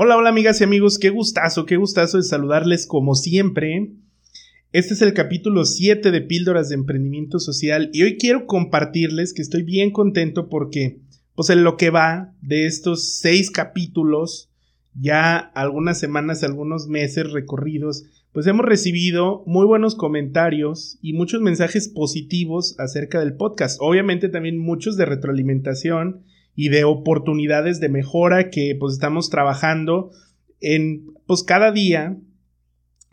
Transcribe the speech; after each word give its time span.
Hola, 0.00 0.16
hola 0.16 0.28
amigas 0.28 0.60
y 0.60 0.64
amigos, 0.64 0.96
qué 0.96 1.10
gustazo, 1.10 1.66
qué 1.66 1.76
gustazo 1.76 2.18
de 2.18 2.22
saludarles 2.22 2.86
como 2.86 3.16
siempre. 3.16 3.94
Este 4.70 4.94
es 4.94 5.02
el 5.02 5.12
capítulo 5.12 5.64
7 5.64 6.12
de 6.12 6.20
Píldoras 6.20 6.68
de 6.68 6.76
Emprendimiento 6.76 7.40
Social 7.40 7.90
y 7.92 8.04
hoy 8.04 8.16
quiero 8.16 8.46
compartirles 8.46 9.34
que 9.34 9.42
estoy 9.42 9.64
bien 9.64 9.90
contento 9.90 10.48
porque, 10.48 11.00
pues 11.34 11.50
en 11.50 11.64
lo 11.64 11.76
que 11.76 11.90
va 11.90 12.32
de 12.42 12.66
estos 12.66 13.18
seis 13.18 13.50
capítulos, 13.50 14.52
ya 14.94 15.36
algunas 15.36 15.98
semanas, 15.98 16.44
algunos 16.44 16.86
meses 16.86 17.32
recorridos, 17.32 18.04
pues 18.30 18.46
hemos 18.46 18.66
recibido 18.66 19.42
muy 19.46 19.66
buenos 19.66 19.96
comentarios 19.96 21.00
y 21.02 21.14
muchos 21.14 21.40
mensajes 21.40 21.88
positivos 21.88 22.78
acerca 22.78 23.18
del 23.18 23.34
podcast. 23.34 23.78
Obviamente 23.80 24.28
también 24.28 24.58
muchos 24.58 24.96
de 24.96 25.06
retroalimentación 25.06 26.22
y 26.60 26.70
de 26.70 26.82
oportunidades 26.82 27.78
de 27.78 27.88
mejora 27.88 28.50
que 28.50 28.76
pues 28.80 28.94
estamos 28.94 29.30
trabajando 29.30 30.10
en 30.58 31.06
pues 31.24 31.44
cada 31.44 31.70
día 31.70 32.18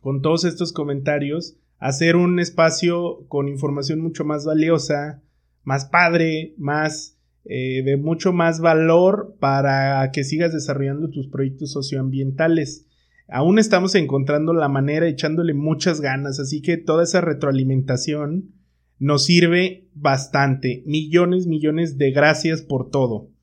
con 0.02 0.24
todos 0.24 0.46
estos 0.46 0.74
comentarios 0.74 1.56
hacer 1.78 2.16
un 2.16 2.40
espacio 2.40 3.24
con 3.28 3.48
información 3.48 4.02
mucho 4.02 4.26
más 4.26 4.46
valiosa, 4.46 5.22
más 5.64 5.86
padre, 5.86 6.56
más 6.58 7.20
eh, 7.44 7.84
de 7.84 7.98
mucho 7.98 8.34
más 8.34 8.62
valor 8.62 9.36
para 9.40 10.10
que 10.12 10.24
sigas 10.24 10.52
desarrollando 10.52 11.12
tus 11.12 11.28
proyectos 11.28 11.72
socioambientales. 11.72 12.88
Aún 13.28 13.60
estamos 13.60 13.94
encontrando 13.94 14.56
la 14.56 14.70
manera, 14.70 15.08
echándole 15.08 15.54
muchas 15.54 16.02
ganas, 16.02 16.40
así 16.40 16.64
que 16.64 16.78
toda 16.78 17.04
esa 17.04 17.22
retroalimentación 17.22 18.56
nos 18.98 19.26
sirve 19.26 19.88
bastante. 19.94 20.82
Millones, 20.88 21.46
millones 21.46 22.00
de 22.00 22.10
gracias 22.10 22.64
por 22.64 22.90
todo. 22.90 23.35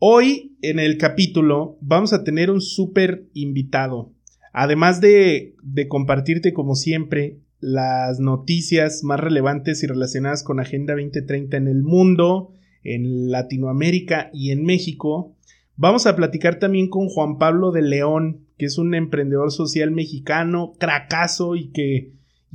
Hoy 0.00 0.56
en 0.62 0.78
el 0.78 0.96
capítulo 0.96 1.76
vamos 1.80 2.12
a 2.12 2.22
tener 2.22 2.52
un 2.52 2.60
súper 2.60 3.24
invitado. 3.34 4.12
Además 4.52 5.00
de, 5.00 5.56
de, 5.64 5.88
compartirte 5.88 6.52
como 6.52 6.76
siempre 6.76 7.40
las 7.58 8.20
noticias 8.20 9.02
más 9.02 9.18
relevantes 9.18 9.82
y 9.82 9.88
relacionadas 9.88 10.44
con 10.44 10.60
Agenda 10.60 10.94
2030 10.94 11.56
en 11.56 11.66
el 11.66 11.82
mundo, 11.82 12.52
en 12.84 13.32
Latinoamérica 13.32 14.30
y 14.32 14.52
en 14.52 14.62
México, 14.62 15.34
vamos 15.74 16.06
a 16.06 16.14
platicar 16.14 16.60
también 16.60 16.88
con 16.88 17.08
Juan 17.08 17.36
Pablo 17.38 17.72
de 17.72 17.82
León, 17.82 18.46
que 18.56 18.66
es 18.66 18.78
un 18.78 18.94
emprendedor 18.94 19.50
social 19.50 19.90
mexicano, 19.90 20.74
cracazo 20.78 21.56
y 21.56 21.72
que, 21.72 22.12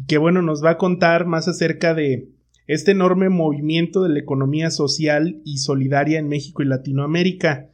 que 0.07 0.17
bueno, 0.17 0.41
nos 0.41 0.63
va 0.63 0.71
a 0.71 0.77
contar 0.77 1.25
más 1.25 1.49
acerca 1.49 1.93
de, 1.93 2.29
este 2.67 2.91
enorme 2.91 3.29
movimiento 3.29 4.03
de 4.03 4.09
la 4.09 4.19
economía 4.19 4.69
social 4.71 5.41
y 5.43 5.57
solidaria 5.57 6.19
en 6.19 6.27
México 6.27 6.61
y 6.61 6.65
Latinoamérica. 6.65 7.69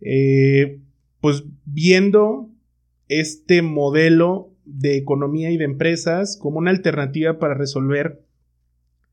Eh, 0.00 0.80
pues 1.20 1.44
viendo 1.64 2.50
este 3.08 3.62
modelo 3.62 4.52
de 4.64 4.96
economía 4.96 5.50
y 5.50 5.56
de 5.56 5.64
empresas 5.64 6.38
como 6.40 6.58
una 6.58 6.70
alternativa 6.70 7.38
para 7.38 7.54
resolver 7.54 8.22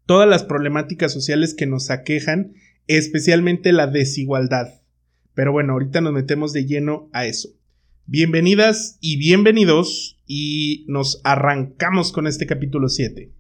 todas 0.06 0.28
las 0.28 0.44
problemáticas 0.44 1.14
sociales 1.14 1.54
que 1.54 1.68
nos 1.68 1.90
aquejan, 1.90 2.54
especialmente 2.88 3.72
la 3.72 3.88
desigualdad. 3.88 4.82
Pero 5.34 5.54
bueno, 5.54 5.74
ahorita 5.74 6.02
nos 6.02 6.14
metemos 6.14 6.52
de 6.52 6.66
lleno 6.66 7.10
a 7.14 7.26
eso. 7.26 7.50
Bienvenidas 8.06 8.98
y 9.00 9.18
bienvenidos 9.18 10.20
y 10.28 10.86
nos 10.90 11.22
arrancamos 11.24 12.12
con 12.12 12.28
este 12.28 12.46
capítulo 12.46 12.90
7. 12.90 13.32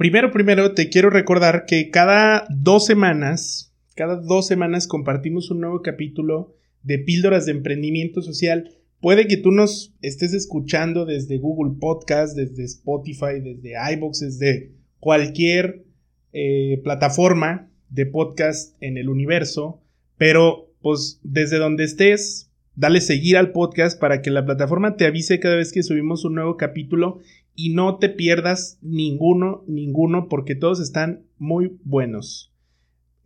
Primero, 0.00 0.30
primero, 0.30 0.72
te 0.72 0.88
quiero 0.88 1.10
recordar 1.10 1.66
que 1.66 1.90
cada 1.90 2.46
dos 2.48 2.86
semanas, 2.86 3.74
cada 3.94 4.16
dos 4.16 4.46
semanas 4.46 4.86
compartimos 4.86 5.50
un 5.50 5.60
nuevo 5.60 5.82
capítulo 5.82 6.56
de 6.82 7.00
Píldoras 7.00 7.44
de 7.44 7.52
Emprendimiento 7.52 8.22
Social. 8.22 8.70
Puede 9.02 9.26
que 9.26 9.36
tú 9.36 9.50
nos 9.50 9.94
estés 10.00 10.32
escuchando 10.32 11.04
desde 11.04 11.36
Google 11.36 11.76
Podcast, 11.78 12.34
desde 12.34 12.64
Spotify, 12.64 13.40
desde 13.44 13.74
iBox, 13.92 14.20
desde 14.20 14.72
cualquier 15.00 15.84
eh, 16.32 16.80
plataforma 16.82 17.70
de 17.90 18.06
podcast 18.06 18.82
en 18.82 18.96
el 18.96 19.10
universo, 19.10 19.82
pero 20.16 20.72
pues 20.80 21.20
desde 21.22 21.58
donde 21.58 21.84
estés, 21.84 22.50
dale 22.74 23.02
seguir 23.02 23.36
al 23.36 23.52
podcast 23.52 24.00
para 24.00 24.22
que 24.22 24.30
la 24.30 24.46
plataforma 24.46 24.96
te 24.96 25.04
avise 25.04 25.40
cada 25.40 25.56
vez 25.56 25.72
que 25.72 25.82
subimos 25.82 26.24
un 26.24 26.36
nuevo 26.36 26.56
capítulo 26.56 27.18
y 27.62 27.74
no 27.74 27.98
te 27.98 28.08
pierdas 28.08 28.78
ninguno, 28.80 29.64
ninguno, 29.66 30.28
porque 30.28 30.54
todos 30.54 30.80
están 30.80 31.26
muy 31.36 31.78
buenos. 31.84 32.54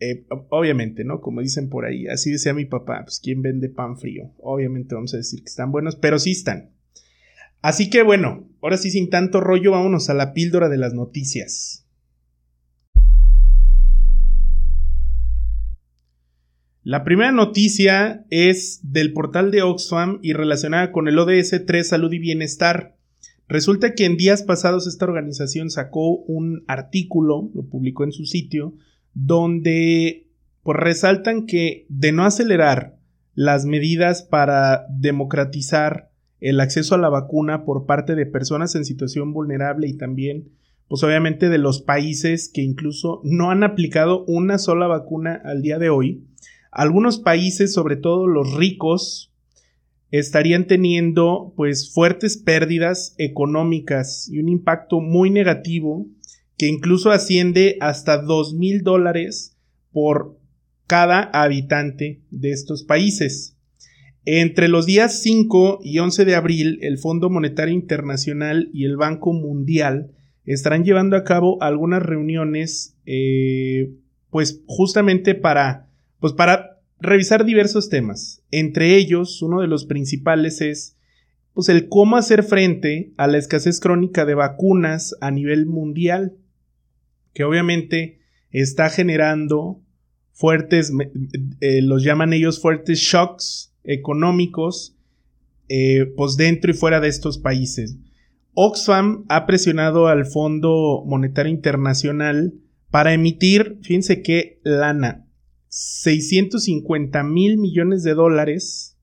Eh, 0.00 0.26
obviamente, 0.48 1.04
¿no? 1.04 1.20
Como 1.20 1.40
dicen 1.40 1.68
por 1.68 1.84
ahí, 1.84 2.08
así 2.08 2.32
decía 2.32 2.52
mi 2.52 2.64
papá, 2.64 3.02
pues 3.04 3.20
¿quién 3.22 3.42
vende 3.42 3.68
pan 3.68 3.96
frío? 3.96 4.32
Obviamente 4.38 4.96
vamos 4.96 5.14
a 5.14 5.18
decir 5.18 5.40
que 5.40 5.50
están 5.50 5.70
buenos, 5.70 5.94
pero 5.94 6.18
sí 6.18 6.32
están. 6.32 6.72
Así 7.62 7.88
que 7.90 8.02
bueno, 8.02 8.48
ahora 8.60 8.76
sí 8.76 8.90
sin 8.90 9.08
tanto 9.08 9.40
rollo, 9.40 9.70
vámonos 9.70 10.10
a 10.10 10.14
la 10.14 10.32
píldora 10.32 10.68
de 10.68 10.78
las 10.78 10.94
noticias. 10.94 11.86
La 16.82 17.04
primera 17.04 17.30
noticia 17.30 18.26
es 18.30 18.80
del 18.82 19.12
portal 19.12 19.52
de 19.52 19.62
Oxfam 19.62 20.18
y 20.22 20.32
relacionada 20.32 20.90
con 20.90 21.06
el 21.06 21.20
ODS 21.20 21.64
3 21.64 21.88
Salud 21.88 22.12
y 22.12 22.18
Bienestar. 22.18 22.93
Resulta 23.48 23.94
que 23.94 24.06
en 24.06 24.16
días 24.16 24.42
pasados 24.42 24.86
esta 24.86 25.04
organización 25.04 25.70
sacó 25.70 26.16
un 26.16 26.64
artículo, 26.66 27.50
lo 27.54 27.64
publicó 27.64 28.04
en 28.04 28.12
su 28.12 28.24
sitio, 28.24 28.74
donde 29.12 30.28
pues, 30.62 30.78
resaltan 30.78 31.46
que 31.46 31.86
de 31.88 32.12
no 32.12 32.24
acelerar 32.24 32.96
las 33.34 33.66
medidas 33.66 34.22
para 34.22 34.86
democratizar 34.88 36.10
el 36.40 36.60
acceso 36.60 36.94
a 36.94 36.98
la 36.98 37.08
vacuna 37.08 37.64
por 37.64 37.86
parte 37.86 38.14
de 38.14 38.26
personas 38.26 38.74
en 38.74 38.84
situación 38.84 39.32
vulnerable 39.32 39.88
y 39.88 39.96
también, 39.96 40.50
pues 40.88 41.02
obviamente 41.02 41.48
de 41.48 41.58
los 41.58 41.82
países 41.82 42.50
que 42.52 42.62
incluso 42.62 43.20
no 43.24 43.50
han 43.50 43.62
aplicado 43.62 44.24
una 44.26 44.58
sola 44.58 44.86
vacuna 44.86 45.40
al 45.44 45.62
día 45.62 45.78
de 45.78 45.90
hoy, 45.90 46.24
algunos 46.70 47.18
países, 47.18 47.72
sobre 47.72 47.96
todo 47.96 48.26
los 48.26 48.54
ricos, 48.54 49.33
estarían 50.18 50.66
teniendo 50.66 51.52
pues 51.56 51.92
fuertes 51.92 52.36
pérdidas 52.36 53.16
económicas 53.18 54.28
y 54.30 54.38
un 54.38 54.48
impacto 54.48 55.00
muy 55.00 55.30
negativo 55.30 56.06
que 56.56 56.68
incluso 56.68 57.10
asciende 57.10 57.76
hasta 57.80 58.22
dos 58.22 58.54
mil 58.54 58.82
dólares 58.82 59.56
por 59.90 60.38
cada 60.86 61.20
habitante 61.20 62.22
de 62.30 62.52
estos 62.52 62.84
países. 62.84 63.56
Entre 64.24 64.68
los 64.68 64.86
días 64.86 65.20
5 65.20 65.80
y 65.82 65.98
11 65.98 66.24
de 66.24 66.34
abril, 66.36 66.78
el 66.82 66.98
Fondo 66.98 67.28
Monetario 67.28 67.74
Internacional 67.74 68.70
y 68.72 68.84
el 68.84 68.96
Banco 68.96 69.32
Mundial 69.32 70.12
estarán 70.44 70.84
llevando 70.84 71.16
a 71.16 71.24
cabo 71.24 71.60
algunas 71.60 72.02
reuniones, 72.02 72.96
eh, 73.04 73.90
pues 74.30 74.62
justamente 74.66 75.34
para, 75.34 75.88
pues 76.20 76.32
para 76.34 76.73
revisar 77.04 77.44
diversos 77.44 77.88
temas. 77.88 78.42
Entre 78.50 78.96
ellos, 78.96 79.42
uno 79.42 79.60
de 79.60 79.68
los 79.68 79.86
principales 79.86 80.60
es 80.60 80.96
pues, 81.52 81.68
el 81.68 81.88
cómo 81.88 82.16
hacer 82.16 82.42
frente 82.42 83.12
a 83.16 83.26
la 83.26 83.38
escasez 83.38 83.80
crónica 83.80 84.24
de 84.24 84.34
vacunas 84.34 85.14
a 85.20 85.30
nivel 85.30 85.66
mundial, 85.66 86.36
que 87.32 87.44
obviamente 87.44 88.20
está 88.50 88.90
generando 88.90 89.80
fuertes, 90.32 90.92
eh, 91.60 91.82
los 91.82 92.02
llaman 92.02 92.32
ellos 92.32 92.60
fuertes 92.60 92.98
shocks 92.98 93.72
económicos, 93.84 94.96
eh, 95.68 96.12
pues 96.16 96.36
dentro 96.36 96.70
y 96.70 96.74
fuera 96.74 97.00
de 97.00 97.08
estos 97.08 97.38
países. 97.38 97.96
Oxfam 98.54 99.24
ha 99.28 99.46
presionado 99.46 100.06
al 100.06 100.26
Fondo 100.26 101.02
Monetario 101.06 101.50
Internacional 101.50 102.54
para 102.90 103.12
emitir, 103.12 103.78
fíjense 103.82 104.22
qué 104.22 104.60
lana, 104.62 105.23
650 105.74 107.24
mil 107.24 107.58
millones 107.58 108.04
de 108.04 108.14
dólares 108.14 108.96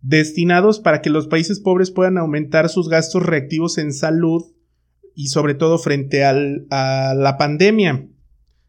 destinados 0.00 0.80
para 0.80 1.00
que 1.00 1.10
los 1.10 1.28
países 1.28 1.60
pobres 1.60 1.92
puedan 1.92 2.18
aumentar 2.18 2.68
sus 2.70 2.88
gastos 2.88 3.24
reactivos 3.24 3.78
en 3.78 3.92
salud 3.92 4.42
y 5.14 5.28
sobre 5.28 5.54
todo 5.54 5.78
frente 5.78 6.24
a 6.24 6.32
la 6.32 7.36
pandemia. 7.38 8.08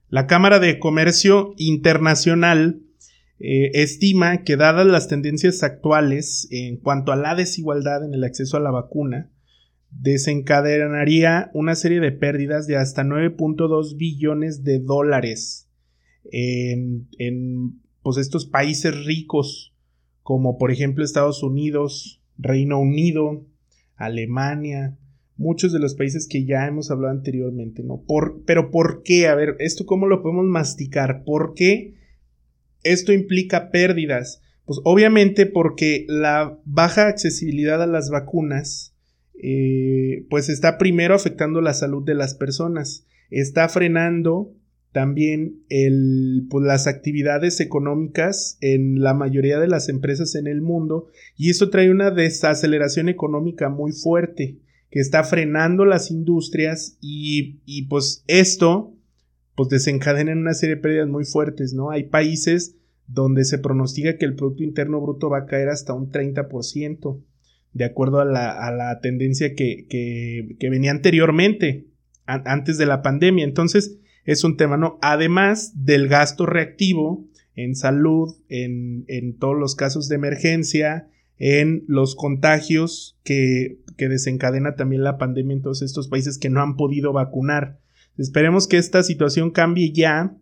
La 0.09 0.27
Cámara 0.27 0.59
de 0.59 0.77
Comercio 0.77 1.55
Internacional 1.57 2.83
eh, 3.39 3.71
estima 3.73 4.43
que 4.43 4.55
dadas 4.55 4.85
las 4.85 5.07
tendencias 5.07 5.63
actuales 5.63 6.47
en 6.51 6.77
cuanto 6.77 7.11
a 7.11 7.15
la 7.15 7.33
desigualdad 7.33 8.05
en 8.05 8.13
el 8.13 8.25
acceso 8.25 8.57
a 8.57 8.61
la 8.61 8.69
vacuna, 8.69 9.31
desencadenaría 9.89 11.49
una 11.55 11.73
serie 11.73 11.99
de 11.99 12.11
pérdidas 12.11 12.67
de 12.67 12.77
hasta 12.77 13.03
9.2 13.03 13.97
billones 13.97 14.63
de 14.63 14.77
dólares 14.77 15.68
en, 16.31 17.07
pues, 18.01 18.17
estos 18.17 18.45
países 18.45 19.05
ricos 19.05 19.73
como 20.29 20.59
por 20.59 20.71
ejemplo 20.71 21.03
Estados 21.03 21.41
Unidos, 21.41 22.21
Reino 22.37 22.79
Unido, 22.79 23.47
Alemania, 23.95 24.95
muchos 25.37 25.73
de 25.73 25.79
los 25.79 25.95
países 25.95 26.27
que 26.27 26.45
ya 26.45 26.67
hemos 26.67 26.91
hablado 26.91 27.13
anteriormente, 27.13 27.81
¿no? 27.81 28.03
Por, 28.05 28.43
pero 28.45 28.69
¿por 28.69 29.01
qué? 29.01 29.27
A 29.27 29.33
ver, 29.33 29.55
¿esto 29.57 29.87
cómo 29.87 30.05
lo 30.05 30.21
podemos 30.21 30.45
masticar? 30.45 31.23
¿Por 31.23 31.55
qué 31.55 31.95
esto 32.83 33.11
implica 33.11 33.71
pérdidas? 33.71 34.43
Pues 34.65 34.79
obviamente 34.83 35.47
porque 35.47 36.05
la 36.07 36.59
baja 36.63 37.07
accesibilidad 37.07 37.81
a 37.81 37.87
las 37.87 38.11
vacunas, 38.11 38.93
eh, 39.41 40.27
pues 40.29 40.49
está 40.49 40.77
primero 40.77 41.15
afectando 41.15 41.59
la 41.59 41.73
salud 41.73 42.05
de 42.05 42.13
las 42.13 42.35
personas, 42.35 43.07
está 43.31 43.67
frenando 43.67 44.53
también 44.91 45.63
pues, 46.49 46.65
las 46.65 46.87
actividades 46.87 47.59
económicas 47.59 48.57
en 48.61 49.01
la 49.01 49.13
mayoría 49.13 49.59
de 49.59 49.67
las 49.67 49.89
empresas 49.89 50.35
en 50.35 50.47
el 50.47 50.61
mundo 50.61 51.07
y 51.37 51.49
esto 51.49 51.69
trae 51.69 51.91
una 51.91 52.11
desaceleración 52.11 53.09
económica 53.09 53.69
muy 53.69 53.91
fuerte 53.91 54.57
que 54.89 54.99
está 54.99 55.23
frenando 55.23 55.85
las 55.85 56.09
industrias 56.09 56.97
y, 57.01 57.59
y 57.65 57.83
pues 57.83 58.23
esto 58.27 58.95
pues 59.59 59.69
desencadena 59.69 60.31
una 60.31 60.53
serie 60.53 60.77
de 60.77 60.81
pérdidas 60.81 61.09
muy 61.09 61.25
fuertes, 61.25 61.73
¿no? 61.73 61.91
Hay 61.91 62.03
países 62.03 62.77
donde 63.07 63.43
se 63.43 63.57
pronostica 63.57 64.17
que 64.17 64.23
el 64.23 64.35
Producto 64.35 64.63
Interno 64.63 65.01
Bruto 65.01 65.29
va 65.29 65.39
a 65.39 65.45
caer 65.47 65.67
hasta 65.67 65.93
un 65.93 66.09
30%, 66.09 67.21
de 67.73 67.85
acuerdo 67.85 68.21
a 68.21 68.25
la, 68.25 68.51
a 68.51 68.71
la 68.71 69.01
tendencia 69.01 69.55
que, 69.55 69.85
que, 69.89 70.69
venía 70.69 70.91
anteriormente, 70.91 71.87
antes 72.25 72.77
de 72.77 72.85
la 72.85 73.01
pandemia. 73.01 73.43
Entonces, 73.43 73.98
es 74.25 74.43
un 74.43 74.57
tema, 74.57 74.77
¿no? 74.77 74.97
Además 75.01 75.73
del 75.75 76.07
gasto 76.07 76.45
reactivo 76.45 77.27
en 77.55 77.75
salud, 77.75 78.35
en, 78.47 79.05
en 79.07 79.37
todos 79.37 79.57
los 79.57 79.75
casos 79.75 80.07
de 80.07 80.15
emergencia, 80.15 81.09
en 81.37 81.83
los 81.87 82.15
contagios 82.15 83.17
que, 83.23 83.79
que 83.97 84.09
desencadena 84.09 84.75
también 84.75 85.03
la 85.03 85.17
pandemia 85.17 85.55
en 85.55 85.61
todos 85.61 85.81
estos 85.81 86.09
países 86.09 86.37
que 86.37 86.49
no 86.49 86.61
han 86.61 86.75
podido 86.75 87.13
vacunar. 87.13 87.79
Esperemos 88.17 88.67
que 88.67 88.77
esta 88.77 89.03
situación 89.03 89.51
cambie 89.51 89.91
ya. 89.93 90.35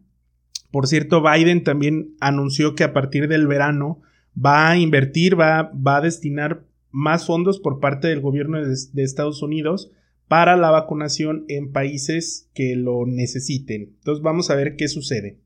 Por 0.71 0.87
cierto, 0.87 1.21
Biden 1.21 1.63
también 1.63 2.15
anunció 2.19 2.75
que 2.75 2.83
a 2.83 2.93
partir 2.93 3.27
del 3.27 3.47
verano 3.47 4.01
va 4.37 4.69
a 4.69 4.77
invertir, 4.77 5.39
va, 5.39 5.71
va 5.73 5.97
a 5.97 6.01
destinar 6.01 6.65
más 6.91 7.27
fondos 7.27 7.59
por 7.59 7.79
parte 7.79 8.07
del 8.07 8.21
gobierno 8.21 8.59
de, 8.59 8.75
de, 8.91 9.03
Estados 9.03 9.41
Unidos 9.41 9.91
para 10.27 10.57
la 10.57 10.71
vacunación 10.71 11.45
en 11.47 11.71
países 11.71 12.49
que 12.53 12.75
lo 12.75 13.05
necesiten. 13.05 13.95
Entonces 13.97 14.21
vamos 14.21 14.49
a 14.49 14.55
ver 14.55 14.75
qué 14.75 14.87
sucede. 14.87 15.39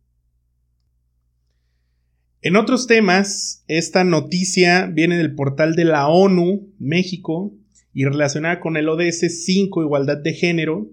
En 2.42 2.56
otros 2.56 2.88
temas, 2.88 3.64
esta 3.68 4.04
noticia 4.04 4.88
viene 4.88 5.18
del 5.18 5.36
portal 5.36 5.76
de 5.76 5.86
la 5.86 6.08
ONU 6.08 6.74
México 6.80 7.54
y 7.94 8.06
relacionada 8.06 8.60
con 8.60 8.78
el 8.78 8.90
ODS 8.90 9.46
5, 9.46 9.84
igualdad 9.84 10.18
de 10.18 10.34
género. 10.34 10.90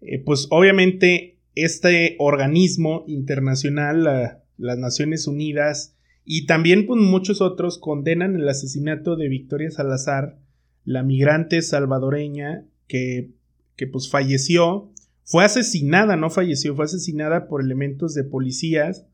Eh, 0.00 0.22
pues 0.24 0.46
obviamente 0.50 1.40
este 1.56 2.14
organismo 2.18 3.04
internacional, 3.08 4.38
las 4.56 4.78
Naciones 4.78 5.26
Unidas 5.26 5.96
y 6.24 6.46
también 6.46 6.86
pues, 6.86 7.00
muchos 7.00 7.40
otros 7.40 7.78
condenan 7.78 8.36
el 8.36 8.48
asesinato 8.48 9.16
de 9.16 9.28
Victoria 9.28 9.70
Salazar, 9.70 10.38
la 10.84 11.02
migrante 11.02 11.62
salvadoreña 11.62 12.64
que, 12.88 13.30
que 13.76 13.86
pues 13.86 14.10
falleció, 14.10 14.90
fue 15.24 15.44
asesinada, 15.44 16.16
no 16.16 16.30
falleció, 16.30 16.74
fue 16.74 16.84
asesinada 16.84 17.48
por 17.48 17.62
elementos 17.62 18.14
de 18.14 18.24
policías 18.24 19.06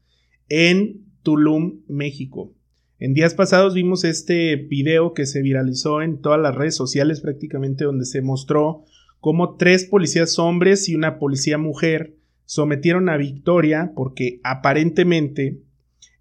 en 0.48 1.04
Tulum, 1.22 1.80
México. 1.88 2.54
En 2.98 3.14
días 3.14 3.34
pasados 3.34 3.74
vimos 3.74 4.04
este 4.04 4.56
video 4.56 5.14
que 5.14 5.26
se 5.26 5.42
viralizó 5.42 6.02
en 6.02 6.20
todas 6.20 6.40
las 6.40 6.54
redes 6.54 6.74
sociales 6.74 7.20
prácticamente 7.20 7.84
donde 7.84 8.04
se 8.04 8.22
mostró 8.22 8.84
cómo 9.20 9.56
tres 9.56 9.84
policías 9.84 10.38
hombres 10.38 10.88
y 10.88 10.96
una 10.96 11.18
policía 11.18 11.58
mujer 11.58 12.16
sometieron 12.44 13.08
a 13.08 13.16
Victoria 13.16 13.92
porque 13.94 14.40
aparentemente 14.42 15.60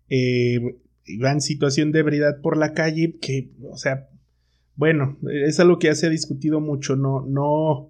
eh, 0.09 0.59
iba 1.05 1.31
en 1.31 1.41
situación 1.41 1.91
de 1.91 1.99
ebriedad 1.99 2.41
por 2.41 2.57
la 2.57 2.73
calle 2.73 3.15
que, 3.19 3.49
o 3.63 3.77
sea, 3.77 4.09
bueno, 4.77 5.17
es 5.29 5.59
algo 5.59 5.79
que 5.79 5.87
ya 5.87 5.95
se 5.95 6.05
ha 6.05 6.11
discutido 6.11 6.61
mucho, 6.61 6.95
no, 6.95 7.25
no, 7.25 7.89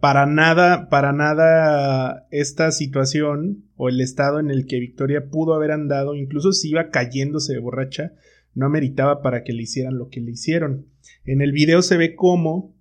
para 0.00 0.26
nada, 0.26 0.88
para 0.88 1.12
nada 1.12 2.28
esta 2.30 2.70
situación 2.70 3.64
o 3.76 3.88
el 3.88 4.00
estado 4.00 4.38
en 4.38 4.50
el 4.50 4.66
que 4.66 4.78
Victoria 4.78 5.28
pudo 5.28 5.54
haber 5.54 5.72
andado, 5.72 6.14
incluso 6.14 6.52
si 6.52 6.70
iba 6.70 6.90
cayéndose 6.90 7.54
de 7.54 7.58
borracha, 7.58 8.12
no 8.54 8.70
meritaba 8.70 9.22
para 9.22 9.42
que 9.42 9.52
le 9.52 9.62
hicieran 9.62 9.98
lo 9.98 10.08
que 10.08 10.20
le 10.20 10.30
hicieron. 10.30 10.86
En 11.24 11.40
el 11.40 11.50
video 11.50 11.82
se 11.82 11.96
ve 11.96 12.14
cómo 12.14 12.76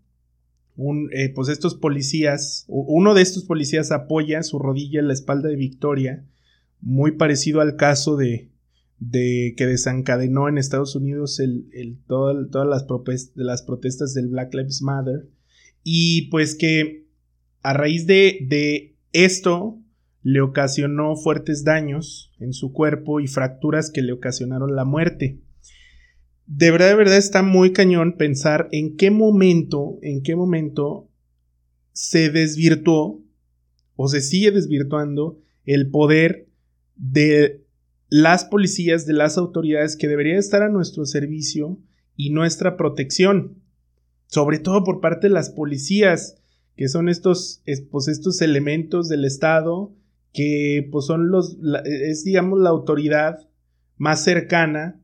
eh, 1.12 1.30
pues 1.33 1.50
estos 1.50 1.74
policías, 1.74 2.65
uno 2.68 3.15
de 3.15 3.24
estos 3.24 3.45
policías 3.45 3.92
apoya 3.92 4.44
su 4.44 4.59
rodilla 4.59 5.00
en 5.00 5.07
la 5.07 5.13
espalda 5.13 5.50
de 5.50 5.56
Victoria, 5.56 6.24
muy 6.81 7.13
parecido 7.13 7.62
al 7.62 7.77
caso 7.77 8.15
de, 8.15 8.50
de 9.01 9.56
que 9.57 9.65
desencadenó 9.65 10.48
en 10.48 10.59
Estados 10.59 10.95
Unidos 10.95 11.39
el, 11.39 11.68
el, 11.74 11.98
todas 12.06 12.68
las, 12.68 12.86
las 13.33 13.63
protestas 13.63 14.13
del 14.13 14.27
Black 14.27 14.53
Lives 14.53 14.83
Matter 14.83 15.27
y 15.83 16.30
pues 16.30 16.53
que 16.53 17.07
a 17.63 17.74
raíz 17.74 18.06
de, 18.06 18.45
de 18.48 18.95
esto 19.12 19.80
le 20.21 20.42
ocasionó 20.42 21.15
fuertes 21.15 21.63
daños 21.63 22.31
en 22.39 22.53
su 22.53 22.74
cuerpo 22.74 23.19
y 23.19 23.27
fracturas 23.27 23.89
que 23.89 24.03
le 24.03 24.13
ocasionaron 24.13 24.75
la 24.75 24.86
muerte. 24.86 25.39
De 26.45 26.69
verdad, 26.69 26.89
de 26.89 26.95
verdad 26.95 27.18
está 27.18 27.42
muy 27.42 27.74
cañón 27.74 28.18
pensar 28.18 28.69
en 28.71 28.98
qué 28.98 29.09
momento, 29.09 29.98
en 30.03 30.21
qué 30.21 30.36
momento 30.36 31.09
se 31.92 32.30
desvirtuó 32.30 33.19
o 33.95 34.07
se 34.07 34.21
sigue 34.21 34.51
desvirtuando 34.51 35.39
el 35.65 35.89
poder 35.89 36.48
de 36.95 37.61
las 38.12 38.46
policías, 38.46 39.08
de 39.08 39.13
las 39.13 39.40
autoridades 39.40 39.96
que 39.96 40.08
debería 40.08 40.38
estar 40.38 40.62
a 40.62 40.69
nuestro 40.69 41.06
servicio 41.06 41.80
y 42.16 42.30
nuestra 42.30 42.78
protección 42.78 43.62
sobre 44.32 44.60
todo 44.60 44.86
por 44.86 45.01
parte 45.01 45.27
de 45.27 45.34
las 45.34 45.50
policías, 45.50 46.41
que 46.77 46.88
son 46.88 47.10
estos, 47.10 47.62
pues 47.91 48.08
estos 48.08 48.41
elementos 48.41 49.10
del 49.10 49.25
Estado 49.25 49.94
que 50.34 50.88
pues 50.89 51.06
son 51.06 51.30
los, 51.30 51.58
es 51.84 52.24
digamos 52.24 52.58
la 52.58 52.70
autoridad 52.70 53.39
más 53.98 54.24
cercana 54.24 55.01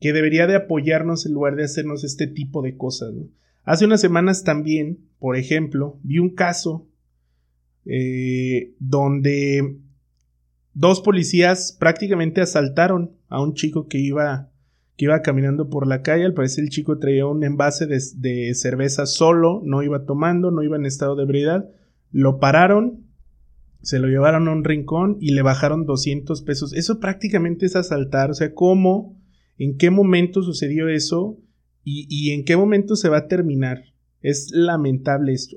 que 0.00 0.12
debería 0.12 0.48
de 0.48 0.56
apoyarnos 0.56 1.24
en 1.24 1.34
lugar 1.34 1.54
de 1.54 1.62
hacernos 1.62 2.02
este 2.02 2.26
tipo 2.26 2.62
de 2.62 2.76
cosas. 2.76 3.14
Hace 3.62 3.84
unas 3.84 4.00
semanas 4.00 4.42
también, 4.42 5.06
por 5.20 5.36
ejemplo, 5.36 6.00
vi 6.02 6.18
un 6.18 6.34
caso 6.34 6.88
eh, 7.86 8.74
donde 8.80 9.78
dos 10.74 11.00
policías 11.00 11.76
prácticamente 11.78 12.40
asaltaron 12.40 13.12
a 13.28 13.40
un 13.40 13.54
chico 13.54 13.88
que 13.88 13.98
iba 13.98 14.50
que 14.96 15.06
iba 15.06 15.22
caminando 15.22 15.70
por 15.70 15.86
la 15.86 16.02
calle. 16.02 16.24
Al 16.24 16.34
parecer 16.34 16.64
el 16.64 16.70
chico 16.70 16.98
traía 16.98 17.26
un 17.26 17.42
envase 17.42 17.86
de, 17.86 18.54
cerveza 18.54 19.06
solo, 19.06 19.60
no 19.64 19.82
iba 19.82 20.04
tomando, 20.04 20.50
no 20.50 20.62
iba 20.62 20.76
en 20.76 20.86
estado 20.86 21.16
de 21.16 21.24
ebriedad. 21.24 21.68
Lo 22.12 22.38
pararon, 22.38 23.04
se 23.82 23.98
lo 23.98 24.06
llevaron 24.08 24.46
a 24.46 24.52
un 24.52 24.64
rincón 24.64 25.16
y 25.20 25.32
le 25.32 25.42
bajaron 25.42 25.84
200 25.84 26.42
pesos. 26.42 26.72
Eso 26.74 27.00
prácticamente 27.00 27.66
es 27.66 27.74
asaltar. 27.76 28.30
O 28.30 28.34
sea, 28.34 28.54
¿cómo? 28.54 29.20
¿En 29.58 29.76
qué 29.76 29.90
momento 29.90 30.42
sucedió 30.42 30.88
eso? 30.88 31.38
¿Y, 31.82 32.06
y 32.08 32.32
en 32.32 32.44
qué 32.44 32.56
momento 32.56 32.94
se 32.94 33.08
va 33.08 33.18
a 33.18 33.28
terminar? 33.28 33.82
Es 34.22 34.50
lamentable 34.52 35.32
esto. 35.32 35.56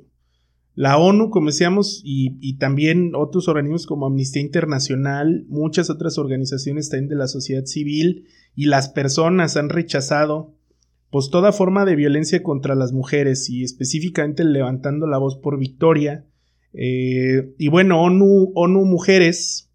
La 0.78 1.00
ONU, 1.00 1.32
como 1.32 1.48
decíamos, 1.48 2.02
y, 2.04 2.58
también 2.60 3.16
otros 3.16 3.48
organismos 3.48 3.88
como 3.88 4.06
Amnistía 4.06 4.44
Internacional, 4.44 5.44
muchas 5.50 5.90
otras 5.90 6.20
organizaciones 6.20 6.90
también 6.90 7.10
de 7.10 7.16
la 7.16 7.28
sociedad 7.28 7.66
civil 7.66 8.28
y 8.56 8.68
las 8.68 8.88
personas 8.88 9.58
han 9.58 9.70
rechazado 9.70 10.54
pues 11.10 11.32
toda 11.32 11.52
forma 11.52 11.84
de 11.84 11.96
violencia 11.96 12.44
contra 12.44 12.76
las 12.76 12.94
mujeres 12.94 13.50
y 13.50 13.64
específicamente 13.64 14.44
levantando 14.44 15.08
la 15.08 15.18
voz 15.18 15.40
por 15.40 15.58
Victoria. 15.58 16.28
Eh, 16.74 17.56
y 17.58 17.70
bueno, 17.70 18.00
ONU, 18.04 18.86
Mujeres 18.86 19.72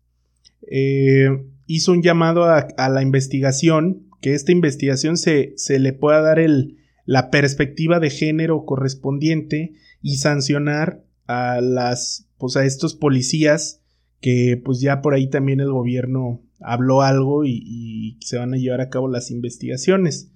eh, 0.71 1.31
hizo 1.67 1.91
un 1.91 2.03
llamado 2.03 2.45
a, 2.45 2.89
la 2.89 3.03
investigación, 3.03 4.07
que 4.21 4.35
esta 4.35 4.53
investigación 4.53 5.17
se, 5.17 5.53
se 5.57 5.81
le 5.81 5.95
pueda 5.95 6.21
dar 6.21 6.39
la 7.07 7.31
perspectiva 7.31 7.99
de 7.99 8.11
género 8.11 8.65
correspondiente 8.65 9.73
y 10.03 10.17
sancionar 10.17 11.05
a 11.27 11.61
las, 11.61 12.29
pues 12.39 12.57
a 12.57 12.65
estos 12.65 12.95
policías 12.95 13.83
que 14.21 14.61
pues 14.63 14.81
ya 14.81 15.01
por 15.01 15.15
ahí 15.15 15.29
también 15.29 15.61
el 15.61 15.73
gobierno 15.73 16.43
habló 16.61 17.03
algo 17.03 17.45
y, 17.45 18.19
se 18.21 18.39
van 18.39 18.55
a 18.55 18.57
llevar 18.57 18.81
a 18.81 18.89
cabo 18.89 19.09
las 19.09 19.31
investigaciones. 19.31 20.31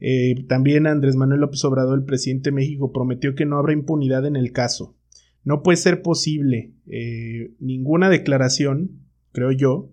Eh, 0.00 0.44
también 0.48 0.86
Andrés 0.86 1.14
Manuel 1.14 1.40
López 1.40 1.64
Obrador, 1.64 1.98
el 1.98 2.04
presidente 2.04 2.50
de 2.50 2.56
México, 2.56 2.92
prometió 2.92 3.34
que 3.34 3.46
no 3.46 3.58
habrá 3.58 3.72
impunidad 3.72 4.26
en 4.26 4.34
el 4.34 4.52
caso. 4.52 4.96
No 5.44 5.62
puede 5.62 5.76
ser 5.76 6.02
posible 6.02 6.72
eh, 6.86 7.52
ninguna 7.60 8.10
declaración, 8.10 9.02
creo 9.30 9.52
yo, 9.52 9.92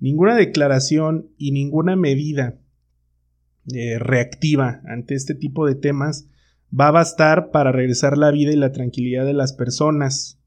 ninguna 0.00 0.34
declaración 0.36 1.28
y 1.36 1.52
ninguna 1.52 1.96
medida 1.96 2.58
eh, 3.74 3.98
reactiva 3.98 4.80
ante 4.86 5.14
este 5.14 5.34
tipo 5.34 5.66
de 5.66 5.74
temas 5.74 6.28
va 6.72 6.88
a 6.88 6.92
bastar 6.92 7.50
para 7.50 7.72
regresar 7.72 8.18
la 8.18 8.30
vida 8.30 8.52
y 8.52 8.56
la 8.56 8.72
tranquilidad 8.72 9.24
de 9.24 9.34
las 9.34 9.52
personas 9.52 10.38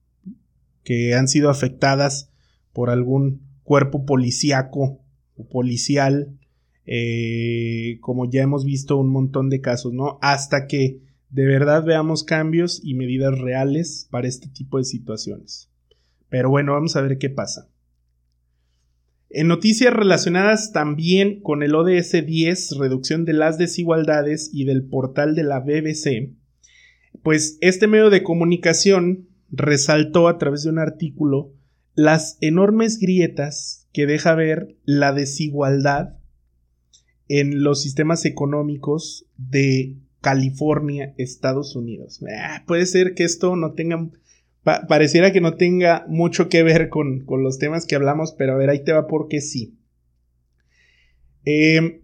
que 0.84 1.14
han 1.14 1.28
sido 1.28 1.50
afectadas 1.50 2.32
por 2.74 2.90
algún 2.90 3.42
cuerpo 3.64 4.06
policíaco 4.06 5.00
o 5.36 5.48
policial, 5.48 6.38
eh, 6.86 7.98
como 8.02 8.30
ya 8.30 8.42
hemos 8.42 8.66
visto 8.66 8.98
un 8.98 9.12
montón 9.12 9.50
de 9.50 9.62
casos, 9.62 9.94
¿no? 9.94 10.18
Hasta 10.22 10.68
que 10.68 11.02
de 11.30 11.46
verdad 11.46 11.84
veamos 11.84 12.24
cambios 12.24 12.82
y 12.84 12.96
medidas 12.96 13.38
reales 13.38 14.08
para 14.10 14.28
este 14.28 14.48
tipo 14.48 14.78
de 14.78 14.86
situaciones. 14.86 15.70
Pero 16.30 16.50
bueno, 16.50 16.74
vamos 16.74 16.96
a 16.96 17.02
ver 17.02 17.18
qué 17.18 17.30
pasa. 17.30 17.70
En 19.30 19.48
noticias 19.48 19.94
relacionadas 19.94 20.72
también 20.72 21.42
con 21.42 21.62
el 21.62 21.76
ODS 21.76 22.26
10, 22.26 22.78
reducción 22.80 23.26
de 23.26 23.34
las 23.34 23.58
desigualdades 23.58 24.50
y 24.52 24.66
del 24.66 24.84
portal 24.84 25.36
de 25.36 25.44
la 25.44 25.60
BBC, 25.60 26.34
pues 27.22 27.58
este 27.62 27.88
medio 27.88 28.10
de 28.10 28.24
comunicación 28.24 29.28
resaltó 29.52 30.28
a 30.28 30.38
través 30.38 30.64
de 30.64 30.70
un 30.70 30.80
artículo 30.80 31.54
las 31.94 32.38
enormes 32.42 32.98
grietas 32.98 33.88
que 33.92 34.06
deja 34.06 34.34
ver 34.36 34.78
la 34.86 35.14
desigualdad 35.14 36.18
en 37.28 37.64
los 37.64 37.82
sistemas 37.82 38.26
económicos 38.26 39.28
de 39.38 39.98
California, 40.22 41.14
Estados 41.18 41.76
Unidos. 41.76 42.20
Ah, 42.36 42.64
puede 42.68 42.86
ser 42.86 43.14
que 43.14 43.24
esto 43.24 43.56
no 43.56 43.74
tenga, 43.74 44.10
pareciera 44.64 45.32
que 45.32 45.42
no 45.42 45.56
tenga 45.56 46.06
mucho 46.08 46.50
que 46.50 46.64
ver 46.64 46.90
con, 46.90 47.26
los 47.28 47.58
temas 47.58 47.86
que 47.86 47.96
hablamos, 47.96 48.34
pero 48.38 48.54
a 48.54 48.58
ver, 48.58 48.70
ahí 48.70 48.84
te 48.84 48.94
va 48.94 49.08
porque 49.08 49.42
sí. 49.42 49.78
Em, 51.46 52.02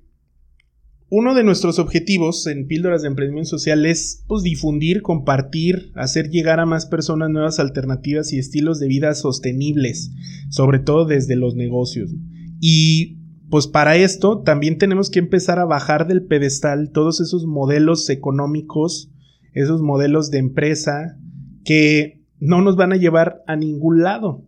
uno 1.09 1.35
de 1.35 1.43
nuestros 1.43 1.77
objetivos 1.77 2.47
en 2.47 2.67
Píldoras 2.67 3.03
de 3.03 3.09
Emprendimiento 3.09 3.49
Social 3.49 3.85
es 3.85 4.23
pues, 4.27 4.41
difundir, 4.41 5.01
compartir, 5.01 5.91
hacer 5.95 6.29
llegar 6.29 6.59
a 6.59 6.65
más 6.65 6.87
personas 6.87 7.29
nuevas 7.29 7.59
alternativas 7.59 8.33
y 8.33 8.39
estilos 8.39 8.79
de 8.79 8.87
vida 8.87 9.13
sostenibles, 9.13 10.11
sobre 10.49 10.79
todo 10.79 11.05
desde 11.05 11.35
los 11.35 11.55
negocios. 11.55 12.15
Y 12.59 13.17
pues 13.49 13.67
para 13.67 13.95
esto 13.95 14.41
también 14.41 14.77
tenemos 14.77 15.09
que 15.09 15.19
empezar 15.19 15.59
a 15.59 15.65
bajar 15.65 16.07
del 16.07 16.25
pedestal 16.25 16.89
todos 16.91 17.21
esos 17.21 17.45
modelos 17.45 18.09
económicos, 18.09 19.11
esos 19.53 19.81
modelos 19.81 20.31
de 20.31 20.39
empresa 20.39 21.19
que 21.63 22.14
no 22.39 22.61
nos 22.61 22.75
van 22.75 22.93
a 22.93 22.97
llevar 22.97 23.43
a 23.47 23.55
ningún 23.55 24.03
lado. 24.03 24.45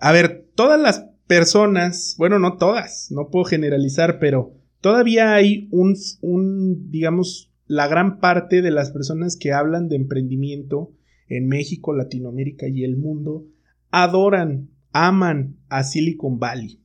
A 0.00 0.12
ver, 0.12 0.48
todas 0.54 0.80
las 0.80 1.06
personas, 1.26 2.14
bueno, 2.18 2.38
no 2.38 2.56
todas, 2.56 3.10
no 3.10 3.30
puedo 3.30 3.44
generalizar, 3.44 4.18
pero 4.18 4.54
todavía 4.80 5.34
hay 5.34 5.68
un, 5.70 5.96
un, 6.20 6.90
digamos, 6.90 7.52
la 7.66 7.88
gran 7.88 8.20
parte 8.20 8.62
de 8.62 8.70
las 8.70 8.90
personas 8.90 9.36
que 9.36 9.52
hablan 9.52 9.88
de 9.88 9.96
emprendimiento 9.96 10.92
en 11.28 11.48
México, 11.48 11.94
Latinoamérica 11.94 12.68
y 12.68 12.84
el 12.84 12.96
mundo 12.96 13.46
adoran, 13.90 14.70
aman 14.92 15.56
a 15.68 15.84
Silicon 15.84 16.38
Valley 16.38 16.82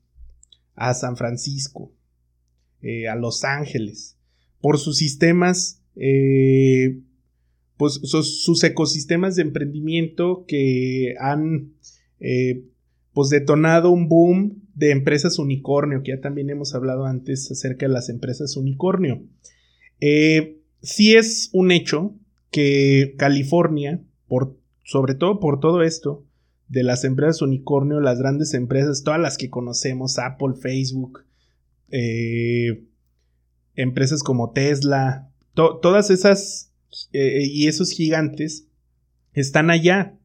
a 0.77 0.93
San 0.93 1.17
Francisco, 1.17 1.91
eh, 2.81 3.09
a 3.09 3.15
Los 3.15 3.43
Ángeles, 3.43 4.17
por 4.61 4.77
sus 4.77 4.97
sistemas, 4.97 5.81
eh, 5.95 7.01
pues 7.77 7.99
sus, 8.03 8.63
ecosistemas 8.63 9.35
de 9.35 9.43
emprendimiento 9.43 10.45
que 10.47 11.15
han 11.19 11.73
eh, 12.19 12.63
pues 13.13 13.29
detonado 13.29 13.91
un 13.91 14.09
boom 14.09 14.63
de 14.73 14.91
empresas 14.91 15.39
unicornio, 15.39 16.03
que 16.03 16.11
ya 16.11 16.21
también 16.21 16.49
hemos 16.49 16.75
hablado 16.75 17.05
antes 17.05 17.49
acerca 17.51 17.87
de 17.87 17.93
las 17.93 18.09
empresas 18.09 18.57
unicornio. 18.57 19.23
sí 20.81 21.15
es 21.15 21.49
un 21.53 21.71
hecho 21.71 22.15
que 22.51 23.15
California, 23.17 24.01
por, 24.27 24.57
sobre 24.83 25.15
todo 25.15 25.39
por 25.39 25.59
todo 25.59 25.83
esto, 25.83 26.25
de 26.67 26.83
las 26.83 27.03
empresas 27.03 27.41
unicornio, 27.41 27.99
las 27.99 28.19
grandes 28.19 28.53
empresas, 28.53 29.03
todas 29.03 29.19
las 29.19 29.37
que 29.37 29.49
conocemos, 29.49 30.19
Apple, 30.19 30.55
Facebook, 30.59 31.23
eh, 31.89 32.83
empresas 33.75 34.23
como 34.23 34.51
Tesla, 34.51 35.31
todas 35.53 36.09
esas 36.09 36.66
eh, 37.13 37.43
y 37.45 37.67
esos 37.67 37.91
gigantes 37.91 38.67
están 39.33 39.69
allá. 39.69 40.17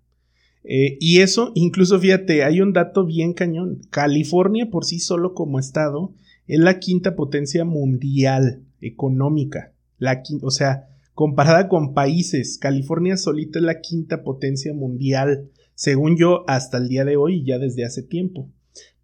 Eh, 0.64 0.96
y 1.00 1.18
eso, 1.20 1.52
incluso 1.54 1.98
fíjate, 1.98 2.44
hay 2.44 2.60
un 2.60 2.72
dato 2.72 3.04
bien 3.04 3.32
cañón. 3.32 3.80
California 3.90 4.70
por 4.70 4.84
sí 4.84 5.00
solo 5.00 5.34
como 5.34 5.58
estado 5.58 6.14
es 6.46 6.58
la 6.58 6.78
quinta 6.78 7.16
potencia 7.16 7.64
mundial 7.64 8.62
económica. 8.80 9.72
La, 9.98 10.22
o 10.42 10.50
sea, 10.50 10.88
comparada 11.14 11.68
con 11.68 11.94
países, 11.94 12.58
California 12.58 13.16
solita 13.16 13.58
es 13.58 13.64
la 13.64 13.80
quinta 13.80 14.22
potencia 14.22 14.72
mundial 14.72 15.50
según 15.82 16.16
yo, 16.16 16.44
hasta 16.48 16.78
el 16.78 16.88
día 16.88 17.04
de 17.04 17.16
hoy 17.16 17.40
y 17.40 17.44
ya 17.44 17.58
desde 17.58 17.84
hace 17.84 18.02
tiempo. 18.02 18.48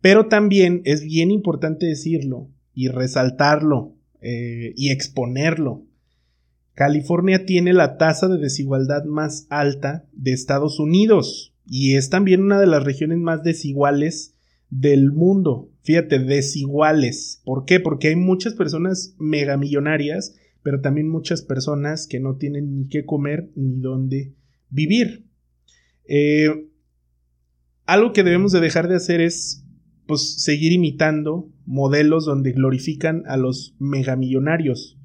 Pero 0.00 0.28
también 0.28 0.82
es 0.84 1.02
bien 1.02 1.32
importante 1.32 1.87
decirlo 1.87 2.48
y 2.72 2.87
resaltarlo 2.87 3.96
eh, 4.20 4.75
y 4.76 4.90
exponerlo. 4.90 5.82
California 6.78 7.44
tiene 7.44 7.73
la 7.73 7.97
tasa 7.97 8.28
de 8.28 8.38
desigualdad 8.38 9.02
más 9.04 9.49
alta 9.50 10.06
de 10.12 10.30
Estados 10.30 10.78
Unidos 10.78 11.52
y 11.66 11.97
es 11.97 12.08
también 12.08 12.40
una 12.40 12.61
de 12.61 12.68
las 12.68 12.85
regiones 12.85 13.18
más 13.18 13.42
desiguales 13.42 14.37
del 14.70 15.11
mundo. 15.11 15.73
Fíjate, 15.82 16.20
desiguales. 16.20 17.42
¿Por 17.44 17.64
qué? 17.64 17.80
Porque 17.80 18.06
hay 18.06 18.14
muchas 18.14 18.54
personas 18.54 19.16
megamillonarias, 19.18 20.37
pero 20.62 20.80
también 20.80 21.08
muchas 21.08 21.42
personas 21.42 22.06
que 22.06 22.20
no 22.20 22.37
tienen 22.37 22.76
ni 22.76 22.87
qué 22.87 23.04
comer 23.04 23.50
ni 23.56 23.80
dónde 23.80 24.37
vivir. 24.70 25.26
Eh, 26.04 26.68
algo 27.87 28.12
que 28.12 28.23
debemos 28.23 28.52
de 28.52 28.61
dejar 28.61 28.87
de 28.87 28.94
hacer 28.94 29.20
es 29.20 29.64
pues 30.06 30.44
seguir 30.44 30.70
imitando 30.70 31.50
modelos 31.66 32.25
donde 32.25 32.52
glorifican 32.52 33.25
a 33.26 33.37
los 33.37 33.75
megamillonarios. 33.80 34.97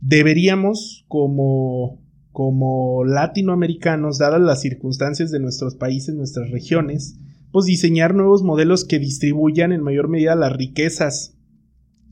Deberíamos 0.00 1.04
como 1.08 2.00
como 2.32 3.04
latinoamericanos, 3.04 4.18
dadas 4.18 4.40
las 4.40 4.60
circunstancias 4.60 5.30
de 5.30 5.40
nuestros 5.40 5.74
países, 5.74 6.14
nuestras 6.14 6.50
regiones, 6.50 7.18
pues 7.52 7.66
diseñar 7.66 8.14
nuevos 8.14 8.42
modelos 8.42 8.84
que 8.84 8.98
distribuyan 8.98 9.72
en 9.72 9.82
mayor 9.82 10.08
medida 10.08 10.34
las 10.36 10.56
riquezas 10.56 11.36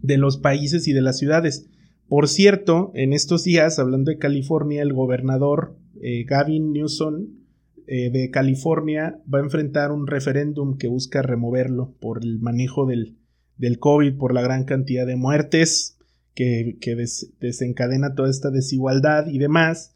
de 0.02 0.16
los 0.16 0.38
países 0.38 0.88
y 0.88 0.92
de 0.92 1.02
las 1.02 1.18
ciudades. 1.18 1.68
Por 2.08 2.28
cierto, 2.28 2.90
en 2.94 3.12
estos 3.12 3.44
días, 3.44 3.78
hablando 3.78 4.10
de 4.10 4.18
California, 4.18 4.82
el 4.82 4.92
gobernador 4.92 5.76
eh, 6.00 6.24
Gavin 6.24 6.72
Newsom 6.72 7.28
eh, 7.86 8.10
de 8.10 8.30
California 8.30 9.20
va 9.32 9.38
a 9.38 9.42
enfrentar 9.42 9.92
un 9.92 10.06
referéndum 10.06 10.78
que 10.78 10.88
busca 10.88 11.22
removerlo 11.22 11.94
por 12.00 12.24
el 12.24 12.40
manejo 12.40 12.86
del, 12.86 13.18
del 13.56 13.78
COVID, 13.78 14.16
por 14.16 14.34
la 14.34 14.42
gran 14.42 14.64
cantidad 14.64 15.06
de 15.06 15.16
muertes 15.16 15.97
que, 16.38 16.96
desencadena 17.40 18.14
toda 18.14 18.30
esta 18.30 18.50
desigualdad 18.50 19.26
y 19.26 19.38
demás. 19.38 19.94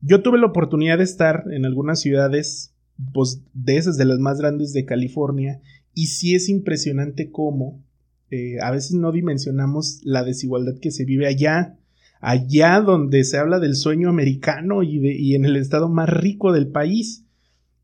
Yo 0.00 0.22
tuve 0.22 0.38
la 0.38 0.46
oportunidad 0.46 0.98
de 0.98 1.04
estar 1.04 1.44
en 1.52 1.66
algunas 1.66 2.00
ciudades 2.00 2.72
pues, 3.12 3.42
de 3.52 3.76
esas, 3.76 3.98
de 3.98 4.06
las 4.06 4.18
más 4.18 4.38
grandes 4.38 4.72
de 4.72 4.86
California, 4.86 5.60
y 5.94 6.06
sí 6.06 6.34
es 6.34 6.48
impresionante 6.48 7.30
cómo 7.30 7.82
eh, 8.30 8.56
a 8.62 8.70
veces 8.70 8.92
no 8.92 9.12
dimensionamos 9.12 10.00
la 10.04 10.24
desigualdad 10.24 10.78
que 10.80 10.90
se 10.90 11.04
vive 11.04 11.26
allá 11.26 11.76
allá 12.22 12.80
donde 12.80 13.24
se 13.24 13.36
habla 13.36 13.58
del 13.58 13.74
sueño 13.74 14.08
americano 14.08 14.84
y, 14.84 15.34
en 15.34 15.44
el 15.44 15.56
estado 15.56 15.88
más 15.88 16.08
rico 16.08 16.52
del 16.52 16.68
país. 16.68 17.26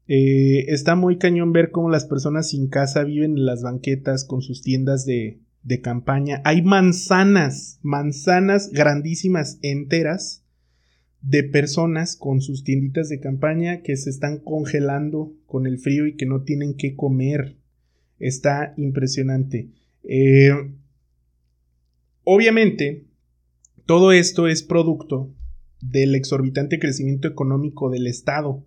Eh, 0.06 0.66
está 0.68 0.94
muy 0.94 1.18
cañón 1.18 1.52
ver 1.52 1.72
cómo 1.72 1.90
las 1.90 2.04
personas 2.06 2.48
sin 2.50 2.68
casa 2.68 3.02
viven 3.02 3.36
en 3.36 3.46
las 3.46 3.62
banquetas 3.62 4.24
con 4.24 4.40
sus 4.40 4.62
tiendas 4.62 5.04
de, 5.04 5.40
de 5.62 5.80
campaña. 5.80 6.40
Hay 6.44 6.62
manzanas, 6.62 7.78
manzanas 7.82 8.70
grandísimas 8.70 9.58
enteras 9.62 10.44
de 11.20 11.42
personas 11.44 12.16
con 12.16 12.40
sus 12.40 12.64
tienditas 12.64 13.08
de 13.08 13.20
campaña 13.20 13.82
que 13.82 13.96
se 13.96 14.10
están 14.10 14.38
congelando 14.38 15.34
con 15.46 15.66
el 15.66 15.78
frío 15.78 16.06
y 16.06 16.16
que 16.16 16.26
no 16.26 16.42
tienen 16.42 16.74
que 16.74 16.94
comer. 16.94 17.56
Está 18.18 18.74
impresionante. 18.76 19.68
Eh, 20.04 20.50
obviamente, 22.24 23.04
todo 23.86 24.12
esto 24.12 24.48
es 24.48 24.62
producto 24.62 25.32
del 25.80 26.14
exorbitante 26.14 26.78
crecimiento 26.78 27.28
económico 27.28 27.90
del 27.90 28.06
Estado 28.06 28.64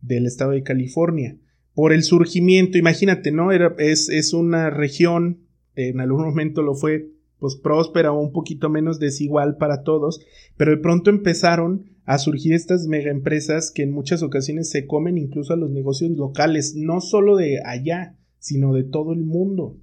del 0.00 0.26
estado 0.26 0.52
de 0.52 0.62
California. 0.62 1.36
por 1.72 1.92
el 1.92 2.02
surgimiento, 2.02 2.76
imagínate, 2.76 3.30
¿no? 3.30 3.52
Era, 3.52 3.74
es, 3.78 4.08
es 4.10 4.34
una 4.34 4.70
región, 4.70 5.46
en 5.88 6.00
algún 6.00 6.24
momento 6.24 6.62
lo 6.62 6.74
fue, 6.74 7.10
pues 7.38 7.56
próspera 7.56 8.12
o 8.12 8.20
un 8.20 8.32
poquito 8.32 8.68
menos 8.68 8.98
desigual 8.98 9.56
para 9.56 9.82
todos, 9.82 10.20
pero 10.56 10.72
de 10.72 10.76
pronto 10.76 11.10
empezaron 11.10 11.86
a 12.04 12.18
surgir 12.18 12.54
estas 12.54 12.86
mega 12.86 13.10
empresas 13.10 13.70
que 13.70 13.82
en 13.82 13.92
muchas 13.92 14.22
ocasiones 14.22 14.68
se 14.70 14.86
comen 14.86 15.16
incluso 15.16 15.52
a 15.52 15.56
los 15.56 15.70
negocios 15.70 16.10
locales, 16.10 16.74
no 16.76 17.00
solo 17.00 17.36
de 17.36 17.60
allá, 17.64 18.16
sino 18.38 18.74
de 18.74 18.84
todo 18.84 19.12
el 19.12 19.24
mundo. 19.24 19.78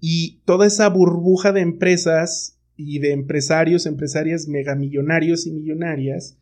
Y 0.00 0.40
toda 0.46 0.66
esa 0.66 0.88
burbuja 0.88 1.52
de 1.52 1.60
empresas 1.60 2.58
y 2.76 2.98
de 3.00 3.12
empresarios, 3.12 3.84
empresarias 3.84 4.48
megamillonarios 4.48 5.46
y 5.46 5.52
millonarias, 5.52 6.38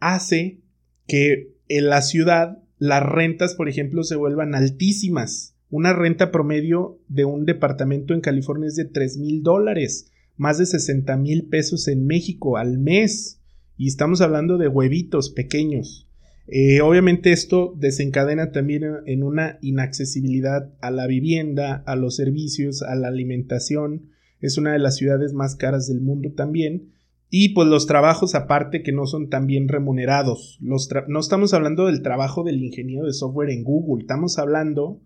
hace 0.00 0.60
que 1.06 1.54
en 1.68 1.88
la 1.88 2.02
ciudad 2.02 2.62
las 2.78 3.02
rentas, 3.04 3.54
por 3.54 3.68
ejemplo, 3.68 4.02
se 4.02 4.16
vuelvan 4.16 4.54
altísimas. 4.54 5.56
Una 5.70 5.92
renta 5.92 6.30
promedio 6.30 6.98
de 7.08 7.26
un 7.26 7.44
departamento 7.44 8.14
en 8.14 8.22
California 8.22 8.68
es 8.68 8.76
de 8.76 8.86
3 8.86 9.18
mil 9.18 9.42
dólares, 9.42 10.10
más 10.38 10.56
de 10.56 10.64
60 10.64 11.14
mil 11.18 11.46
pesos 11.48 11.88
en 11.88 12.06
México 12.06 12.56
al 12.56 12.78
mes. 12.78 13.42
Y 13.76 13.86
estamos 13.86 14.22
hablando 14.22 14.56
de 14.56 14.68
huevitos 14.68 15.28
pequeños. 15.28 16.08
Eh, 16.46 16.80
obviamente 16.80 17.32
esto 17.32 17.74
desencadena 17.76 18.50
también 18.50 18.82
en 19.04 19.22
una 19.22 19.58
inaccesibilidad 19.60 20.72
a 20.80 20.90
la 20.90 21.06
vivienda, 21.06 21.82
a 21.86 21.96
los 21.96 22.16
servicios, 22.16 22.80
a 22.80 22.94
la 22.94 23.08
alimentación. 23.08 24.08
Es 24.40 24.56
una 24.56 24.72
de 24.72 24.78
las 24.78 24.96
ciudades 24.96 25.34
más 25.34 25.54
caras 25.54 25.86
del 25.86 26.00
mundo 26.00 26.32
también. 26.34 26.92
Y 27.28 27.50
pues 27.50 27.68
los 27.68 27.86
trabajos 27.86 28.34
aparte 28.34 28.82
que 28.82 28.92
no 28.92 29.06
son 29.06 29.28
tan 29.28 29.46
bien 29.46 29.68
remunerados. 29.68 30.58
no 30.62 31.20
estamos 31.20 31.52
hablando 31.52 31.84
del 31.84 32.00
trabajo 32.00 32.42
del 32.42 32.64
ingeniero 32.64 33.04
de 33.04 33.12
software 33.12 33.50
en 33.50 33.64
Google, 33.64 34.00
estamos 34.00 34.38
hablando 34.38 35.02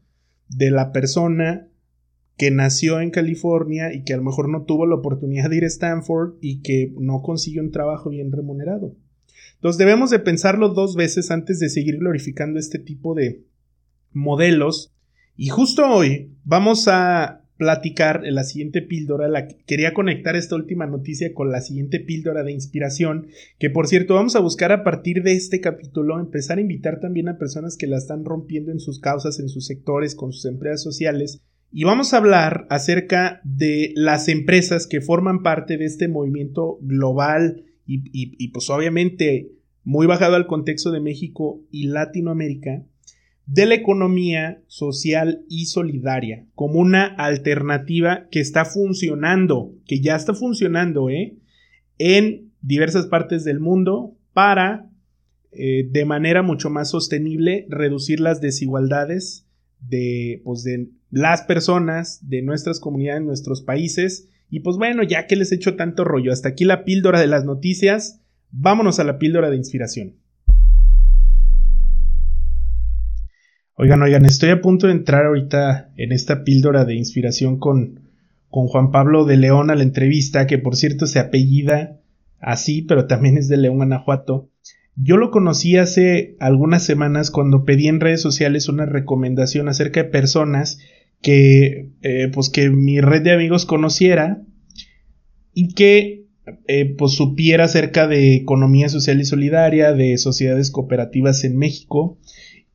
de 0.57 0.71
la 0.71 0.93
persona 0.93 1.69
que 2.37 2.51
nació 2.51 3.01
en 3.01 3.11
California 3.11 3.93
y 3.93 4.05
que 4.05 4.15
a 4.15 4.17
lo 4.17 4.25
mejor 4.25 4.49
no 4.49 4.63
tuvo 4.63 4.87
la 4.87 4.97
oportunidad 4.97 5.51
de 5.51 5.57
ir 5.57 5.65
a 5.65 5.69
Stanford 5.69 6.35
y 6.41 6.63
que 6.63 6.93
no 6.99 7.23
consiguió 7.23 7.63
un 7.63 7.71
trabajo 7.71 8.11
bien 8.11 8.33
remunerado. 8.33 8.97
Entonces 9.55 9.79
debemos 9.79 10.11
de 10.11 10.19
pensarlo 10.19 10.71
dos 10.71 10.97
veces 10.97 11.31
antes 11.31 11.61
de 11.61 11.69
seguir 11.69 11.99
glorificando 11.99 12.59
este 12.59 12.79
tipo 12.79 13.15
de 13.15 13.45
modelos. 14.13 14.93
Y 15.37 15.49
justo 15.49 15.87
hoy 15.87 16.33
vamos 16.45 16.89
a 16.89 17.42
platicar 17.63 18.27
en 18.27 18.35
la 18.35 18.43
siguiente 18.43 18.83
píldora. 18.83 19.29
La, 19.29 19.47
quería 19.47 19.95
conectar 19.95 20.35
esta 20.35 20.57
última 20.57 20.85
noticia 20.85 21.33
con 21.33 21.53
la 21.53 21.61
siguiente 21.61 22.01
píldora 22.01 22.43
de 22.43 22.51
inspiración, 22.51 23.29
que 23.61 23.71
por 23.71 23.87
cierto 23.87 24.15
vamos 24.15 24.35
a 24.35 24.41
buscar 24.41 24.73
a 24.73 24.83
partir 24.83 25.23
de 25.23 25.35
este 25.35 25.61
capítulo 25.61 26.19
empezar 26.19 26.59
a 26.59 26.61
invitar 26.61 26.99
también 26.99 27.29
a 27.29 27.39
personas 27.39 27.77
que 27.77 27.87
la 27.87 27.99
están 27.99 28.25
rompiendo 28.25 28.73
en 28.73 28.81
sus 28.81 28.99
causas, 28.99 29.39
en 29.39 29.49
sus 29.49 29.65
sectores, 29.65 30.17
con 30.17 30.33
sus 30.33 30.45
empresas 30.47 30.83
sociales. 30.83 31.41
Y 31.71 31.85
vamos 31.85 32.13
a 32.13 32.17
hablar 32.17 32.67
acerca 32.69 33.41
de 33.45 33.93
las 33.95 34.27
empresas 34.27 34.89
que 34.89 35.01
forman 35.01 35.45
parte 35.45 35.79
de 35.79 35.85
este 35.85 36.09
movimiento 36.09 36.79
global 36.81 37.63
y, 37.87 38.03
y 38.13 38.49
pues 38.49 38.69
obviamente 38.71 39.53
muy 39.85 40.09
bajado 40.09 40.35
al 40.35 40.49
contexto 40.49 40.91
de 40.91 41.01
México 41.01 41.63
y 41.71 41.87
Latinoamérica 41.87 42.83
de 43.47 43.67
la 43.67 43.75
economía 43.75 44.63
social 44.67 45.45
y 45.49 45.67
solidaria 45.67 46.47
como 46.55 46.81
una 46.81 47.05
alternativa 47.05 48.29
que 48.31 48.41
está 48.41 48.65
funcionando, 48.65 49.75
que 49.87 50.01
ya 50.01 50.17
está 50.17 50.35
funcionando 50.35 51.11
¿eh? 51.11 51.37
en 51.99 52.53
diversas 52.61 53.07
partes 53.07 53.45
del 53.45 53.61
mundo 53.61 54.17
para 54.33 54.91
eh, 55.51 55.87
de 55.91 56.05
manera 56.05 56.43
mucho 56.43 56.71
más 56.71 56.91
sostenible 56.91 57.67
reducir 57.69 58.21
las 58.21 58.41
desigualdades 58.41 59.47
de, 59.81 60.41
pues, 60.45 60.63
de 60.63 60.89
las 61.11 61.43
personas, 61.43 62.27
de 62.29 62.41
nuestras 62.43 62.81
comunidades, 62.81 63.23
nuestros 63.23 63.63
países. 63.63 64.29
Y 64.49 64.61
pues 64.61 64.77
bueno, 64.77 65.03
ya 65.03 65.27
que 65.27 65.37
les 65.37 65.53
he 65.53 65.57
hecho 65.57 65.77
tanto 65.77 66.05
rollo, 66.05 66.33
hasta 66.33 66.51
aquí 66.51 66.65
la 66.65 66.85
píldora 66.85 67.21
de 67.21 67.27
las 67.27 67.45
noticias, 67.45 68.21
vámonos 68.51 68.99
a 68.99 69.05
la 69.05 69.19
píldora 69.19 69.51
de 69.51 69.57
inspiración. 69.57 70.17
Oigan, 73.75 74.03
oigan, 74.03 74.27
estoy 74.27 74.51
a 74.51 74.61
punto 74.61 74.87
de 74.87 74.93
entrar 74.93 75.25
ahorita 75.25 75.93
en 75.97 76.13
esta 76.13 76.45
píldora 76.45 76.85
de 76.85 76.95
inspiración 76.95 77.59
con, 77.59 78.01
con 78.51 78.67
Juan 78.67 78.91
Pablo 78.91 79.25
de 79.25 79.39
León 79.39 79.71
a 79.71 79.75
la 79.75 79.83
entrevista, 79.83 80.47
que 80.47 80.59
por 80.59 80.77
cierto 80.77 81.07
se 81.07 81.19
apellida 81.19 81.99
así, 82.39 82.83
pero 82.83 83.07
también 83.07 83.39
es 83.39 83.49
de 83.49 83.57
León, 83.57 83.77
Guanajuato. 83.77 84.51
Yo 84.95 85.17
lo 85.17 85.31
conocí 85.31 85.79
hace 85.79 86.37
algunas 86.39 86.85
semanas 86.85 87.31
cuando 87.31 87.65
pedí 87.65 87.89
en 87.89 88.01
redes 88.01 88.21
sociales 88.21 88.69
una 88.69 88.85
recomendación 88.85 89.71
acerca 89.71 90.03
de 90.03 90.11
personas 90.11 90.79
que, 91.23 91.93
eh, 92.03 92.29
pues 92.31 92.51
que 92.51 92.69
mi 92.69 93.01
red 93.01 93.23
de 93.23 93.33
amigos 93.33 93.65
conociera 93.65 94.43
y 95.55 95.73
que 95.73 96.27
eh, 96.69 96.95
pues 96.99 97.13
supiera 97.13 97.65
acerca 97.65 98.07
de 98.07 98.35
economía 98.35 98.91
social 98.91 99.19
y 99.19 99.25
solidaria, 99.25 99.95
de 99.95 100.19
sociedades 100.19 100.71
cooperativas 100.71 101.45
en 101.45 101.57
México 101.57 102.19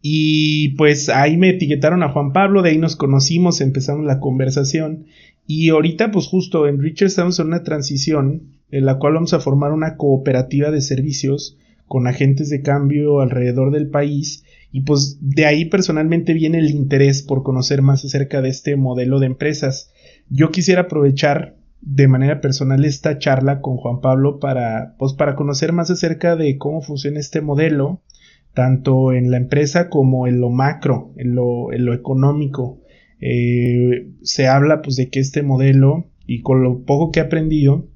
y 0.02 0.70
pues 0.76 1.10
ahí 1.10 1.38
me 1.38 1.50
etiquetaron 1.50 2.04
a 2.04 2.10
Juan 2.10 2.32
Pablo, 2.32 2.62
de 2.62 2.70
ahí 2.70 2.78
nos 2.78 2.96
conocimos, 2.96 3.62
empezamos 3.62 4.06
la 4.06 4.20
conversación. 4.20 5.06
Y 5.46 5.70
ahorita, 5.70 6.12
pues 6.12 6.28
justo 6.28 6.68
en 6.68 6.82
Richard 6.82 7.08
estamos 7.08 7.40
en 7.40 7.48
una 7.48 7.64
transición 7.64 8.44
en 8.70 8.86
la 8.86 9.00
cual 9.00 9.14
vamos 9.14 9.34
a 9.34 9.40
formar 9.40 9.72
una 9.72 9.96
cooperativa 9.96 10.72
de 10.72 10.82
servicios 10.82 11.58
con 11.88 12.06
agentes 12.06 12.50
de 12.50 12.62
cambio 12.62 13.22
alrededor 13.22 13.72
del 13.72 13.88
país. 13.88 14.44
Y 14.72 14.82
pues 14.82 15.18
de 15.22 15.46
ahí 15.46 15.66
personalmente 15.66 16.34
viene 16.34 16.60
el 16.60 16.70
interés 16.70 17.24
por 17.24 17.44
conocer 17.44 17.82
más 17.82 18.04
acerca 18.04 18.42
de 18.42 18.50
este 18.50 18.76
modelo 18.76 19.20
de 19.20 19.28
empresas. 19.28 19.92
Yo 20.30 20.52
quisiera 20.52 20.82
aprovechar 20.82 21.56
de 21.82 22.08
manera 22.08 22.42
personal 22.42 22.84
esta 22.84 23.18
charla 23.18 23.62
con 23.62 23.78
Juan 23.78 24.02
Pablo 24.02 24.40
para, 24.40 24.96
pues, 24.98 25.14
para 25.14 25.36
conocer 25.36 25.72
más 25.72 25.90
acerca 25.90 26.36
de 26.36 26.58
cómo 26.58 26.82
funciona 26.82 27.20
este 27.20 27.40
modelo 27.40 28.02
tanto 28.58 29.14
en 29.14 29.30
la 29.30 29.38
empresa 29.38 29.88
como 29.88 30.26
en 30.26 30.42
lo 30.42 30.50
macro, 30.50 31.14
en 31.16 31.36
lo, 31.36 31.94
económico. 31.94 32.82
Eh, 33.22 34.10
se 34.24 34.48
habla 34.48 34.82
pues 34.82 34.96
de 34.96 35.12
que 35.12 35.20
este 35.20 35.44
modelo 35.44 36.10
y 36.26 36.42
con 36.42 36.64
lo 36.64 36.84
poco 36.84 37.12
que 37.12 37.20
he 37.20 37.24
aprendido 37.24 37.88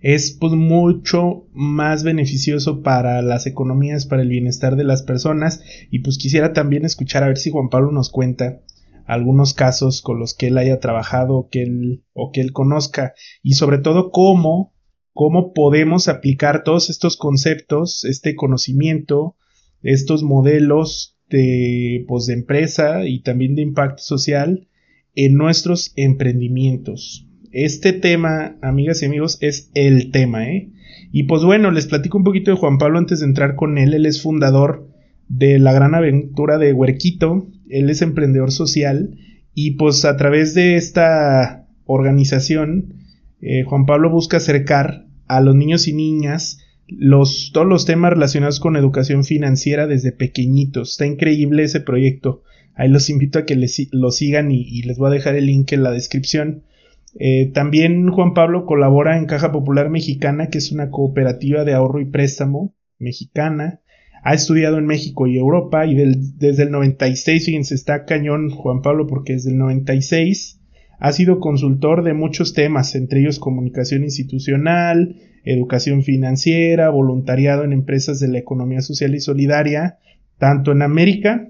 es 0.00 0.32
pues 0.32 0.54
mucho 0.54 1.46
más 1.52 2.02
beneficioso 2.02 2.82
para 2.82 3.22
las 3.22 3.46
economías, 3.46 4.06
para 4.06 4.22
el 4.22 4.28
bienestar 4.28 4.74
de 4.74 4.82
las 4.82 5.04
personas 5.04 5.62
y 5.88 6.00
pues 6.00 6.18
quisiera 6.18 6.52
también 6.52 6.84
escuchar 6.84 7.22
a 7.22 7.28
ver 7.28 7.38
si 7.38 7.52
Juan 7.52 7.68
Pablo 7.68 7.92
nos 7.92 8.10
cuenta 8.10 8.60
algunos 9.06 9.54
casos 9.54 10.02
con 10.02 10.18
los 10.18 10.34
que 10.34 10.48
él 10.48 10.58
haya 10.58 10.80
trabajado 10.80 11.48
que 11.48 11.62
él, 11.62 12.02
o 12.12 12.32
que 12.32 12.40
él 12.40 12.52
conozca 12.52 13.14
y 13.40 13.52
sobre 13.52 13.78
todo 13.78 14.10
cómo 14.10 14.74
cómo 15.12 15.52
podemos 15.52 16.08
aplicar 16.08 16.64
todos 16.64 16.90
estos 16.90 17.16
conceptos, 17.16 18.02
este 18.02 18.34
conocimiento 18.34 19.36
estos 19.84 20.24
modelos 20.24 21.16
de, 21.30 22.04
pues, 22.08 22.26
de 22.26 22.34
empresa 22.34 23.06
y 23.06 23.22
también 23.22 23.54
de 23.54 23.62
impacto 23.62 24.02
social 24.02 24.68
en 25.14 25.34
nuestros 25.34 25.92
emprendimientos. 25.96 27.28
Este 27.52 27.92
tema, 27.92 28.56
amigas 28.62 29.02
y 29.02 29.06
amigos, 29.06 29.38
es 29.40 29.70
el 29.74 30.10
tema, 30.10 30.48
¿eh? 30.50 30.72
Y 31.12 31.24
pues 31.24 31.44
bueno, 31.44 31.70
les 31.70 31.86
platico 31.86 32.18
un 32.18 32.24
poquito 32.24 32.50
de 32.50 32.56
Juan 32.56 32.78
Pablo 32.78 32.98
antes 32.98 33.20
de 33.20 33.26
entrar 33.26 33.54
con 33.54 33.78
él. 33.78 33.94
Él 33.94 34.06
es 34.06 34.20
fundador 34.20 34.88
de 35.28 35.60
la 35.60 35.72
gran 35.72 35.94
aventura 35.94 36.58
de 36.58 36.72
Huerquito. 36.72 37.46
Él 37.68 37.88
es 37.88 38.02
emprendedor 38.02 38.50
social 38.50 39.16
y 39.54 39.72
pues 39.72 40.04
a 40.04 40.16
través 40.16 40.54
de 40.54 40.74
esta 40.74 41.68
organización, 41.84 42.94
eh, 43.40 43.62
Juan 43.62 43.86
Pablo 43.86 44.10
busca 44.10 44.38
acercar 44.38 45.06
a 45.28 45.40
los 45.40 45.54
niños 45.54 45.86
y 45.86 45.92
niñas 45.92 46.58
los, 46.88 47.50
todos 47.52 47.66
los 47.66 47.86
temas 47.86 48.12
relacionados 48.12 48.60
con 48.60 48.76
educación 48.76 49.24
financiera 49.24 49.86
desde 49.86 50.12
pequeñitos. 50.12 50.92
Está 50.92 51.06
increíble 51.06 51.64
ese 51.64 51.80
proyecto. 51.80 52.42
Ahí 52.74 52.88
los 52.88 53.08
invito 53.10 53.38
a 53.38 53.46
que 53.46 53.56
lo 53.92 54.10
sigan 54.10 54.50
y, 54.50 54.82
les 54.82 54.98
voy 54.98 55.08
a 55.08 55.14
dejar 55.14 55.36
el 55.36 55.46
link 55.46 55.72
en 55.72 55.82
la 55.82 55.92
descripción. 55.92 56.64
Eh, 57.18 57.50
también 57.54 58.10
Juan 58.10 58.34
Pablo 58.34 58.66
colabora 58.66 59.16
en 59.16 59.26
Caja 59.26 59.52
Popular 59.52 59.88
Mexicana, 59.88 60.48
que 60.48 60.58
es 60.58 60.72
una 60.72 60.90
cooperativa 60.90 61.64
de 61.64 61.74
ahorro 61.74 62.00
y 62.00 62.06
préstamo 62.06 62.74
mexicana. 62.98 63.80
Ha 64.24 64.34
estudiado 64.34 64.78
en 64.78 64.86
México 64.86 65.26
y 65.26 65.36
Europa 65.36 65.86
y 65.86 65.94
desde 65.94 66.62
el 66.64 66.70
96, 66.70 67.44
fíjense, 67.44 67.74
está 67.74 68.04
cañón 68.04 68.50
Juan 68.50 68.80
Pablo 68.82 69.06
porque 69.06 69.34
desde 69.34 69.50
el 69.50 69.58
96 69.58 70.60
ha 71.04 71.12
sido 71.12 71.38
consultor 71.38 72.02
de 72.02 72.14
muchos 72.14 72.54
temas, 72.54 72.94
entre 72.94 73.20
ellos 73.20 73.38
comunicación 73.38 74.04
institucional, 74.04 75.16
educación 75.44 76.02
financiera, 76.02 76.88
voluntariado 76.88 77.62
en 77.62 77.74
empresas 77.74 78.20
de 78.20 78.28
la 78.28 78.38
economía 78.38 78.80
social 78.80 79.14
y 79.14 79.20
solidaria, 79.20 79.98
tanto 80.38 80.72
en 80.72 80.80
América 80.80 81.46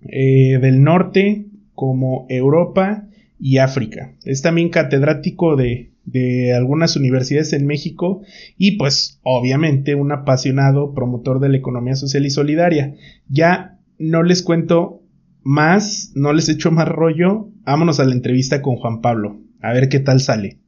eh, 0.00 0.58
del 0.58 0.82
Norte 0.82 1.48
como 1.74 2.24
Europa 2.30 3.08
y 3.38 3.58
África. 3.58 4.14
Es 4.24 4.40
también 4.40 4.70
catedrático 4.70 5.54
de, 5.54 5.90
de 6.06 6.54
algunas 6.54 6.96
universidades 6.96 7.52
en 7.52 7.66
México 7.66 8.22
y 8.56 8.78
pues 8.78 9.20
obviamente 9.22 9.96
un 9.96 10.12
apasionado 10.12 10.94
promotor 10.94 11.40
de 11.40 11.50
la 11.50 11.58
economía 11.58 11.94
social 11.94 12.24
y 12.24 12.30
solidaria. 12.30 12.94
Ya 13.28 13.78
no 13.98 14.22
les 14.22 14.42
cuento 14.42 15.01
más, 15.44 16.12
no 16.14 16.32
les 16.32 16.48
echo 16.48 16.70
más 16.70 16.88
rollo, 16.88 17.48
vámonos 17.64 18.00
a 18.00 18.04
la 18.04 18.12
entrevista 18.12 18.62
con 18.62 18.76
Juan 18.76 19.00
Pablo, 19.00 19.40
a 19.60 19.72
ver 19.72 19.88
qué 19.88 20.00
tal 20.00 20.20
sale. 20.20 20.62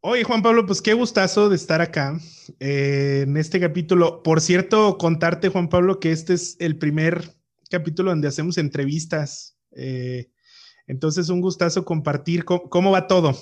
Oye, 0.00 0.22
Juan 0.22 0.42
Pablo, 0.42 0.64
pues 0.64 0.80
qué 0.80 0.94
gustazo 0.94 1.48
de 1.48 1.56
estar 1.56 1.80
acá 1.80 2.18
eh, 2.60 3.24
en 3.26 3.36
este 3.36 3.58
capítulo. 3.58 4.22
Por 4.22 4.40
cierto, 4.40 4.96
contarte, 4.96 5.48
Juan 5.48 5.68
Pablo, 5.68 5.98
que 5.98 6.12
este 6.12 6.34
es 6.34 6.56
el 6.60 6.78
primer 6.78 7.34
capítulo 7.68 8.10
donde 8.10 8.28
hacemos 8.28 8.58
entrevistas. 8.58 9.58
Eh, 9.76 10.30
entonces, 10.86 11.28
un 11.28 11.40
gustazo 11.40 11.84
compartir. 11.84 12.44
¿Cómo, 12.44 12.92
va 12.92 13.06
todo? 13.06 13.36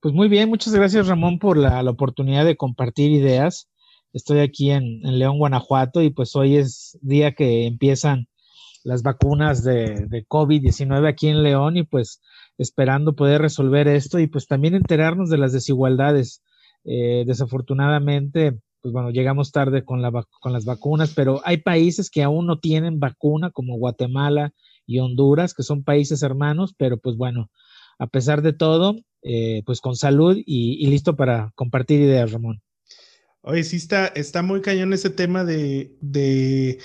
Pues 0.00 0.14
muy 0.14 0.28
bien, 0.28 0.48
muchas 0.48 0.72
gracias 0.74 1.08
Ramón 1.08 1.38
por 1.38 1.56
la, 1.56 1.82
oportunidad 1.82 2.44
de 2.44 2.56
compartir 2.56 3.10
ideas. 3.10 3.68
Estoy 4.12 4.40
aquí 4.40 4.70
en, 4.70 5.00
León, 5.02 5.38
Guanajuato, 5.38 6.02
y 6.02 6.10
pues 6.10 6.36
hoy 6.36 6.56
es 6.56 6.98
día 7.02 7.34
que 7.34 7.66
empiezan 7.66 8.28
las 8.84 9.02
vacunas 9.02 9.64
de, 9.64 10.06
de 10.08 10.26
COVID-19 10.26 11.08
aquí 11.08 11.28
en 11.28 11.42
León 11.42 11.76
y 11.76 11.82
pues 11.84 12.20
esperando 12.58 13.14
poder 13.14 13.40
resolver 13.40 13.88
esto 13.88 14.18
y 14.18 14.26
pues 14.26 14.46
también 14.46 14.74
enterarnos 14.74 15.30
de 15.30 15.38
las 15.38 15.52
desigualdades. 15.52 16.42
Eh, 16.84 17.24
desafortunadamente, 17.26 18.58
pues 18.80 18.92
bueno, 18.92 19.10
llegamos 19.10 19.52
tarde 19.52 19.84
con, 19.84 20.02
la, 20.02 20.10
con 20.40 20.52
las 20.52 20.64
vacunas, 20.64 21.12
pero 21.14 21.40
hay 21.44 21.58
países 21.58 22.10
que 22.10 22.22
aún 22.22 22.46
no 22.46 22.58
tienen 22.58 23.00
vacuna, 23.00 23.50
como 23.50 23.76
Guatemala 23.76 24.52
y 24.86 24.98
Honduras, 24.98 25.54
que 25.54 25.62
son 25.62 25.84
países 25.84 26.22
hermanos, 26.22 26.74
pero 26.76 26.98
pues 26.98 27.16
bueno, 27.16 27.50
a 27.98 28.06
pesar 28.06 28.42
de 28.42 28.52
todo, 28.52 28.96
eh, 29.22 29.62
pues 29.66 29.80
con 29.80 29.96
salud 29.96 30.38
y, 30.44 30.86
listo 30.86 31.16
para 31.16 31.52
compartir 31.54 32.00
ideas, 32.00 32.32
Ramón. 32.32 32.62
Oye, 33.42 33.62
sí 33.64 33.76
está, 33.76 34.08
está 34.08 34.42
muy 34.42 34.60
cañón 34.60 34.92
ese 34.92 35.10
tema 35.10 35.44
de, 35.44 35.96
de 36.00 36.78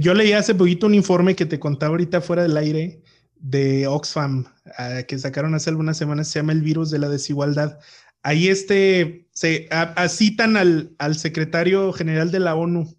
yo 0.00 0.14
leí 0.14 0.32
hace 0.32 0.54
poquito 0.54 0.86
un 0.86 0.94
informe 0.94 1.34
que 1.34 1.46
te 1.46 1.58
contaba 1.58 1.92
ahorita 1.92 2.20
fuera 2.20 2.42
del 2.42 2.56
aire 2.56 3.02
de 3.36 3.86
Oxfam, 3.86 4.44
ah, 4.78 5.02
que 5.08 5.18
sacaron 5.18 5.54
hace 5.54 5.70
algunas 5.70 5.96
semanas, 5.96 6.28
se 6.28 6.38
llama 6.38 6.52
El 6.52 6.62
virus 6.62 6.90
de 6.90 6.98
la 6.98 7.08
desigualdad. 7.08 7.78
Ahí 8.22 8.48
este, 8.48 9.28
se 9.32 9.68
citan 10.08 10.56
al, 10.56 10.94
al, 10.98 11.16
secretario 11.16 11.92
general 11.92 12.30
de 12.30 12.40
la 12.40 12.54
ONU, 12.54 12.96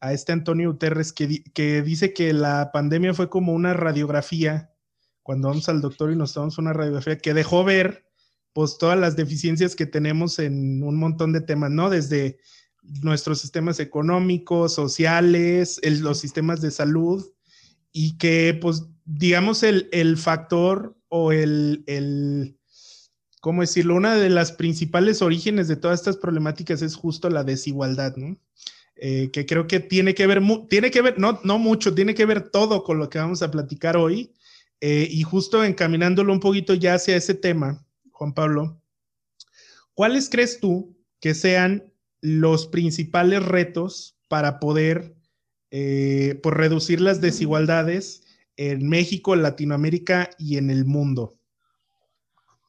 a 0.00 0.12
este 0.12 0.32
Antonio 0.32 0.72
Guterres, 0.72 1.12
que, 1.12 1.42
que 1.54 1.82
dice 1.82 2.12
que 2.12 2.32
la 2.32 2.70
pandemia 2.72 3.14
fue 3.14 3.30
como 3.30 3.52
una 3.52 3.74
radiografía, 3.74 4.70
cuando 5.22 5.48
vamos 5.48 5.68
al 5.68 5.80
doctor 5.80 6.12
y 6.12 6.16
nos 6.16 6.34
tomamos 6.34 6.58
una 6.58 6.72
radiografía, 6.72 7.18
que 7.18 7.34
dejó 7.34 7.64
ver 7.64 8.04
pues 8.54 8.78
todas 8.78 8.98
las 8.98 9.16
deficiencias 9.16 9.76
que 9.76 9.84
tenemos 9.84 10.38
en 10.38 10.82
un 10.82 10.96
montón 10.96 11.34
de 11.34 11.42
temas, 11.42 11.70
¿no? 11.70 11.90
Desde 11.90 12.38
nuestros 13.02 13.40
sistemas 13.40 13.78
económicos, 13.80 14.74
sociales, 14.74 15.78
los 16.00 16.18
sistemas 16.18 16.62
de 16.62 16.70
salud, 16.70 17.22
y 17.92 18.16
que 18.16 18.58
pues 18.60 18.84
digamos, 19.04 19.62
el, 19.62 20.16
factor 20.16 20.96
o 21.08 21.32
el, 21.32 21.84
el, 21.86 22.56
¿cómo 23.40 23.60
decirlo? 23.60 23.94
Una 23.94 24.16
de 24.16 24.30
las 24.30 24.52
principales 24.52 25.22
orígenes 25.22 25.68
de 25.68 25.76
todas 25.76 26.00
estas 26.00 26.16
problemáticas 26.16 26.82
es 26.82 26.96
justo 26.96 27.30
la 27.30 27.44
desigualdad, 27.44 28.16
¿no? 28.16 28.36
Eh, 28.96 29.30
que 29.32 29.44
creo 29.44 29.66
que 29.66 29.80
tiene 29.80 30.14
que 30.14 30.26
ver, 30.26 30.40
tiene 30.68 30.90
que 30.90 31.02
ver, 31.02 31.18
no, 31.18 31.40
no 31.42 31.58
mucho, 31.58 31.94
tiene 31.94 32.14
que 32.14 32.26
ver 32.26 32.50
todo 32.50 32.84
con 32.84 32.98
lo 32.98 33.10
que 33.10 33.18
vamos 33.18 33.42
a 33.42 33.50
platicar 33.50 33.96
hoy. 33.96 34.32
Eh, 34.80 35.08
y 35.10 35.22
justo 35.22 35.64
encaminándolo 35.64 36.32
un 36.32 36.40
poquito 36.40 36.74
ya 36.74 36.94
hacia 36.94 37.16
ese 37.16 37.34
tema, 37.34 37.83
Juan 38.14 38.32
Pablo, 38.32 38.80
¿cuáles 39.94 40.30
crees 40.30 40.60
tú 40.60 40.96
que 41.20 41.34
sean 41.34 41.92
los 42.20 42.68
principales 42.68 43.44
retos 43.44 44.16
para 44.28 44.60
poder 44.60 45.16
eh, 45.72 46.38
pues, 46.42 46.54
reducir 46.54 47.00
las 47.00 47.20
desigualdades 47.20 48.22
en 48.56 48.88
México, 48.88 49.34
Latinoamérica 49.34 50.30
y 50.38 50.58
en 50.58 50.70
el 50.70 50.84
mundo? 50.84 51.34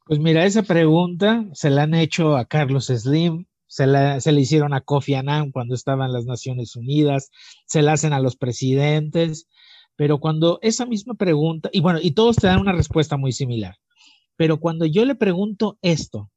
Pues 0.08 0.20
mira, 0.20 0.46
esa 0.46 0.64
pregunta 0.64 1.46
se 1.54 1.70
la 1.70 1.84
han 1.84 1.94
hecho 1.94 2.38
a 2.38 2.46
Carlos 2.46 2.88
Slim, 2.88 3.46
se, 3.68 3.86
la, 3.86 4.20
se 4.22 4.32
le 4.32 4.42
hicieron 4.42 4.74
a 4.74 4.82
Kofi 4.82 5.14
Annan 5.14 5.52
cuando 5.52 5.76
estaba 5.76 6.08
en 6.08 6.14
las 6.14 6.26
Naciones 6.26 6.76
Unidas, 6.76 7.30
se 7.68 7.84
la 7.84 7.94
hacen 7.94 8.14
a 8.14 8.20
los 8.20 8.36
presidentes, 8.36 9.48
pero 9.96 10.20
cuando 10.20 10.58
esa 10.64 10.88
misma 10.88 11.14
pregunta, 11.14 11.70
y 11.72 11.82
bueno, 11.82 12.00
y 12.02 12.12
todos 12.12 12.36
te 12.36 12.48
dan 12.48 12.60
una 12.60 12.74
respuesta 12.74 13.16
muy 13.16 13.32
similar, 13.32 13.78
pero 14.38 14.60
cuando 14.60 14.86
yo 14.86 15.06
le 15.06 15.16
pregunto 15.16 15.78
esto 15.82 16.32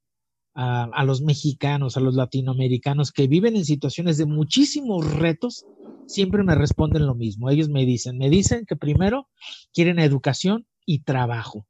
a, 0.55 1.05
los 1.05 1.21
mexicanos, 1.23 1.97
a 1.97 2.01
los 2.01 2.15
latinoamericanos 2.15 3.13
que 3.13 3.29
viven 3.29 3.55
en 3.55 3.65
situaciones 3.65 4.19
de 4.19 4.27
muchísimos 4.27 5.09
retos, 5.15 5.65
siempre 6.07 6.43
me 6.43 6.57
responden 6.57 7.07
lo 7.07 7.15
mismo. 7.15 7.49
Ellos 7.49 7.69
me 7.69 7.85
dicen, 7.87 8.19
me 8.19 8.29
dicen 8.29 8.67
que 8.67 8.75
primero 8.75 9.29
quieren 9.73 10.01
educación 10.01 10.67
y 10.85 11.01
trabajo, 11.01 11.67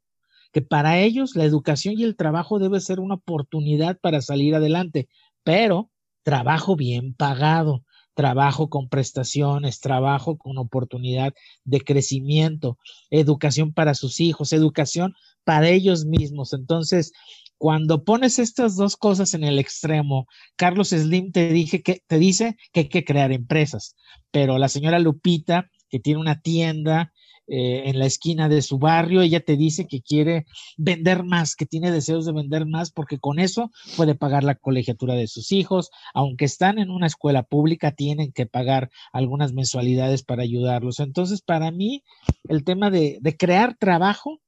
que 0.52 0.62
para 0.62 1.00
ellos 1.00 1.36
la 1.36 1.44
educación 1.44 1.98
y 1.98 2.04
el 2.04 2.16
trabajo 2.16 2.58
debe 2.58 2.80
ser 2.80 2.98
una 2.98 3.16
oportunidad 3.16 3.98
para 4.00 4.22
salir 4.22 4.54
adelante, 4.54 5.08
pero 5.44 5.90
trabajo 6.22 6.74
bien 6.74 7.14
pagado, 7.14 7.84
trabajo 8.18 8.68
con 8.68 8.88
prestaciones, 8.88 9.78
trabajo 9.78 10.38
con 10.38 10.58
oportunidad 10.58 11.34
de 11.62 11.82
crecimiento, 11.82 12.76
educación 13.10 13.72
para 13.72 13.94
sus 13.94 14.18
hijos, 14.18 14.52
educación 14.52 15.14
para 15.44 15.68
ellos 15.68 16.04
mismos. 16.04 16.52
Entonces, 16.52 17.12
cuando 17.58 18.02
pones 18.02 18.40
estas 18.40 18.74
dos 18.74 18.96
cosas 18.96 19.34
en 19.34 19.44
el 19.44 19.60
extremo, 19.60 20.26
Carlos 20.56 20.88
Slim 20.88 21.30
te, 21.30 21.52
dije 21.52 21.80
que, 21.80 22.02
te 22.08 22.18
dice 22.18 22.56
que 22.72 22.80
hay 22.80 22.88
que 22.88 23.04
crear 23.04 23.30
empresas, 23.30 23.94
pero 24.32 24.58
la 24.58 24.68
señora 24.68 24.98
Lupita, 24.98 25.70
que 25.88 26.00
tiene 26.00 26.18
una 26.18 26.40
tienda 26.40 27.12
eh, 27.48 27.84
en 27.86 27.98
la 27.98 28.06
esquina 28.06 28.48
de 28.48 28.60
su 28.62 28.78
barrio, 28.78 29.22
ella 29.22 29.40
te 29.40 29.56
dice 29.56 29.86
que 29.86 30.02
quiere 30.02 30.46
vender 30.76 31.24
más, 31.24 31.56
que 31.56 31.66
tiene 31.66 31.90
deseos 31.90 32.26
de 32.26 32.32
vender 32.32 32.66
más, 32.66 32.90
porque 32.90 33.18
con 33.18 33.38
eso 33.38 33.70
puede 33.96 34.14
pagar 34.14 34.44
la 34.44 34.54
colegiatura 34.54 35.14
de 35.14 35.26
sus 35.26 35.50
hijos. 35.52 35.90
Aunque 36.12 36.44
están 36.44 36.78
en 36.78 36.90
una 36.90 37.06
escuela 37.06 37.42
pública, 37.42 37.92
tienen 37.92 38.32
que 38.32 38.46
pagar 38.46 38.90
algunas 39.12 39.52
mensualidades 39.52 40.22
para 40.22 40.42
ayudarlos. 40.42 41.00
Entonces, 41.00 41.40
para 41.40 41.70
mí, 41.70 42.04
el 42.48 42.64
tema 42.64 42.90
de, 42.90 43.18
de 43.20 43.36
crear 43.36 43.76
trabajo 43.78 44.40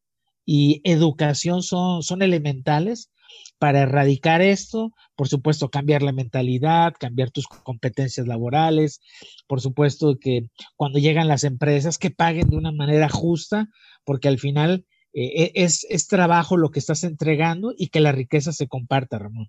y 0.45 0.81
educación 0.85 1.63
son, 1.63 2.03
son 2.03 2.23
elementales 2.23 3.11
para 3.59 3.83
erradicar 3.83 4.41
esto, 4.41 4.93
por 5.17 5.29
supuesto, 5.29 5.69
cambiar 5.69 6.03
la 6.03 6.13
mentalidad, 6.13 6.95
cambiar 6.99 7.31
tus 7.31 7.47
competencias 7.47 8.27
laborales, 8.27 9.01
por 9.47 9.61
supuesto 9.61 10.19
que 10.19 10.49
cuando 10.77 10.99
llegan 10.99 11.29
las 11.29 11.45
empresas 11.45 11.99
que 11.99 12.11
paguen 12.11 12.49
de 12.49 12.57
una 12.57 12.73
manera 12.73 13.09
justa, 13.09 13.69
porque 14.05 14.29
al 14.29 14.39
final 14.39 14.87
eh, 15.13 15.53
e, 15.55 15.65
es, 15.65 15.87
es, 15.91 16.07
trabajo 16.07 16.57
lo 16.57 16.71
que 16.71 16.79
estás 16.79 17.05
entregando 17.05 17.75
y 17.77 17.89
que 17.89 18.01
la 18.01 18.13
riqueza 18.13 18.53
se 18.53 18.69
comparta, 18.69 19.19
Ramón. 19.19 19.49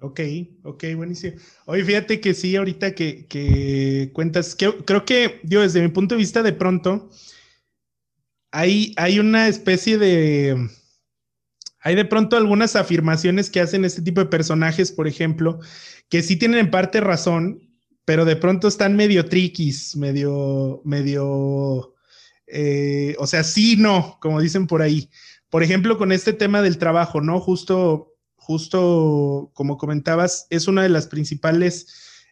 Ok, 0.00 0.20
ok, 0.64 0.84
buenísimo. 0.96 1.38
Oye, 1.64 1.84
fíjate 1.84 2.20
que 2.20 2.34
sí, 2.34 2.56
ahorita 2.56 2.94
que, 2.94 3.26
que 3.26 4.10
cuentas, 4.12 4.54
que, 4.54 4.70
creo 4.84 5.04
que 5.06 5.40
yo 5.44 5.62
desde 5.62 5.80
mi 5.80 5.88
punto 5.88 6.14
de 6.14 6.18
vista 6.18 6.42
de 6.42 6.52
pronto, 6.52 7.08
hay, 8.54 9.18
una 9.18 9.48
especie 9.48 9.98
de... 9.98 10.68
Hay 11.84 11.94
de 11.94 12.06
pronto 12.06 12.38
algunas 12.38 12.76
afirmaciones 12.76 13.50
que 13.50 13.60
hacen 13.60 13.84
este 13.84 14.00
tipo 14.00 14.20
de 14.20 14.26
personajes, 14.26 14.90
por 14.90 15.06
ejemplo, 15.06 15.60
que 16.08 16.22
sí 16.22 16.36
tienen 16.36 16.58
en 16.58 16.70
parte 16.70 16.98
razón, 16.98 17.60
pero 18.06 18.24
de 18.24 18.36
pronto 18.36 18.68
están 18.68 18.96
medio 18.96 19.26
triquis, 19.26 19.94
medio, 19.94 20.80
medio, 20.86 21.94
eh, 22.46 23.14
o 23.18 23.26
sea, 23.26 23.44
sí, 23.44 23.76
no, 23.76 24.16
como 24.22 24.40
dicen 24.40 24.66
por 24.66 24.80
ahí. 24.80 25.10
Por 25.50 25.62
ejemplo, 25.62 25.98
con 25.98 26.10
este 26.10 26.32
tema 26.32 26.62
del 26.62 26.78
trabajo, 26.78 27.20
¿no? 27.20 27.38
Justo, 27.38 28.14
justo 28.34 29.50
como 29.52 29.76
comentabas, 29.76 30.46
es 30.48 30.66
una 30.66 30.82
de 30.82 30.88
las 30.88 31.06
principales 31.06 31.86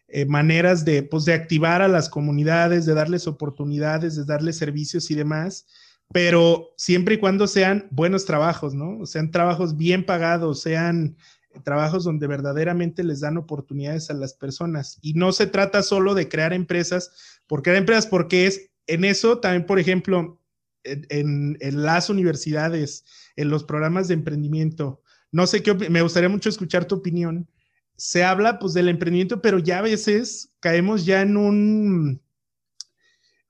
eh, 0.07 0.25
maneras 0.25 0.83
de, 0.83 1.03
pues, 1.03 1.25
de 1.25 1.35
activar 1.35 1.83
a 1.83 1.87
las 1.87 2.09
comunidades, 2.09 2.87
de 2.87 2.95
darles 2.95 3.27
oportunidades, 3.27 4.15
de 4.15 4.25
darles 4.25 4.57
servicios 4.57 5.11
y 5.11 5.15
demás 5.15 5.67
pero 6.13 6.73
siempre 6.77 7.15
y 7.15 7.17
cuando 7.17 7.47
sean 7.47 7.87
buenos 7.91 8.25
trabajos, 8.25 8.73
¿no? 8.73 9.05
Sean 9.05 9.31
trabajos 9.31 9.75
bien 9.75 10.05
pagados, 10.05 10.61
sean 10.61 11.17
trabajos 11.63 12.03
donde 12.03 12.27
verdaderamente 12.27 13.03
les 13.03 13.19
dan 13.19 13.37
oportunidades 13.37 14.09
a 14.09 14.13
las 14.13 14.33
personas. 14.33 14.99
Y 15.01 15.15
no 15.15 15.31
se 15.31 15.47
trata 15.47 15.83
solo 15.83 16.13
de 16.13 16.29
crear 16.29 16.53
empresas 16.53 17.41
por 17.47 17.63
crear 17.63 17.77
empresas, 17.77 18.07
porque 18.07 18.47
es 18.47 18.71
en 18.87 19.05
eso 19.05 19.39
también, 19.39 19.65
por 19.65 19.79
ejemplo, 19.79 20.39
en, 20.83 21.57
las 21.59 22.09
universidades, 22.09 23.05
en 23.35 23.49
los 23.49 23.63
programas 23.63 24.07
de 24.07 24.15
emprendimiento. 24.15 25.01
No 25.31 25.47
sé 25.47 25.63
qué, 25.63 25.73
me 25.73 26.01
gustaría 26.01 26.29
mucho 26.29 26.49
escuchar 26.49 26.85
tu 26.85 26.95
opinión. 26.95 27.49
Se 27.95 28.23
habla 28.23 28.59
pues 28.59 28.73
del 28.73 28.89
emprendimiento, 28.89 29.41
pero 29.41 29.59
ya 29.59 29.79
a 29.79 29.83
veces 29.83 30.53
caemos 30.59 31.05
ya 31.05 31.21
en 31.21 31.37
un 31.37 32.22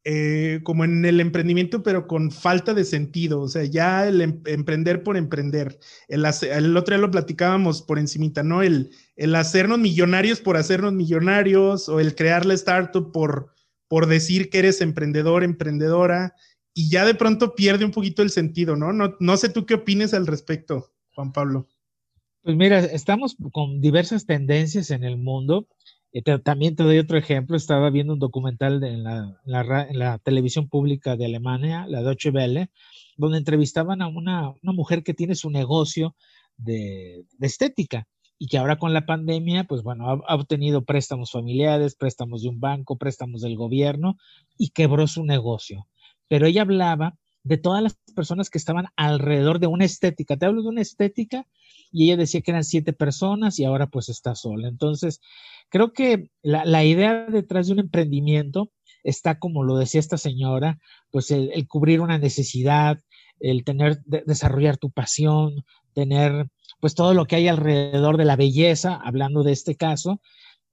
eh, 0.05 0.59
como 0.63 0.83
en 0.83 1.05
el 1.05 1.21
emprendimiento, 1.21 1.81
pero 1.81 2.07
con 2.07 2.29
falta 2.31 2.73
de 2.73 2.83
sentido. 2.83 3.39
O 3.41 3.47
sea, 3.47 3.63
ya 3.63 4.07
el 4.07 4.21
em, 4.21 4.41
emprender 4.45 5.03
por 5.03 5.15
emprender. 5.15 5.79
El, 6.07 6.25
otro 6.25 6.95
día 6.95 7.01
lo 7.01 7.11
platicábamos 7.11 7.81
por 7.81 7.99
encimita, 7.99 8.43
¿no? 8.43 8.63
El, 8.63 8.91
el 9.15 9.33
hacernos 9.35 9.79
millonarios 9.79 10.41
por 10.41 10.57
hacernos 10.57 10.93
millonarios 10.93 11.87
o 11.87 11.99
el 11.99 12.15
crear 12.15 12.45
la 12.45 12.53
startup 12.55 13.11
por, 13.11 13.53
por 13.87 14.07
decir 14.07 14.49
que 14.49 14.59
eres 14.59 14.81
emprendedor, 14.81 15.43
emprendedora, 15.43 16.35
y 16.73 16.89
ya 16.89 17.05
de 17.05 17.15
pronto 17.15 17.55
pierde 17.55 17.85
un 17.85 17.91
poquito 17.91 18.23
el 18.23 18.29
sentido, 18.29 18.75
¿no? 18.75 18.91
No, 18.91 19.15
no 19.19 19.37
sé 19.37 19.49
tú 19.49 19.65
qué 19.65 19.75
opines 19.75 20.13
al 20.13 20.27
respecto, 20.27 20.91
Juan 21.13 21.31
Pablo. 21.31 21.69
Pues 22.41 22.57
mira, 22.57 22.79
estamos 22.79 23.37
con 23.53 23.79
diversas 23.79 24.25
tendencias 24.25 24.91
en 24.91 25.05
el 25.05 25.17
mundo. 25.17 25.67
Eh, 26.13 26.21
también 26.39 26.75
te 26.75 26.83
doy 26.83 26.99
otro 26.99 27.17
ejemplo. 27.17 27.57
Estaba 27.57 27.89
viendo 27.89 28.13
un 28.13 28.19
documental 28.19 28.83
en, 28.83 29.03
la, 29.03 30.19
televisión 30.23 30.69
pública 30.69 31.17
de 31.17 31.25
Alemania, 31.25 31.85
la 31.87 32.03
Deutsche 32.03 32.29
Welle, 32.29 32.69
donde 33.17 33.39
entrevistaban 33.39 34.01
a 34.01 34.07
una, 34.07 34.53
mujer 34.61 35.03
que 35.03 35.15
tiene 35.15 35.35
su 35.35 35.49
negocio 35.49 36.15
de, 36.57 37.25
estética 37.41 38.07
y 38.37 38.47
que 38.47 38.57
ahora 38.57 38.77
con 38.77 38.93
la 38.93 39.05
pandemia, 39.05 39.63
pues 39.63 39.81
bueno, 39.81 40.23
ha, 40.27 40.35
obtenido 40.35 40.85
préstamos 40.85 41.31
familiares, 41.31 41.95
préstamos 41.95 42.43
de 42.43 42.49
un 42.49 42.59
banco, 42.59 42.97
préstamos 42.97 43.41
del 43.41 43.55
gobierno 43.55 44.17
y 44.57 44.69
quebró 44.69 45.07
su 45.07 45.25
negocio. 45.25 45.87
Pero 46.27 46.45
ella 46.45 46.61
hablaba 46.61 47.17
de 47.43 47.57
todas 47.57 47.81
las 47.81 47.97
personas 48.15 48.49
que 48.49 48.57
estaban 48.57 48.87
alrededor 48.95 49.59
de 49.59 49.67
una 49.67 49.85
estética. 49.85 50.37
Te 50.37 50.45
hablo 50.45 50.61
de 50.61 50.69
una 50.69 50.81
estética 50.81 51.47
y 51.93 52.05
ella 52.05 52.17
decía 52.17 52.41
que 52.41 52.51
eran 52.51 52.63
siete 52.63 52.91
personas 52.91 53.59
y 53.59 53.65
ahora 53.65 53.87
pues 53.87 54.09
está 54.09 54.35
sola. 54.35 54.67
Entonces, 54.67 55.21
creo 55.69 55.93
que 55.93 56.29
la, 56.41 56.83
idea 56.83 57.27
detrás 57.29 57.67
de 57.67 57.73
un 57.73 57.79
emprendimiento 57.79 58.71
está, 59.03 59.39
como 59.39 59.63
lo 59.63 59.77
decía 59.77 59.99
esta 59.99 60.17
señora, 60.17 60.79
pues 61.11 61.29
el, 61.31 61.51
cubrir 61.67 62.01
una 62.01 62.17
necesidad, 62.17 62.99
el 63.39 63.63
tener, 63.63 64.01
desarrollar 64.05 64.77
tu 64.77 64.89
pasión, 64.89 65.63
tener 65.93 66.47
pues 66.79 66.95
todo 66.95 67.13
lo 67.13 67.25
que 67.25 67.35
hay 67.35 67.47
alrededor 67.47 68.17
de 68.17 68.25
la 68.25 68.35
belleza, 68.35 68.95
hablando 68.95 69.43
de 69.43 69.51
este 69.51 69.75
caso, 69.75 70.19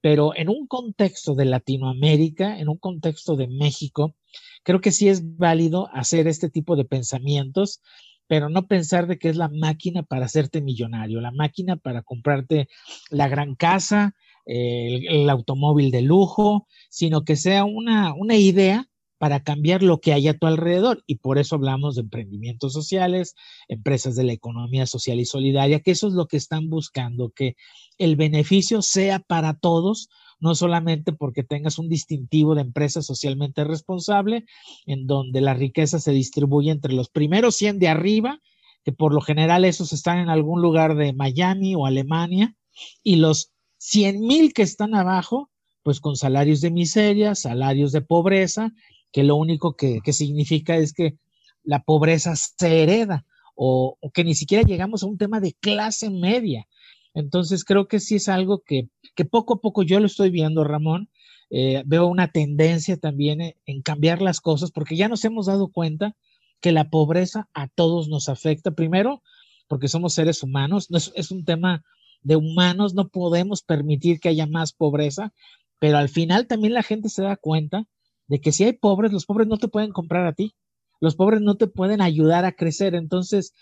pero 0.01 0.35
en 0.35 0.49
un 0.49 0.67
contexto 0.67 1.35
de 1.35 1.45
Latinoamérica, 1.45 2.59
en 2.59 2.69
un 2.69 2.79
contexto 2.79 3.37
de 3.37 3.49
México, 3.49 4.15
creo 4.63 4.81
que 4.81 4.93
sí 4.93 5.09
es 5.09 5.37
válido 5.37 5.89
hacer 5.93 6.27
este 6.27 6.49
tipo 6.49 6.77
de 6.77 6.85
pensamientos, 6.85 7.83
pero 8.31 8.49
no 8.49 8.69
pensar 8.69 9.09
de 9.09 9.19
que 9.19 9.29
es 9.29 9.35
la 9.35 9.49
máquina 9.49 10.05
para 10.05 10.27
hacerte 10.27 10.61
millonario, 10.61 11.21
la 11.21 11.33
máquina 11.33 11.75
para 11.75 12.03
comprarte 12.03 12.69
la 13.11 13.27
gran 13.27 13.57
casa, 13.57 14.15
el, 14.47 15.29
automóvil 15.29 15.91
de 15.91 16.03
lujo, 16.03 16.69
sino 16.91 17.25
que 17.25 17.35
sea 17.35 17.65
una, 17.65 18.15
una 18.15 18.37
idea 18.37 18.87
para 19.21 19.43
cambiar 19.43 19.83
lo 19.83 20.01
que 20.01 20.15
hay 20.15 20.29
a 20.29 20.39
tu 20.39 20.47
alrededor. 20.47 21.05
Y 21.07 21.17
por 21.17 21.37
eso 21.37 21.55
hablamos 21.55 21.95
de 21.95 22.01
emprendimientos 22.01 22.73
sociales, 22.73 23.35
empresas 23.69 24.17
de 24.17 24.25
la 24.25 24.33
economía 24.33 24.87
social 24.87 25.21
y 25.21 25.27
solidaria, 25.27 25.81
que 25.81 25.91
eso 25.91 26.09
es 26.09 26.15
lo 26.15 26.27
que 26.27 26.39
están 26.39 26.71
buscando, 26.71 27.29
que 27.29 27.55
el 27.99 28.17
beneficio 28.17 28.81
sea 28.81 29.19
para 29.19 29.59
todos, 29.59 30.09
no 30.39 30.55
solamente 30.55 31.13
porque 31.13 31.43
tengas 31.43 31.79
un 31.79 31.91
distintivo 31.91 32.55
de 32.55 32.63
empresa 32.63 33.03
socialmente 33.03 33.63
responsable, 33.63 34.47
en 34.87 35.07
donde 35.07 35.43
la 35.43 35.53
riqueza 35.53 35.99
se 35.99 36.13
distribuye 36.13 36.71
entre 36.71 36.95
los 36.95 37.11
primeros 37.11 37.57
100 37.57 37.79
de 37.79 37.89
arriba, 37.89 38.41
que 38.87 38.93
por 38.93 39.13
lo 39.13 39.21
general 39.21 39.67
esos 39.67 39.93
están 39.93 40.17
en 40.17 40.31
algún 40.31 40.63
lugar 40.63 40.97
de 40.97 41.13
Miami 41.13 41.75
o 41.75 41.85
Alemania, 41.85 42.57
y 43.03 43.17
los 43.17 43.53
100 43.81 44.19
mil 44.19 44.55
que 44.55 44.63
están 44.63 44.95
abajo, 44.95 45.51
pues 45.83 46.01
con 46.01 46.17
salarios 46.17 46.63
de 46.63 46.71
miseria, 46.71 47.35
salarios 47.35 47.93
de 47.93 48.01
pobreza, 48.01 48.73
que 49.13 49.23
lo 49.25 49.37
único 49.37 49.75
que, 49.75 50.01
significa 50.13 50.77
es 50.77 50.93
que 50.93 51.17
la 51.63 51.83
pobreza 51.83 52.35
se 52.37 52.83
hereda 52.83 53.25
o, 53.55 53.99
que 54.15 54.25
ni 54.25 54.35
siquiera 54.35 54.65
llegamos 54.67 55.03
a 55.03 55.07
un 55.07 55.19
tema 55.19 55.41
de 55.41 55.55
clase 55.61 56.11
media. 56.11 56.67
Entonces 57.15 57.65
creo 57.65 57.89
que 57.89 58.01
sí 58.01 58.17
es 58.17 58.29
algo 58.29 58.63
que, 58.65 58.89
poco 59.31 59.55
a 59.55 59.61
poco 59.61 59.83
yo 59.83 60.01
lo 60.01 60.07
estoy 60.07 60.31
viendo, 60.31 60.65
Ramón. 60.65 61.11
Eh, 61.51 61.83
veo 61.85 62.07
una 62.07 62.31
tendencia 62.31 62.97
también 62.97 63.55
en 63.67 63.83
cambiar 63.83 64.23
las 64.23 64.41
cosas 64.41 64.71
porque 64.71 64.97
ya 64.97 65.09
nos 65.09 65.25
hemos 65.25 65.47
dado 65.47 65.69
cuenta 65.69 66.15
que 66.61 66.71
la 66.71 66.91
pobreza 66.91 67.49
a 67.55 67.67
todos 67.69 68.09
nos 68.09 68.29
afecta. 68.29 68.71
Primero, 68.71 69.23
porque 69.67 69.89
somos 69.89 70.15
seres 70.15 70.43
humanos, 70.43 70.91
no 70.91 70.99
es 70.99 71.31
un 71.31 71.45
tema 71.45 71.85
de 72.23 72.37
humanos, 72.37 72.95
no 72.95 73.09
podemos 73.09 73.63
permitir 73.63 74.21
que 74.21 74.29
haya 74.29 74.47
más 74.47 74.73
pobreza, 74.73 75.33
pero 75.79 75.99
al 75.99 76.09
final 76.09 76.47
también 76.47 76.75
la 76.75 76.83
gente 76.83 77.09
se 77.09 77.23
da 77.23 77.37
cuenta 77.37 77.87
de 78.31 78.41
que 78.41 78.53
si 78.53 78.63
hay 78.63 78.73
pobres, 78.73 79.13
los 79.13 79.27
pobres 79.27 79.49
no 79.49 79.59
te 79.59 79.67
pueden 79.67 79.91
comprar 79.91 80.25
a 80.25 80.33
ti, 80.33 80.55
los 81.01 81.17
pobres 81.17 81.41
no 81.41 81.57
te 81.57 81.67
pueden 81.67 82.01
ayudar 82.01 82.45
a 82.45 82.53
crecer. 82.53 82.95
Entonces, 82.95 83.53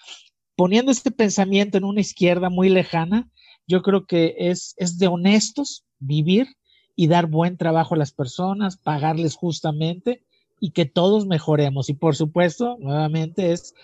poniendo 0.57 0.92
este 0.92 1.11
pensamiento 1.11 1.78
en 1.78 1.85
una 1.85 2.02
izquierda 2.02 2.50
muy 2.50 2.68
lejana, 2.68 3.31
yo 3.66 3.81
creo 3.81 4.04
que 4.04 4.35
es, 4.37 4.74
es 4.76 4.98
de 4.98 5.07
honestos 5.07 5.87
vivir 5.98 6.48
y 6.94 7.07
dar 7.07 7.28
buen 7.28 7.57
trabajo 7.57 7.94
a 7.94 7.98
las 7.98 8.12
personas, 8.12 8.76
pagarles 8.76 9.37
justamente 9.37 10.22
y 10.61 10.72
que 10.72 10.85
todos 10.85 11.26
mejoremos. 11.26 11.88
Y 11.88 11.94
por 11.94 12.14
supuesto, 12.14 12.76
nuevamente 12.78 13.52
es 13.52 13.74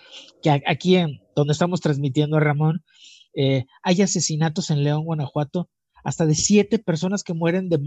que 0.43 0.61
aquí 0.67 0.97
en 0.97 1.19
donde 1.35 1.53
estamos 1.53 1.81
transmitiendo, 1.81 2.39
Ramón, 2.39 2.83
eh, 3.33 3.65
hay 3.81 4.03
asesinatos 4.03 4.69
en 4.69 4.83
León, 4.83 5.03
Guanajuato, 5.03 5.67
hasta 6.05 6.27
de 6.27 6.35
siete 6.35 6.77
personas 6.79 7.23
que 7.23 7.33
mueren 7.33 7.67
de, 7.67 7.79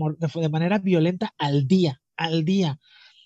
manera 0.50 0.78
violenta 0.78 1.32
al 1.38 1.68
día, 1.68 2.02
al 2.16 2.44
día. 2.44 2.80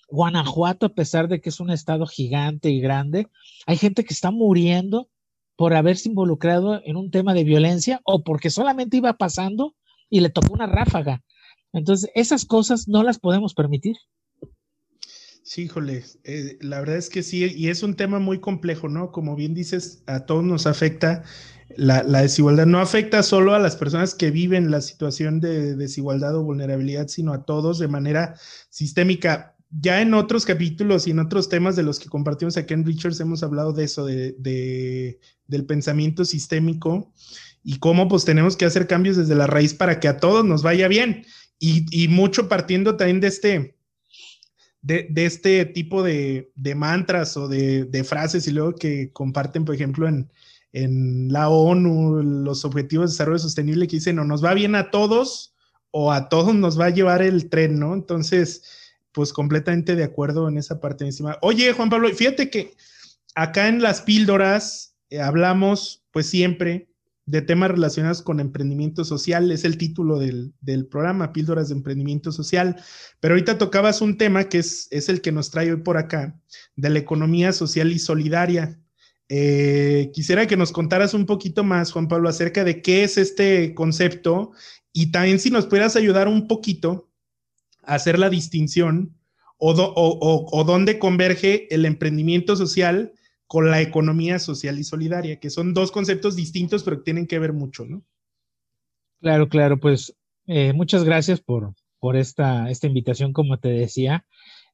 Guanajuato, 0.07 0.85
a 0.85 0.93
pesar 0.93 1.27
de 1.27 1.41
que 1.41 1.49
es 1.49 1.59
un 1.59 1.71
estado 1.71 2.05
gigante 2.05 2.69
y 2.69 2.79
grande, 2.79 3.27
hay 3.65 3.77
gente 3.77 4.05
que 4.05 4.13
está 4.13 4.29
muriendo 4.29 5.09
por 5.55 5.73
haberse 5.73 6.09
involucrado 6.09 6.79
en 6.85 6.95
un 6.95 7.09
tema 7.09 7.33
de 7.33 7.43
violencia 7.43 8.01
o 8.05 8.23
porque 8.23 8.51
solamente 8.51 8.97
iba 8.97 9.13
pasando 9.13 9.75
y 10.11 10.19
le 10.19 10.29
tocó 10.29 10.53
una 10.53 10.67
ráfaga. 10.67 11.23
Entonces, 11.73 12.11
esas 12.13 12.45
cosas 12.45 12.87
no 12.87 13.01
las 13.01 13.17
podemos 13.17 13.55
permitir. 13.55 13.95
Sí, 15.41 15.63
híjole, 15.63 16.03
eh, 16.23 16.59
la 16.61 16.79
verdad 16.79 16.97
es 16.97 17.09
que 17.09 17.23
sí, 17.23 17.51
y 17.51 17.69
es 17.69 17.81
un 17.81 17.95
tema 17.95 18.19
muy 18.19 18.39
complejo, 18.39 18.89
¿no? 18.89 19.11
Como 19.11 19.35
bien 19.35 19.55
dices, 19.55 20.03
a 20.05 20.27
todos 20.27 20.43
nos 20.43 20.67
afecta 20.67 21.23
la, 21.77 22.03
desigualdad, 22.21 22.65
no 22.65 22.79
afecta 22.79 23.23
solo 23.23 23.53
a 23.53 23.59
las 23.59 23.75
personas 23.75 24.15
que 24.15 24.31
viven 24.31 24.71
la 24.71 24.81
situación 24.81 25.39
de 25.39 25.75
desigualdad 25.75 26.35
o 26.35 26.43
vulnerabilidad, 26.43 27.07
sino 27.07 27.33
a 27.33 27.45
todos 27.45 27.79
de 27.79 27.87
manera 27.87 28.35
sistémica. 28.69 29.55
Ya 29.69 30.01
en 30.01 30.13
otros 30.13 30.45
capítulos 30.45 31.07
y 31.07 31.11
en 31.11 31.19
otros 31.19 31.49
temas 31.49 31.75
de 31.75 31.83
los 31.83 31.99
que 31.99 32.09
compartimos 32.09 32.57
aquí 32.57 32.73
en 32.73 32.85
Richards 32.85 33.19
hemos 33.19 33.41
hablado 33.41 33.73
de 33.73 33.85
eso, 33.85 34.05
de, 34.05 35.19
del 35.47 35.65
pensamiento 35.65 36.25
sistémico 36.25 37.11
y 37.63 37.79
cómo 37.79 38.07
pues 38.07 38.25
tenemos 38.25 38.55
que 38.55 38.65
hacer 38.65 38.85
cambios 38.87 39.17
desde 39.17 39.35
la 39.35 39.47
raíz 39.47 39.73
para 39.73 39.99
que 39.99 40.07
a 40.07 40.17
todos 40.17 40.45
nos 40.45 40.61
vaya 40.61 40.87
bien. 40.87 41.25
Y, 41.59 41.85
y 41.91 42.07
mucho 42.07 42.49
partiendo 42.49 42.97
también 42.97 43.21
de 43.21 43.27
este, 43.27 43.77
de, 44.83 45.25
este 45.25 45.65
tipo 45.65 46.03
de, 46.03 46.51
mantras 46.75 47.37
o 47.37 47.47
de, 47.47 48.03
frases 48.03 48.47
y 48.47 48.51
luego 48.51 48.75
que 48.75 49.11
comparten, 49.11 49.65
por 49.65 49.73
ejemplo, 49.73 50.07
en, 50.07 50.29
la 50.73 51.49
ONU, 51.49 52.23
los 52.23 52.65
Objetivos 52.65 53.09
de 53.09 53.13
Desarrollo 53.13 53.39
Sostenible, 53.39 53.87
que 53.87 53.97
dicen, 53.97 54.19
o 54.19 54.25
nos 54.25 54.43
va 54.43 54.53
bien 54.53 54.75
a 54.75 54.89
todos 54.91 55.53
o 55.95 56.11
a 56.11 56.27
todos 56.27 56.55
nos 56.55 56.79
va 56.79 56.85
a 56.85 56.89
llevar 56.89 57.21
el 57.21 57.49
tren, 57.49 57.79
¿no? 57.79 57.93
Entonces, 57.93 58.63
pues 59.11 59.31
completamente 59.31 59.95
de 59.95 60.03
acuerdo 60.03 60.49
en 60.49 60.57
esa 60.57 60.81
parte 60.81 61.05
encima. 61.05 61.37
Oye, 61.41 61.71
Juan 61.71 61.91
Pablo, 61.91 62.09
fíjate 62.09 62.49
que 62.49 62.73
acá 63.35 63.67
en 63.67 63.81
las 63.81 64.01
píldoras 64.01 64.95
eh, 65.11 65.21
hablamos, 65.21 66.03
pues 66.11 66.25
siempre, 66.27 66.89
de 67.25 67.43
temas 67.43 67.69
relacionados 67.69 68.23
con 68.23 68.39
emprendimiento 68.39 69.05
social, 69.05 69.51
es 69.51 69.63
el 69.65 69.77
título 69.77 70.17
del, 70.17 70.53
programa, 70.89 71.31
Píldoras 71.31 71.69
de 71.69 71.75
Emprendimiento 71.75 72.31
Social. 72.31 72.75
Pero 73.19 73.35
ahorita 73.35 73.59
tocabas 73.59 74.01
un 74.01 74.17
tema 74.17 74.45
que 74.45 74.57
es, 74.57 74.87
es 74.89 75.09
el 75.09 75.21
que 75.21 75.31
nos 75.31 75.51
trae 75.51 75.71
hoy 75.71 75.81
por 75.81 75.97
acá, 75.97 76.37
de 76.75 76.89
la 76.89 76.99
economía 76.99 77.53
social 77.53 77.91
y 77.91 77.99
solidaria. 77.99 78.79
Eh, 79.29 80.11
quisiera 80.13 80.47
que 80.47 80.57
nos 80.57 80.71
contaras 80.71 81.13
un 81.13 81.25
poquito 81.25 81.63
más, 81.63 81.91
Juan 81.91 82.07
Pablo, 82.07 82.29
acerca 82.29 82.63
de 82.63 82.81
qué 82.81 83.03
es 83.03 83.17
este 83.17 83.73
concepto 83.73 84.51
y 84.91 85.11
también 85.11 85.39
si 85.39 85.49
nos 85.49 85.65
pudieras 85.65 85.95
ayudar 85.95 86.27
un 86.27 86.47
poquito 86.47 87.09
a 87.83 87.95
hacer 87.95 88.19
la 88.19 88.29
distinción 88.29 89.17
o, 89.57 90.63
dónde 90.65 90.99
converge 90.99 91.73
el 91.73 91.85
emprendimiento 91.85 92.55
social 92.55 93.13
con 93.47 93.71
la 93.71 93.81
economía 93.81 94.39
social 94.39 94.77
y 94.77 94.83
solidaria, 94.83 95.39
que 95.39 95.49
son 95.49 95.73
dos 95.73 95.91
conceptos 95.91 96.35
distintos, 96.35 96.83
pero 96.83 96.97
que 96.97 97.03
tienen 97.03 97.27
que 97.27 97.39
ver 97.39 97.53
mucho, 97.53 97.85
¿no? 97.85 98.03
Claro, 99.21 99.47
claro, 99.47 99.79
pues 99.79 100.15
eh, 100.47 100.73
muchas 100.73 101.05
gracias 101.05 101.39
por, 101.39 101.73
esta 102.15 102.67
invitación, 102.83 103.31
como 103.31 103.57
te 103.57 103.69
decía. 103.69 104.25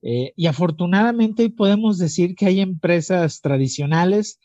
Eh, 0.01 0.33
y 0.35 0.47
afortunadamente 0.47 1.49
podemos 1.49 1.97
decir 1.97 2.35
que 2.35 2.45
hay 2.45 2.62
empresas 2.62 3.41
tradicionales, 3.41 4.39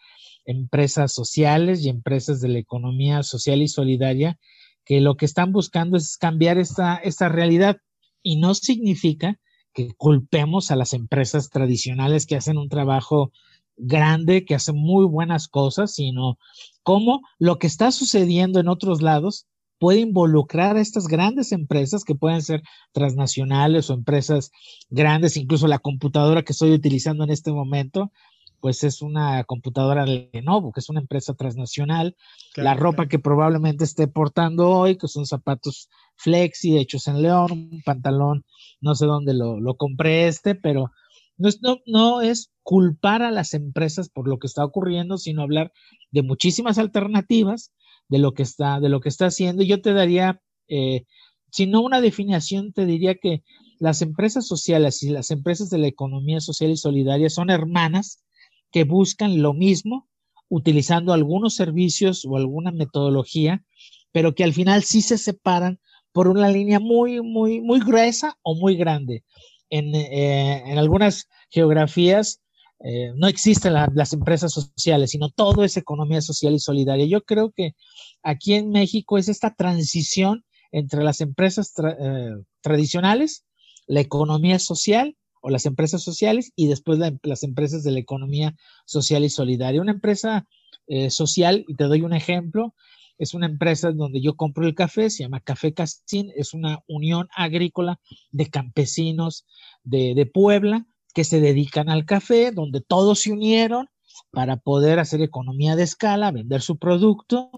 empresas 0.45 1.13
sociales 1.13 1.85
y 1.85 1.89
empresas 1.89 2.41
de 2.41 2.49
la 2.49 2.59
economía 2.59 3.23
social 3.23 3.63
y 3.63 3.69
solidaria 3.69 4.39
que 4.85 5.01
lo 5.01 5.17
que 5.17 5.25
están 5.25 5.53
buscando 5.53 5.97
es 5.97 6.17
cambiar 6.17 6.59
esta, 6.59 6.97
esta 6.97 7.29
realidad. 7.29 7.79
Y 8.23 8.37
no 8.37 8.55
significa 8.55 9.39
que 9.73 9.93
culpemos 9.97 10.71
a 10.71 10.77
las 10.77 10.93
empresas 10.93 11.51
tradicionales 11.51 12.27
que 12.27 12.37
hacen 12.37 12.59
un 12.59 12.69
trabajo 12.69 13.33
grande 13.77 14.45
que 14.45 14.55
hace 14.55 14.73
muy 14.73 15.05
buenas 15.05 15.49
cosas, 15.49 15.95
sino 15.95 16.39
cómo 16.83 17.23
lo 17.39 17.59
que 17.59 17.67
está 17.67 17.91
sucediendo 17.91 18.61
en 18.61 18.69
otros 18.69 19.03
lados 19.03 19.47
puede 19.79 20.01
involucrar 20.01 20.77
a 20.77 20.81
estas 20.81 21.07
grandes 21.07 21.53
empresas 21.53 22.05
que 22.05 22.15
pueden 22.15 22.43
ser 22.43 22.63
transnacionales 22.93 23.91
o 23.91 23.95
empresas 23.95 24.51
grandes, 24.89 25.37
incluso 25.37 25.67
la 25.67 25.79
computadora 25.79 26.43
que 26.43 26.53
estoy 26.53 26.73
utilizando 26.73 27.25
en 27.25 27.31
este 27.31 27.53
momento, 27.53 28.13
pues 28.61 28.83
es 28.83 29.03
una 29.03 29.45
computadora 29.45 30.07
Lenovo, 30.07 30.73
que 30.73 30.81
es 30.81 30.89
una 30.89 31.01
empresa 31.01 31.35
transnacional. 31.35 32.17
la 32.57 32.75
ropa 32.75 33.09
que 33.09 33.19
probablemente 33.19 33.85
esté 33.85 34.09
portando 34.09 34.71
hoy, 34.71 34.97
que 34.97 35.07
son 35.07 35.27
zapatos 35.27 35.91
flexi 36.17 36.79
hechos 36.79 37.07
en 37.07 37.21
León, 37.21 37.53
un 37.53 37.83
pantalón, 37.85 38.45
no 38.81 38.95
sé 38.95 39.05
dónde 39.05 39.35
lo, 39.35 39.61
lo 39.61 39.77
compré 39.77 40.29
este, 40.29 40.55
pero 40.55 40.91
no 41.37 41.49
es, 41.49 41.61
no, 41.61 41.79
no 41.87 42.23
es 42.23 42.53
culpar 42.63 43.23
a 43.23 43.31
las 43.31 43.53
empresas 43.55 44.09
por 44.09 44.29
lo 44.29 44.39
que 44.39 44.47
está 44.47 44.65
ocurriendo, 44.65 45.19
sino 45.19 45.43
hablar 45.43 45.73
de 46.11 46.23
muchísimas 46.23 46.79
alternativas 46.79 47.73
de 48.09 48.19
lo 48.19 48.33
que 48.33 48.43
está, 48.43 48.81
de 48.81 48.89
lo 48.89 49.01
que 49.01 49.09
está 49.09 49.27
haciendo. 49.27 49.63
Yo 49.63 49.81
te 49.81 49.93
daría, 49.93 50.41
eh, 50.69 51.05
si 51.51 51.67
no 51.67 51.83
una 51.83 52.01
definición, 52.01 52.73
te 52.73 52.87
diría 52.87 53.15
que 53.15 53.43
las 53.79 54.03
empresas 54.03 54.47
sociales 54.47 55.03
y 55.03 55.11
las 55.11 55.31
empresas 55.31 55.71
de 55.71 55.79
la 55.79 55.87
economía 55.87 56.41
social 56.41 56.71
y 56.71 56.77
solidaria 56.77 57.31
son 57.31 57.51
hermanas 57.51 58.25
que 58.71 58.85
buscan 58.85 59.41
lo 59.43 59.55
mismo 59.55 60.09
utilizando 60.49 61.13
algunos 61.13 61.55
servicios 61.55 62.25
o 62.25 62.37
alguna 62.37 62.71
metodología, 62.71 63.65
pero 64.13 64.35
que 64.35 64.45
al 64.45 64.53
final 64.53 64.83
sí 64.83 65.03
se 65.03 65.19
separan 65.19 65.81
por 66.13 66.29
una 66.29 66.49
línea 66.49 66.79
muy, 66.79 67.21
muy, 67.21 67.61
muy 67.61 67.81
gruesa 67.81 68.39
o 68.43 68.55
muy 68.55 68.77
grande. 68.77 69.25
En, 69.71 69.95
eh, 69.95 70.63
algunas 70.77 71.29
geografías 71.51 72.41
eh, 72.81 73.13
no 73.17 73.29
existen 73.29 73.73
las 73.73 74.13
empresas 74.13 74.53
sociales, 74.53 75.11
sino 75.11 75.31
todo 75.31 75.65
es 75.65 75.77
economía 75.77 76.21
social 76.21 76.55
y 76.55 76.59
solidaria. 76.59 77.07
Yo 77.07 77.23
creo 77.23 77.51
que 77.51 77.75
aquí 78.23 78.55
en 78.55 78.71
México 78.71 79.17
es 79.17 79.29
esta 79.29 79.55
transición 79.55 80.45
entre 80.73 81.05
las 81.05 81.21
empresas 81.21 81.73
eh, 81.79 82.31
tradicionales, 82.61 83.45
la 83.87 84.01
economía 84.01 84.59
social 84.59 85.17
o 85.41 85.51
las 85.51 85.67
empresas 85.67 86.03
sociales 86.03 86.53
y 86.57 86.67
después 86.67 86.99
las 87.23 87.43
empresas 87.43 87.85
de 87.85 87.93
la 87.93 88.01
economía 88.01 88.57
social 88.87 89.25
y 89.25 89.31
solidaria. 89.31 89.81
Una 89.81 89.93
empresa 89.93 90.47
eh, 90.87 91.11
social, 91.11 91.65
y 91.69 91.77
te 91.77 91.85
doy 91.85 92.03
un 92.03 92.13
ejemplo, 92.13 92.75
es 93.19 93.35
una 93.35 93.47
empresa 93.47 93.93
donde 93.93 94.21
yo 94.21 94.37
compro 94.37 94.67
el 94.67 94.75
café, 94.75 95.09
se 95.09 95.23
llama 95.23 95.41
Café 95.41 95.73
Casín, 95.73 96.33
es 96.35 96.53
una 96.53 96.83
unión 96.89 97.29
agrícola 97.37 98.01
de 98.33 98.51
campesinos 98.51 99.47
de 99.85 100.29
Puebla 100.33 100.87
que 101.15 101.25
se 101.25 101.41
dedican 101.41 101.89
al 101.89 102.05
café, 102.05 102.51
donde 102.51 102.81
todos 102.81 103.21
se 103.21 103.33
unieron 103.33 103.89
para 104.31 104.57
poder 104.57 104.99
hacer 104.99 105.23
economía 105.23 105.77
de 105.77 105.85
escala, 105.85 106.33
vender 106.33 106.61
su 106.61 106.77
producto 106.77 107.51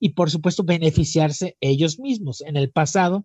y 0.00 0.10
por 0.10 0.30
supuesto 0.30 0.64
beneficiarse 0.64 1.56
ellos 1.60 1.98
mismos. 1.98 2.42
En 2.42 2.56
el 2.56 2.70
pasado, 2.70 3.24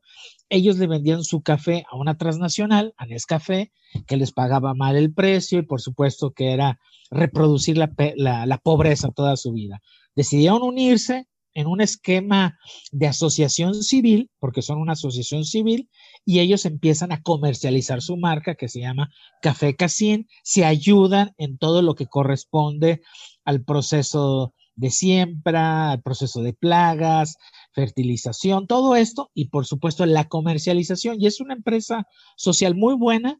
ellos 0.49 0.77
le 0.77 0.87
vendían 0.87 1.23
su 1.23 1.41
café 1.41 1.83
a 1.91 1.97
una 1.97 2.17
transnacional, 2.17 2.93
a 2.97 3.05
Nescafé, 3.05 3.71
que 4.07 4.17
les 4.17 4.31
pagaba 4.31 4.73
mal 4.75 4.95
el 4.95 5.13
precio 5.13 5.59
y 5.59 5.63
por 5.63 5.81
supuesto 5.81 6.31
que 6.31 6.53
era 6.53 6.79
reproducir 7.11 7.77
la, 7.77 7.91
la 8.15 8.57
pobreza 8.59 9.11
toda 9.11 9.35
su 9.35 9.51
vida. 9.51 9.81
Decidieron 10.15 10.61
unirse 10.61 11.27
en 11.59 11.67
un 11.67 11.81
esquema 11.81 12.57
de 12.91 13.07
asociación 13.07 13.73
civil, 13.83 14.29
porque 14.39 14.61
son 14.61 14.79
una 14.79 14.93
asociación 14.93 15.43
civil, 15.43 15.89
y 16.25 16.39
ellos 16.39 16.65
empiezan 16.65 17.11
a 17.11 17.21
comercializar 17.21 18.01
su 18.01 18.15
marca 18.15 18.55
que 18.55 18.69
se 18.69 18.79
llama 18.79 19.09
Café 19.41 19.75
Casín, 19.75 20.27
se 20.43 20.63
ayudan 20.63 21.33
en 21.37 21.57
todo 21.57 21.81
lo 21.81 21.95
que 21.95 22.07
corresponde 22.07 23.01
al 23.43 23.63
proceso 23.63 24.53
de 24.75 24.89
siembra, 24.89 25.91
el 25.93 26.01
proceso 26.01 26.41
de 26.41 26.53
plagas, 26.53 27.35
fertilización, 27.73 28.65
todo 28.65 28.95
esto 28.95 29.29
y 29.33 29.49
por 29.49 29.65
supuesto 29.65 30.05
la 30.05 30.29
comercialización. 30.29 31.19
Y 31.19 31.27
es 31.27 31.41
una 31.41 31.55
empresa 31.55 32.07
social 32.37 32.75
muy 32.75 32.95
buena 32.95 33.37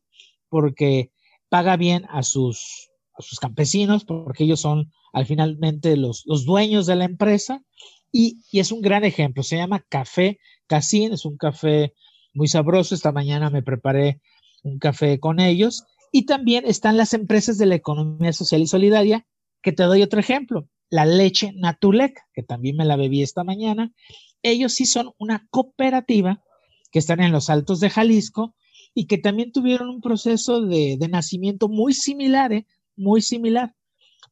porque 0.50 1.12
paga 1.48 1.78
bien 1.78 2.06
a 2.10 2.24
sus, 2.24 2.90
sus 3.20 3.40
campesinos, 3.40 4.04
porque 4.04 4.44
ellos 4.44 4.60
son 4.60 4.92
al 5.14 5.26
finalmente 5.26 5.96
los, 5.96 6.24
los 6.26 6.44
dueños 6.44 6.86
de 6.86 6.98
la 6.98 7.06
empresa 7.06 7.64
y, 8.12 8.42
es 8.52 8.72
un 8.72 8.82
gran 8.82 9.04
ejemplo. 9.04 9.44
Se 9.44 9.58
llama 9.58 9.86
Café 9.90 10.40
Casín, 10.68 11.14
es 11.14 11.26
un 11.26 11.38
café 11.38 11.94
muy 12.34 12.48
sabroso. 12.48 12.96
Esta 12.96 13.12
mañana 13.12 13.50
me 13.50 13.64
preparé 13.64 14.22
un 14.64 14.80
café 14.80 15.20
con 15.20 15.40
ellos. 15.40 15.84
Y 16.12 16.26
también 16.26 16.66
están 16.66 16.98
las 16.98 17.14
empresas 17.14 17.58
de 17.58 17.68
la 17.68 17.76
economía 17.76 18.34
social 18.34 18.62
y 18.62 18.68
solidaria, 18.68 19.28
que 19.62 19.72
te 19.72 19.84
doy 19.84 20.02
otro 20.02 20.20
ejemplo 20.20 20.68
la 20.90 21.06
leche 21.06 21.54
Natulec, 21.56 22.20
que 22.34 22.44
también 22.44 22.76
me 22.76 22.86
la 22.86 22.96
bebí 22.96 23.22
esta 23.22 23.44
mañana. 23.44 23.94
Ellos 24.42 24.74
sí 24.74 24.86
son 24.86 25.12
una 25.18 25.48
cooperativa 25.52 26.44
que 26.92 27.00
están 27.00 27.20
en 27.22 27.32
los 27.32 27.50
altos 27.50 27.80
de 27.80 27.90
Jalisco 27.90 28.56
y 28.94 29.06
que 29.06 29.18
también 29.18 29.52
tuvieron 29.52 29.90
un 29.90 30.02
proceso 30.02 30.62
de, 30.62 30.98
nacimiento 31.10 31.70
muy 31.70 31.94
similar, 31.94 32.52
¿eh? 32.54 32.66
muy 32.96 33.22
similar. 33.22 33.76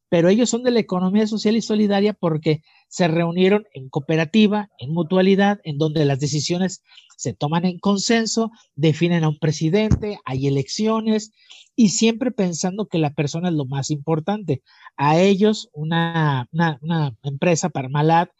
Pero 0.08 0.28
ellos 0.28 0.48
son 0.48 0.62
de 0.62 0.70
la 0.70 0.80
economía 0.80 1.26
social 1.26 1.56
y 1.56 1.62
solidaria 1.62 2.14
porque 2.14 2.62
se 2.88 3.08
reunieron 3.08 3.66
en 3.74 3.88
cooperativa, 3.88 4.70
en 4.78 4.92
mutualidad, 4.92 5.60
en 5.64 5.78
donde 5.78 6.04
las 6.04 6.20
decisiones 6.20 6.82
se 7.16 7.34
toman 7.34 7.64
en 7.64 7.78
consenso, 7.78 8.50
definen 8.74 9.24
a 9.24 9.28
un 9.28 9.38
presidente, 9.38 10.18
hay 10.24 10.46
elecciones 10.46 11.32
y 11.80 11.90
siempre 11.90 12.32
pensando 12.32 12.88
que 12.88 12.98
la 12.98 13.14
persona 13.14 13.50
es 13.50 13.54
lo 13.54 13.64
más 13.64 13.92
importante. 13.92 14.64
A 14.96 15.20
ellos, 15.20 15.70
una, 15.72 16.48
una, 16.50 17.16
empresa, 17.22 17.68
Parmalat, 17.68 18.30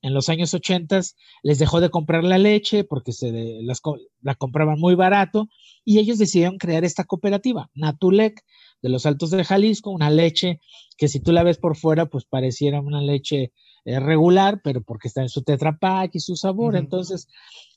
en 0.00 0.14
los 0.14 0.28
años 0.28 0.54
80 0.54 1.00
les 1.42 1.58
dejó 1.58 1.80
de 1.80 1.90
comprar 1.90 2.22
la 2.22 2.38
leche 2.38 2.84
porque 2.84 3.10
se 3.10 3.32
las, 3.62 3.80
la 4.22 4.36
compraban 4.36 4.78
muy 4.78 4.94
barato 4.94 5.48
y 5.84 5.98
ellos 5.98 6.18
decidieron 6.18 6.56
crear 6.56 6.84
esta 6.84 7.02
cooperativa, 7.02 7.68
Natulec, 7.74 8.44
de 8.80 8.88
los 8.90 9.06
Altos 9.06 9.32
de 9.32 9.42
Jalisco, 9.42 9.90
una 9.90 10.10
leche 10.10 10.60
que 10.96 11.08
si 11.08 11.18
tú 11.18 11.32
la 11.32 11.42
ves 11.42 11.58
por 11.58 11.76
fuera, 11.76 12.06
pues 12.06 12.24
pareciera 12.26 12.80
una 12.80 13.00
leche 13.00 13.52
eh, 13.86 13.98
regular, 13.98 14.60
pero 14.62 14.84
porque 14.84 15.08
está 15.08 15.20
en 15.20 15.30
su 15.30 15.42
Tetra 15.42 15.78
Pak 15.80 16.12
y 16.14 16.20
su 16.20 16.36
sabor. 16.36 16.76
Entonces, 16.76 17.26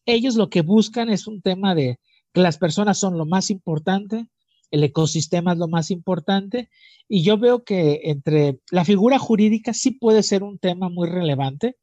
ellos 0.06 0.36
lo 0.36 0.51
que 0.51 0.62
buscan 0.62 1.10
es 1.10 1.25
un 1.25 1.41
tema 1.41 1.73
de 1.73 1.99
que 2.34 2.41
las 2.41 2.60
personas 2.60 2.99
son 2.99 3.17
lo 3.17 3.25
más 3.25 3.49
importante, 3.49 4.27
el 4.71 4.84
ecosistema 4.84 5.53
es 5.53 5.58
lo 5.58 5.67
más 5.67 5.91
importante, 5.91 6.69
y 7.08 7.23
yo 7.23 7.38
veo 7.38 7.63
que 7.63 8.01
entre 8.06 8.60
la 8.71 8.86
figura 8.86 9.19
jurídica 9.19 9.73
sí 9.73 9.91
puede 9.91 10.23
ser 10.23 10.43
un 10.43 10.60
tema 10.60 10.89
muy 10.89 11.10
relevante, 11.10 11.77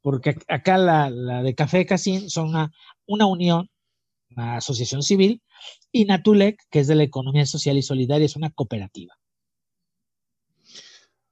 porque 0.00 0.36
acá 0.48 0.76
la, 0.78 1.10
de 1.42 1.54
Café 1.54 1.86
Casín 1.86 2.28
son 2.28 2.48
una, 2.48 2.72
una 3.06 3.26
unión, 3.26 3.70
una 4.30 4.56
asociación 4.56 5.02
civil, 5.02 5.42
y 5.92 6.04
Natulec, 6.04 6.60
que 6.70 6.80
es 6.80 6.88
de 6.88 6.94
la 6.94 7.04
economía 7.04 7.46
social 7.46 7.78
y 7.78 7.82
solidaria, 7.82 8.26
es 8.26 8.36
una 8.36 8.50
cooperativa. 8.50 9.14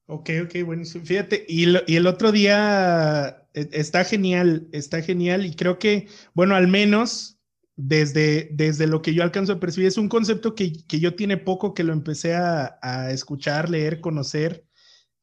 Ok, 0.06 0.30
ok, 0.44 0.64
buenísimo. 0.64 1.04
Fíjate, 1.04 1.44
y, 1.48 1.64
y, 1.86 1.96
el 1.96 2.06
otro 2.06 2.32
día 2.32 3.48
e, 3.54 3.68
está 3.72 4.04
genial, 4.04 4.68
está 4.72 5.00
genial 5.02 5.46
y 5.46 5.54
creo 5.54 5.78
que, 5.78 6.08
bueno, 6.34 6.54
al 6.54 6.68
menos 6.68 7.38
desde, 7.76 8.50
desde 8.52 8.86
lo 8.86 9.02
que 9.02 9.14
yo 9.14 9.22
alcanzo 9.22 9.54
a 9.54 9.60
percibir, 9.60 9.88
es 9.88 9.98
un 9.98 10.08
concepto 10.08 10.54
que, 10.54 10.72
yo 10.88 11.14
tiene 11.14 11.36
poco 11.36 11.74
que 11.74 11.84
lo 11.84 11.92
empecé 11.92 12.34
a, 12.34 13.10
escuchar, 13.10 13.70
leer, 13.70 14.00
conocer, 14.00 14.64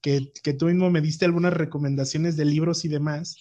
que, 0.02 0.32
que, 0.44 0.54
tú 0.54 0.68
mismo 0.68 0.90
me 0.90 1.02
diste 1.02 1.26
algunas 1.26 1.54
recomendaciones 1.54 2.38
de 2.38 2.46
libros 2.46 2.86
y 2.86 2.88
demás. 2.88 3.38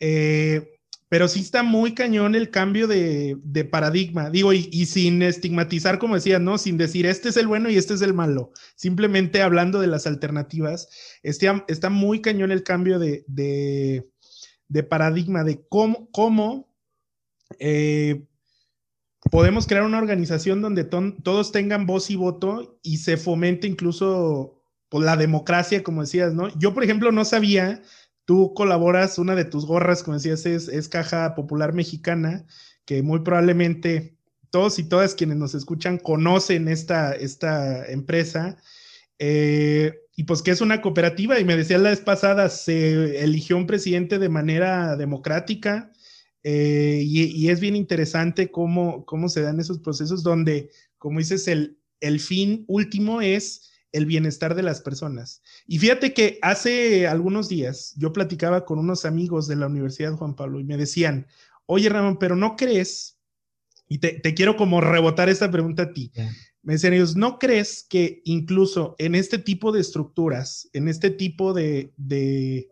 Eh, 0.00 0.72
pero 1.12 1.28
sí 1.28 1.40
está 1.40 1.62
muy 1.62 1.92
cañón 1.94 2.34
el 2.34 2.48
cambio 2.48 2.88
de, 2.88 3.68
paradigma, 3.70 4.30
digo, 4.30 4.54
y, 4.54 4.86
sin 4.86 5.20
estigmatizar, 5.20 5.98
como 5.98 6.14
decía, 6.14 6.38
¿no? 6.38 6.56
Sin 6.56 6.78
decir, 6.78 7.04
este 7.04 7.28
es 7.28 7.36
el 7.36 7.46
bueno 7.46 7.68
y 7.68 7.76
este 7.76 7.92
es 7.92 8.00
el 8.00 8.14
malo, 8.14 8.50
simplemente 8.76 9.42
hablando 9.42 9.78
de 9.78 9.88
las 9.88 10.06
alternativas, 10.06 10.88
este, 11.22 11.50
está 11.68 11.90
muy 11.90 12.22
cañón 12.22 12.50
el 12.50 12.62
cambio 12.62 12.98
de, 12.98 14.06
paradigma, 14.88 15.44
de 15.44 15.62
cómo, 15.68 16.08
cómo 16.12 16.74
eh, 17.58 18.24
podemos 19.30 19.66
crear 19.66 19.84
una 19.84 19.98
organización 19.98 20.60
donde 20.60 20.84
todos 20.84 21.52
tengan 21.52 21.86
voz 21.86 22.10
y 22.10 22.16
voto 22.16 22.78
y 22.82 22.98
se 22.98 23.16
fomente 23.16 23.66
incluso 23.66 24.62
pues, 24.88 25.04
la 25.04 25.16
democracia, 25.16 25.82
como 25.82 26.02
decías, 26.02 26.34
¿no? 26.34 26.48
Yo, 26.58 26.74
por 26.74 26.84
ejemplo, 26.84 27.12
no 27.12 27.24
sabía 27.24 27.82
Tú 28.24 28.54
colaboras, 28.54 29.18
una 29.18 29.34
de 29.34 29.44
tus 29.44 29.66
gorras, 29.66 30.02
como 30.02 30.16
decías, 30.18 30.46
es, 30.46 30.88
Caja 30.88 31.34
Popular 31.34 31.72
Mexicana, 31.72 32.46
que 32.84 33.02
muy 33.02 33.20
probablemente 33.20 34.16
todos 34.50 34.78
y 34.78 34.84
todas 34.88 35.14
quienes 35.14 35.38
nos 35.38 35.54
escuchan 35.54 35.98
conocen 35.98 36.68
esta, 36.68 37.16
empresa. 37.88 38.58
Eh, 39.18 39.94
y 40.14 40.24
pues 40.24 40.42
que 40.42 40.52
es 40.52 40.60
una 40.60 40.80
cooperativa, 40.80 41.40
y 41.40 41.44
me 41.44 41.56
decía 41.56 41.78
la 41.78 41.90
vez 41.90 42.00
pasada, 42.00 42.48
se 42.48 43.24
eligió 43.24 43.56
un 43.56 43.66
presidente 43.66 44.18
de 44.20 44.28
manera 44.28 44.96
democrática, 44.96 45.90
eh, 46.44 47.02
y, 47.04 47.48
es 47.48 47.60
bien 47.60 47.76
interesante 47.76 48.50
cómo, 48.50 49.04
cómo 49.04 49.28
se 49.28 49.42
dan 49.42 49.60
esos 49.60 49.78
procesos 49.78 50.22
donde, 50.22 50.70
como 50.98 51.20
dices, 51.20 51.46
el, 51.46 51.78
el 52.00 52.18
fin 52.18 52.64
último 52.66 53.20
es 53.20 53.70
el 53.92 54.06
bienestar 54.06 54.54
de 54.54 54.62
las 54.62 54.80
personas. 54.80 55.42
Y 55.66 55.78
fíjate 55.78 56.14
que 56.14 56.38
hace 56.42 57.06
algunos 57.06 57.48
días 57.48 57.94
yo 57.96 58.12
platicaba 58.12 58.64
con 58.64 58.78
unos 58.78 59.04
amigos 59.04 59.46
de 59.46 59.56
la 59.56 59.66
Universidad 59.66 60.14
Juan 60.14 60.34
Pablo 60.34 60.58
y 60.58 60.64
me 60.64 60.76
decían, 60.76 61.26
oye 61.66 61.88
Ramón, 61.88 62.18
pero 62.18 62.34
¿no 62.34 62.56
crees? 62.56 63.18
Y 63.88 63.98
te, 63.98 64.20
quiero 64.34 64.56
como 64.56 64.80
rebotar 64.80 65.28
esta 65.28 65.50
pregunta 65.50 65.84
a 65.84 65.92
ti. 65.92 66.10
Me 66.62 66.74
decían 66.74 66.94
ellos, 66.94 67.14
¿no 67.14 67.38
crees 67.38 67.84
que 67.88 68.22
incluso 68.24 68.96
en 68.98 69.14
este 69.14 69.38
tipo 69.38 69.70
de 69.70 69.80
estructuras, 69.80 70.68
en 70.72 70.88
este 70.88 71.10
tipo 71.10 71.52
de, 71.52 71.92
de, 71.98 72.71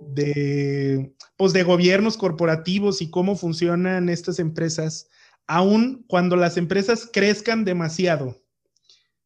de, 0.00 1.14
pues 1.36 1.52
de 1.52 1.62
gobiernos 1.62 2.16
corporativos 2.16 3.02
y 3.02 3.10
cómo 3.10 3.36
funcionan 3.36 4.08
estas 4.08 4.38
empresas, 4.38 5.08
aun 5.46 6.04
cuando 6.08 6.36
las 6.36 6.56
empresas 6.56 7.08
crezcan 7.12 7.64
demasiado, 7.64 8.42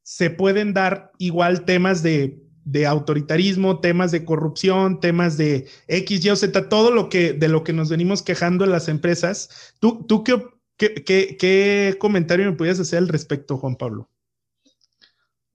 se 0.03 0.31
pueden 0.31 0.75
dar 0.75 1.13
igual 1.19 1.65
temas 1.65 2.03
de, 2.03 2.43
autoritarismo, 2.87 3.81
temas 3.81 4.13
de 4.13 4.25
corrupción, 4.25 5.01
temas 5.01 5.37
de 5.37 5.69
X, 5.89 6.25
Y 6.25 6.31
o 6.31 6.37
Z, 6.37 6.69
todo 6.69 6.91
lo 6.91 7.09
que 7.09 7.33
de 7.33 7.49
lo 7.49 7.65
que 7.65 7.73
nos 7.73 7.91
venimos 7.91 8.23
quejando 8.23 8.65
en 8.65 8.71
las 8.71 8.89
empresas. 8.89 9.75
¿Tú, 9.81 10.05
tú 10.07 10.23
qué, 10.23 10.43
qué, 10.77 11.37
qué, 11.37 11.97
comentario 11.99 12.51
me 12.51 12.57
podías 12.57 12.79
hacer 12.79 12.99
al 12.99 13.09
respecto, 13.09 13.57
Juan 13.57 13.77
Pablo? 13.77 14.09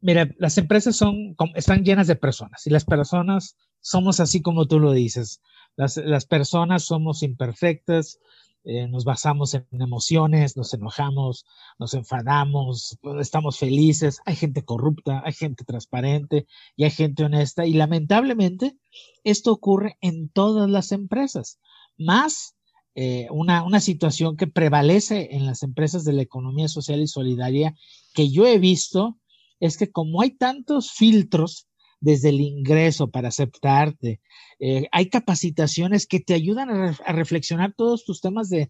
Mira, 0.02 0.30
las 0.38 0.58
empresas 0.58 0.96
son, 0.96 1.36
están 1.56 1.84
llenas 1.84 2.08
de 2.08 2.16
personas 2.16 2.68
y 2.68 2.70
las 2.70 2.86
personas 2.86 3.58
somos 3.86 4.20
así 4.20 4.42
como 4.42 4.66
tú 4.66 4.80
lo 4.80 4.94
dices. 4.94 5.42
Las, 5.76 6.26
personas 6.26 6.86
somos 6.86 7.22
imperfectas, 7.22 8.20
eh, 8.64 8.88
nos 8.88 9.06
basamos 9.06 9.54
en 9.54 9.68
emociones, 9.80 10.58
nos 10.58 10.74
enojamos, 10.74 11.46
nos 11.78 11.94
enfadamos, 11.94 12.98
estamos 13.20 13.60
felices, 13.60 14.22
hay 14.26 14.38
gente 14.38 14.66
corrupta, 14.66 15.22
hay 15.24 15.34
gente 15.34 15.66
transparente 15.66 16.48
y 16.76 16.86
hay 16.86 16.90
gente 16.90 17.26
honesta. 17.26 17.68
Y 17.68 17.74
lamentablemente 17.74 18.76
esto 19.24 19.52
ocurre 19.52 19.98
en 20.02 20.30
todas 20.30 20.68
las 20.68 20.92
empresas, 20.92 21.60
más 21.96 22.56
eh, 22.96 23.28
una, 23.30 23.64
una 23.64 23.82
situación 23.82 24.36
que 24.36 24.48
prevalece 24.48 25.36
en 25.36 25.46
las 25.46 25.62
empresas 25.62 26.06
de 26.06 26.14
la 26.14 26.24
economía 26.24 26.70
social 26.70 27.02
y 27.02 27.08
solidaria 27.08 27.76
que 28.16 28.32
yo 28.32 28.48
he 28.48 28.58
visto 28.58 29.20
es 29.60 29.78
que 29.78 29.92
como 29.92 30.22
hay 30.22 30.32
tantos 30.32 30.92
filtros, 30.92 31.68
desde 32.00 32.30
el 32.30 32.42
ingreso 32.42 33.10
para 33.10 33.30
aceptarte. 33.30 34.22
Eh, 34.60 34.88
hay 34.92 35.10
capacitaciones 35.10 36.08
que 36.08 36.20
te 36.20 36.34
ayudan 36.34 36.70
a, 36.70 36.92
reflexionar 37.14 37.74
todos 37.76 38.06
tus 38.06 38.22
temas 38.22 38.50
de, 38.50 38.70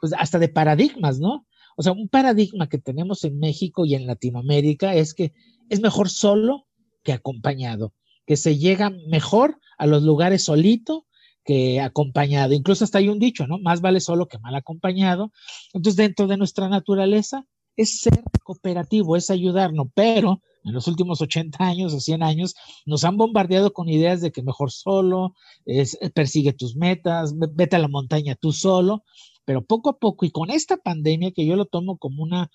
pues 0.00 0.12
hasta 0.18 0.38
de 0.38 0.48
paradigmas, 0.48 1.18
¿no? 1.18 1.46
O 1.76 1.82
sea, 1.82 1.92
un 1.92 2.08
paradigma 2.08 2.68
que 2.68 2.78
tenemos 2.78 3.24
en 3.24 3.38
México 3.38 3.84
y 3.86 3.94
en 3.94 4.06
Latinoamérica 4.06 4.94
es 4.94 5.14
que 5.14 5.32
es 5.68 5.80
mejor 5.80 6.08
solo 6.08 6.66
que 7.04 7.12
acompañado, 7.12 7.94
que 8.26 8.36
se 8.36 8.58
llega 8.58 8.90
mejor 9.08 9.60
a 9.78 9.86
los 9.86 10.02
lugares 10.02 10.44
solito 10.44 11.06
que 11.44 11.80
acompañado. 11.80 12.52
Incluso 12.52 12.84
hasta 12.84 12.98
hay 12.98 13.08
un 13.08 13.18
dicho, 13.18 13.46
¿no? 13.46 13.58
Más 13.58 13.80
vale 13.80 14.00
solo 14.00 14.28
que 14.28 14.38
mal 14.38 14.54
acompañado. 14.54 15.32
Entonces, 15.72 15.96
dentro 15.96 16.26
de 16.26 16.36
nuestra 16.36 16.68
naturaleza 16.68 17.46
es 17.76 18.00
ser 18.00 18.22
cooperativo, 18.42 19.16
es 19.16 19.30
ayudarnos, 19.30 19.86
pero 19.94 20.42
en 20.64 20.72
los 20.72 20.86
últimos 20.88 21.20
80 21.20 21.64
años 21.64 21.94
o 21.94 22.00
100 22.00 22.22
años, 22.22 22.54
nos 22.86 23.04
han 23.04 23.16
bombardeado 23.16 23.72
con 23.72 23.88
ideas 23.88 24.20
de 24.20 24.32
que 24.32 24.42
mejor 24.42 24.70
solo, 24.70 25.34
es, 25.64 25.98
eh, 26.00 26.10
persigue 26.10 26.52
tus 26.52 26.76
metas, 26.76 27.34
vete 27.36 27.76
a 27.76 27.80
la 27.80 27.88
montaña 27.88 28.34
tú 28.34 28.52
solo, 28.52 29.04
pero 29.44 29.64
poco 29.64 29.90
a 29.90 29.98
poco 29.98 30.26
y 30.26 30.30
con 30.30 30.50
esta 30.50 30.76
pandemia 30.76 31.32
que 31.32 31.46
yo 31.46 31.56
lo 31.56 31.64
tomo 31.64 31.98
como 31.98 32.22
una 32.22 32.50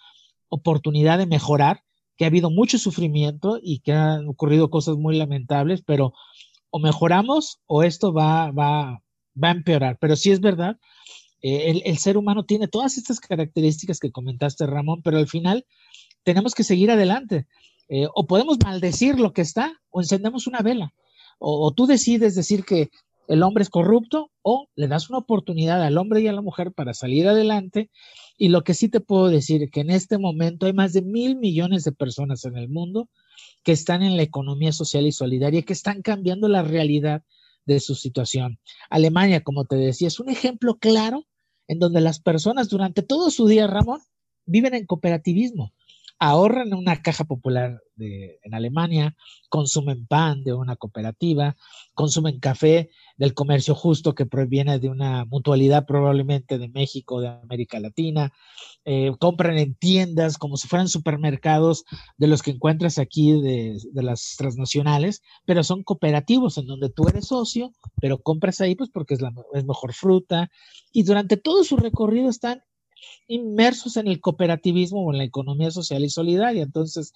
oportunidad 0.49 1.17
de 1.17 1.25
mejorar, 1.25 1.83
que 2.15 2.25
ha 2.25 2.27
habido 2.27 2.51
mucho 2.51 2.77
sufrimiento 2.77 3.59
y 3.61 3.79
que 3.79 3.93
han 3.93 4.27
ocurrido 4.27 4.69
cosas 4.69 4.97
muy 4.97 5.17
lamentables, 5.17 5.81
pero 5.81 6.13
o 6.69 6.79
mejoramos 6.79 7.59
o 7.65 7.83
esto 7.83 8.13
va, 8.13 8.51
va, 8.51 9.01
va 9.41 9.47
a 9.47 9.51
empeorar. 9.51 9.97
Pero 9.99 10.15
sí 10.15 10.31
es 10.31 10.39
verdad, 10.39 10.77
eh, 11.41 11.71
el, 11.71 11.81
el 11.85 11.97
ser 11.97 12.17
humano 12.17 12.45
tiene 12.45 12.67
todas 12.67 12.97
estas 12.97 13.19
características 13.19 13.99
que 13.99 14.11
comentaste, 14.11 14.65
Ramón, 14.65 15.01
pero 15.03 15.17
al 15.17 15.27
final 15.27 15.65
tenemos 16.23 16.55
que 16.55 16.63
seguir 16.63 16.89
adelante. 16.91 17.47
Eh, 17.89 18.07
o 18.13 18.25
podemos 18.25 18.57
maldecir 18.63 19.19
lo 19.19 19.33
que 19.33 19.41
está 19.41 19.79
o 19.89 20.01
encendemos 20.01 20.47
una 20.47 20.61
vela. 20.61 20.93
O, 21.39 21.71
tú 21.73 21.87
decides 21.87 22.35
decir 22.35 22.63
que 22.63 22.89
el 23.27 23.43
hombre 23.43 23.63
es 23.63 23.69
corrupto 23.69 24.31
o 24.41 24.67
le 24.75 24.87
das 24.87 25.09
una 25.09 25.19
oportunidad 25.19 25.81
al 25.83 25.97
hombre 25.97 26.21
y 26.21 26.27
a 26.27 26.33
la 26.33 26.41
mujer 26.41 26.71
para 26.71 26.93
salir 26.93 27.27
adelante. 27.27 27.89
Y 28.37 28.49
lo 28.49 28.63
que 28.63 28.73
sí 28.73 28.87
te 28.87 29.01
puedo 29.01 29.29
decir 29.29 29.69
que 29.69 29.81
en 29.81 29.89
este 29.89 30.17
momento 30.17 30.65
hay 30.65 30.73
más 30.73 30.93
de 30.93 31.01
mil 31.01 31.35
millones 31.35 31.83
de 31.83 31.91
personas 31.91 32.45
en 32.45 32.57
el 32.57 32.69
mundo 32.69 33.09
que 33.63 33.73
están 33.73 34.03
en 34.03 34.15
la 34.15 34.23
economía 34.23 34.71
social 34.71 35.05
y 35.05 35.11
solidaria, 35.11 35.63
que 35.63 35.73
están 35.73 36.01
cambiando 36.01 36.47
la 36.47 36.63
realidad 36.63 37.23
de 37.65 37.79
su 37.79 37.95
situación. 37.95 38.59
Alemania, 38.89 39.41
como 39.41 39.65
te 39.65 39.75
decía, 39.75 40.07
es 40.07 40.19
un 40.19 40.29
ejemplo 40.29 40.77
claro 40.77 41.25
en 41.67 41.79
donde 41.79 42.01
las 42.01 42.19
personas 42.19 42.69
durante 42.69 43.01
todo 43.03 43.31
su 43.31 43.47
día, 43.47 43.67
Ramón, 43.67 44.01
viven 44.45 44.73
en 44.73 44.85
cooperativismo 44.85 45.73
ahorran 46.23 46.67
en 46.67 46.75
una 46.75 47.01
caja 47.01 47.25
popular 47.25 47.81
en 47.97 48.53
Alemania, 48.53 49.15
consumen 49.49 50.07
pan 50.07 50.43
de 50.43 50.53
una 50.53 50.77
cooperativa, 50.77 51.57
consumen 51.93 52.39
café 52.39 52.89
del 53.17 53.33
comercio 53.33 53.75
justo 53.75 54.15
que 54.15 54.25
proviene 54.25 54.79
de 54.79 54.87
una 54.87 55.25
mutualidad 55.25 55.85
probablemente 55.85 56.57
de 56.57 56.69
México, 56.69 57.19
de 57.19 57.27
América 57.27 57.79
Latina, 57.81 58.31
eh, 58.85 59.11
compran 59.19 59.57
en 59.57 59.75
tiendas 59.75 60.37
como 60.37 60.55
si 60.55 60.69
fueran 60.69 60.87
supermercados 60.87 61.83
de 62.17 62.27
los 62.27 62.41
que 62.41 62.51
encuentras 62.51 62.99
aquí 62.99 63.33
de, 63.41 63.77
de, 63.91 64.03
las 64.03 64.35
transnacionales, 64.37 65.21
pero 65.45 65.61
son 65.63 65.83
cooperativos 65.83 66.57
en 66.57 66.67
donde 66.67 66.89
tú 66.89 67.07
eres 67.09 67.27
socio, 67.27 67.73
pero 67.99 68.19
compras 68.19 68.61
ahí 68.61 68.75
pues 68.75 68.89
porque 68.89 69.15
es, 69.15 69.21
la, 69.21 69.33
es 69.53 69.65
mejor 69.65 69.93
fruta. 69.93 70.49
Y 70.93 71.03
durante 71.03 71.35
todo 71.35 71.65
su 71.65 71.75
recorrido 71.75 72.29
están 72.29 72.63
inmersos 73.27 73.97
en 73.97 74.07
el 74.07 74.19
cooperativismo 74.19 75.05
o 75.05 75.11
en 75.11 75.17
la 75.17 75.23
economía 75.23 75.71
social 75.71 76.03
y 76.03 76.09
solidaria. 76.09 76.63
Entonces, 76.63 77.13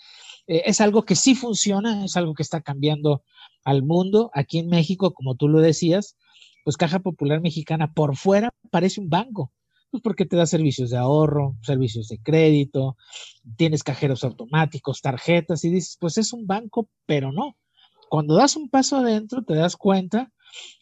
eh, 0.48 0.64
es 0.66 0.82
algo 0.82 1.04
que 1.04 1.16
sí 1.16 1.36
funciona, 1.36 2.06
es 2.06 2.18
algo 2.18 2.34
que 2.34 2.44
está 2.44 2.62
cambiando 2.62 3.24
al 3.64 3.84
mundo. 3.84 4.32
Aquí 4.34 4.60
en 4.60 4.68
México, 4.68 5.14
como 5.14 5.36
tú 5.36 5.48
lo 5.48 5.60
decías, 5.60 6.16
pues 6.64 6.78
Caja 6.78 7.00
Popular 7.00 7.42
Mexicana 7.42 7.94
por 7.94 8.16
fuera 8.18 8.50
parece 8.72 9.00
un 9.00 9.10
banco, 9.10 9.54
pues 9.90 10.04
porque 10.04 10.26
te 10.26 10.36
da 10.36 10.46
servicios 10.46 10.90
de 10.90 10.98
ahorro, 10.98 11.56
servicios 11.62 12.10
de 12.10 12.20
crédito, 12.20 12.98
tienes 13.56 13.84
cajeros 13.84 14.24
automáticos, 14.24 15.02
tarjetas 15.02 15.64
y 15.64 15.70
dices, 15.70 15.98
pues 16.00 16.18
es 16.18 16.34
un 16.34 16.46
banco, 16.46 16.90
pero 17.06 17.32
no. 17.32 17.58
Cuando 18.10 18.36
das 18.36 18.56
un 18.56 18.70
paso 18.70 18.98
adentro, 18.98 19.44
te 19.44 19.56
das 19.56 19.76
cuenta 19.76 20.32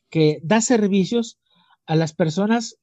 que 0.10 0.40
da 0.44 0.62
servicios 0.62 1.40
a 1.86 1.96
las 1.96 2.14
personas 2.14 2.78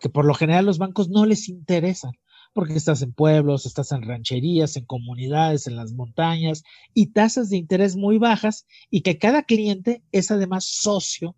que 0.00 0.08
por 0.08 0.24
lo 0.24 0.34
general 0.34 0.66
los 0.66 0.78
bancos 0.78 1.08
no 1.08 1.26
les 1.26 1.48
interesan, 1.48 2.12
porque 2.52 2.74
estás 2.74 3.02
en 3.02 3.12
pueblos, 3.12 3.66
estás 3.66 3.92
en 3.92 4.02
rancherías, 4.02 4.76
en 4.76 4.84
comunidades, 4.84 5.66
en 5.66 5.76
las 5.76 5.92
montañas, 5.92 6.62
y 6.94 7.12
tasas 7.12 7.50
de 7.50 7.56
interés 7.56 7.96
muy 7.96 8.18
bajas, 8.18 8.66
y 8.90 9.02
que 9.02 9.18
cada 9.18 9.42
cliente 9.42 10.02
es 10.12 10.30
además 10.30 10.64
socio 10.64 11.36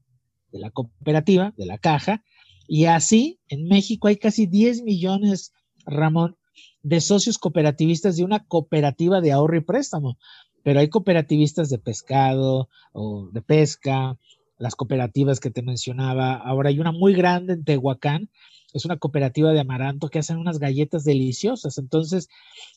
de 0.52 0.60
la 0.60 0.70
cooperativa, 0.70 1.54
de 1.56 1.66
la 1.66 1.78
caja, 1.78 2.22
y 2.68 2.84
así 2.84 3.40
en 3.48 3.66
México 3.66 4.08
hay 4.08 4.16
casi 4.16 4.46
10 4.46 4.82
millones, 4.82 5.52
Ramón, 5.84 6.36
de 6.82 7.00
socios 7.00 7.38
cooperativistas 7.38 8.16
de 8.16 8.24
una 8.24 8.44
cooperativa 8.44 9.20
de 9.20 9.32
ahorro 9.32 9.56
y 9.56 9.60
préstamo, 9.62 10.18
pero 10.62 10.80
hay 10.80 10.88
cooperativistas 10.88 11.68
de 11.70 11.78
pescado 11.78 12.68
o 12.92 13.28
de 13.32 13.42
pesca, 13.42 14.18
las 14.58 14.74
cooperativas 14.74 15.40
que 15.40 15.50
te 15.50 15.62
mencionaba. 15.62 16.34
Ahora 16.34 16.70
hay 16.70 16.80
una 16.80 16.92
muy 16.92 17.14
grande 17.14 17.54
en 17.54 17.64
Tehuacán, 17.64 18.30
es 18.72 18.84
una 18.84 18.98
cooperativa 18.98 19.52
de 19.52 19.60
amaranto 19.60 20.08
que 20.08 20.18
hacen 20.18 20.38
unas 20.38 20.58
galletas 20.58 21.04
deliciosas. 21.04 21.78
Entonces, 21.78 22.28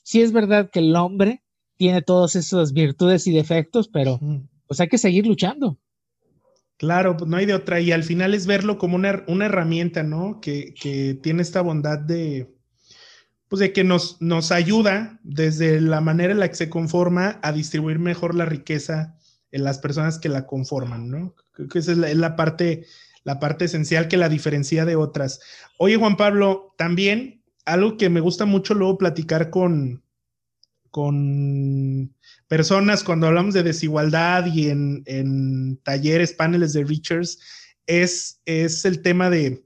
sí 0.03 0.21
es 0.21 0.31
verdad 0.31 0.69
que 0.71 0.79
el 0.79 0.95
hombre 0.95 1.43
tiene 1.77 2.01
todas 2.01 2.35
esas 2.35 2.73
virtudes 2.73 3.27
y 3.27 3.33
defectos, 3.33 3.87
pero 3.87 4.19
pues 4.67 4.79
hay 4.79 4.87
que 4.87 4.97
seguir 4.97 5.25
luchando. 5.25 5.77
Claro, 6.77 7.17
pues 7.17 7.29
no 7.29 7.35
hay 7.35 7.45
de 7.45 7.53
otra. 7.53 7.81
Y 7.81 7.91
al 7.91 8.03
final 8.03 8.33
es 8.33 8.47
verlo 8.47 8.77
como 8.77 8.95
una, 8.95 9.23
una 9.27 9.47
herramienta, 9.47 10.03
¿no? 10.03 10.39
Que, 10.39 10.73
que, 10.73 11.15
tiene 11.21 11.41
esta 11.41 11.61
bondad 11.61 11.99
de, 11.99 12.55
pues 13.49 13.59
de 13.59 13.73
que 13.73 13.83
nos, 13.83 14.21
nos 14.21 14.53
ayuda 14.53 15.19
desde 15.23 15.81
la 15.81 15.99
manera 15.99 16.31
en 16.31 16.39
la 16.39 16.47
que 16.47 16.55
se 16.55 16.69
conforma 16.69 17.39
a 17.43 17.51
distribuir 17.51 17.99
mejor 17.99 18.33
la 18.33 18.45
riqueza 18.45 19.18
en 19.51 19.63
las 19.63 19.79
personas 19.79 20.19
que 20.19 20.29
la 20.29 20.45
conforman, 20.45 21.09
¿no? 21.09 21.35
Que 21.71 21.79
esa 21.79 21.91
es 21.91 21.97
la, 21.97 22.35
parte, 22.35 22.85
la 23.23 23.39
parte 23.39 23.65
esencial 23.65 24.07
que 24.07 24.17
la 24.17 24.29
diferencia 24.29 24.85
de 24.85 24.95
otras. 24.95 25.39
Oye, 25.77 25.97
Juan 25.97 26.17
Pablo, 26.17 26.73
también 26.77 27.43
algo 27.65 27.97
que 27.97 28.09
me 28.09 28.19
gusta 28.19 28.45
mucho 28.45 28.73
luego 28.73 28.97
platicar 28.97 29.49
con, 29.49 30.03
con 30.91 32.13
personas 32.47 33.03
cuando 33.03 33.27
hablamos 33.27 33.53
de 33.53 33.63
desigualdad 33.63 34.45
y 34.47 34.69
en, 34.69 35.79
talleres, 35.83 36.33
paneles 36.33 36.73
de 36.73 36.83
Richards, 36.83 37.39
es, 37.85 38.41
es 38.45 38.85
el 38.85 39.01
tema 39.01 39.29
de 39.29 39.63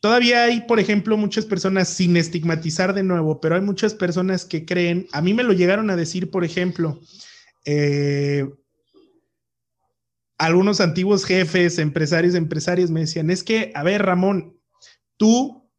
todavía 0.00 0.44
hay, 0.44 0.62
por 0.62 0.80
ejemplo, 0.80 1.16
muchas 1.16 1.44
personas, 1.44 1.88
sin 1.88 2.16
estigmatizar 2.16 2.94
de 2.94 3.02
nuevo, 3.02 3.40
pero 3.40 3.54
hay 3.54 3.60
muchas 3.60 3.94
personas 3.94 4.44
que 4.44 4.64
creen, 4.64 5.06
a 5.12 5.20
mí 5.20 5.34
me 5.34 5.42
lo 5.42 5.52
llegaron 5.52 5.90
a 5.90 5.96
decir, 5.96 6.30
por 6.30 6.44
ejemplo, 6.44 7.00
eh, 7.64 8.48
algunos 10.38 10.80
antiguos 10.80 11.24
jefes, 11.26 11.78
empresarios, 11.78 12.34
empresarios 12.34 12.90
me 12.90 13.00
decían, 13.00 13.30
es 13.30 13.42
que, 13.42 13.72
a 13.74 13.82
ver, 13.82 14.02
Ramón, 14.02 14.58
tú, 15.18 15.70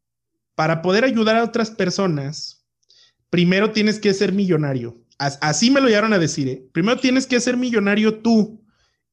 para 0.54 0.82
poder 0.82 1.04
ayudar 1.04 1.36
a 1.36 1.44
otras 1.44 1.72
personas, 1.72 2.64
primero 3.28 3.72
tienes 3.72 3.98
que 3.98 4.14
ser 4.14 4.32
millonario. 4.32 5.02
Así 5.18 5.70
me 5.70 5.80
lo 5.80 5.88
llegaron 5.88 6.12
a 6.12 6.18
decir, 6.18 6.48
¿eh? 6.48 6.68
Primero 6.72 7.00
tienes 7.00 7.26
que 7.26 7.40
ser 7.40 7.56
millonario 7.56 8.20
tú 8.20 8.64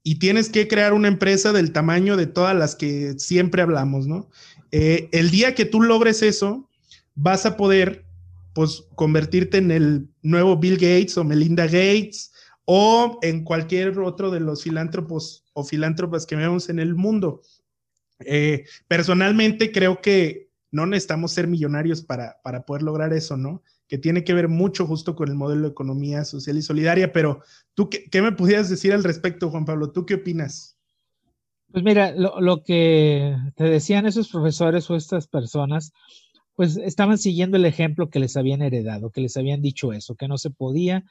y 0.04 0.20
tienes 0.20 0.50
que 0.50 0.68
crear 0.68 0.94
una 0.94 1.08
empresa 1.08 1.52
del 1.52 1.72
tamaño 1.72 2.16
de 2.16 2.28
todas 2.28 2.56
las 2.56 2.76
que 2.76 3.16
siempre 3.18 3.62
hablamos, 3.62 4.08
¿no? 4.08 4.30
Eh, 4.72 5.10
el 5.12 5.32
día 5.32 5.56
que 5.56 5.66
tú 5.66 5.82
logres 5.82 6.22
eso, 6.22 6.70
vas 7.16 7.46
a 7.46 7.58
poder, 7.58 8.06
pues, 8.54 8.84
convertirte 8.96 9.58
en 9.58 9.72
el 9.72 10.10
nuevo 10.22 10.58
Bill 10.58 10.76
Gates 10.76 11.18
o 11.18 11.24
Melinda 11.24 11.66
Gates 11.66 12.32
o 12.72 13.18
en 13.24 13.44
cualquier 13.44 13.98
otro 13.98 14.30
de 14.30 14.40
los 14.40 14.62
filántropos 14.62 15.44
o 15.54 15.64
filántropas 15.64 16.28
que 16.28 16.36
vemos 16.36 16.70
en 16.70 16.78
el 16.78 16.94
mundo. 16.94 17.42
Eh, 18.20 18.66
personalmente 18.88 19.72
creo 19.72 20.02
que 20.02 20.52
no 20.70 20.86
necesitamos 20.86 21.32
ser 21.32 21.48
millonarios 21.48 22.04
para, 22.04 22.40
para 22.44 22.68
poder 22.68 22.84
lograr 22.84 23.12
eso, 23.12 23.38
¿no? 23.38 23.64
que 23.88 23.98
tiene 23.98 24.24
que 24.24 24.36
ver 24.36 24.48
mucho 24.48 24.86
justo 24.86 25.16
con 25.16 25.30
el 25.30 25.36
modelo 25.36 25.64
de 25.64 25.70
economía 25.70 26.24
social 26.24 26.60
y 26.60 26.62
solidaria, 26.62 27.12
pero 27.12 27.42
tú, 27.74 27.90
¿qué, 27.90 28.22
me 28.22 28.34
pudieras 28.34 28.70
decir 28.70 28.94
al 28.94 29.04
respecto, 29.04 29.50
Juan 29.50 29.66
Pablo? 29.66 29.92
¿Tú 29.92 30.06
qué 30.06 30.14
opinas? 30.14 30.78
Pues 31.72 31.84
mira, 31.84 32.14
lo, 32.16 32.64
que 32.64 33.36
te 33.56 33.64
decían 33.64 34.06
esos 34.06 34.30
profesores 34.30 34.88
o 34.92 34.96
estas 34.96 35.28
personas, 35.28 35.92
pues 36.54 36.78
estaban 36.78 37.18
siguiendo 37.18 37.58
el 37.58 37.66
ejemplo 37.66 38.12
que 38.12 38.20
les 38.20 38.38
habían 38.38 38.62
heredado, 38.62 39.10
que 39.10 39.22
les 39.22 39.36
habían 39.38 39.64
dicho 39.64 39.92
eso, 39.92 40.14
que 40.14 40.28
no 40.28 40.38
se 40.38 40.52
podía, 40.52 41.04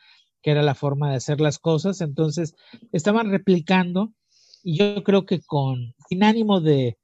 que 0.43 0.51
era 0.51 0.63
la 0.63 0.75
forma 0.75 1.11
de 1.11 1.17
hacer 1.17 1.41
las 1.41 1.59
cosas, 1.59 2.01
entonces 2.01 2.55
estaban 2.93 3.31
replicando 3.31 4.13
y 4.63 4.79
yo 4.79 5.03
creo 5.05 5.27
que 5.27 5.41
con, 5.41 5.95
sin 6.09 6.23
ánimo 6.25 6.61
de, 6.61 6.99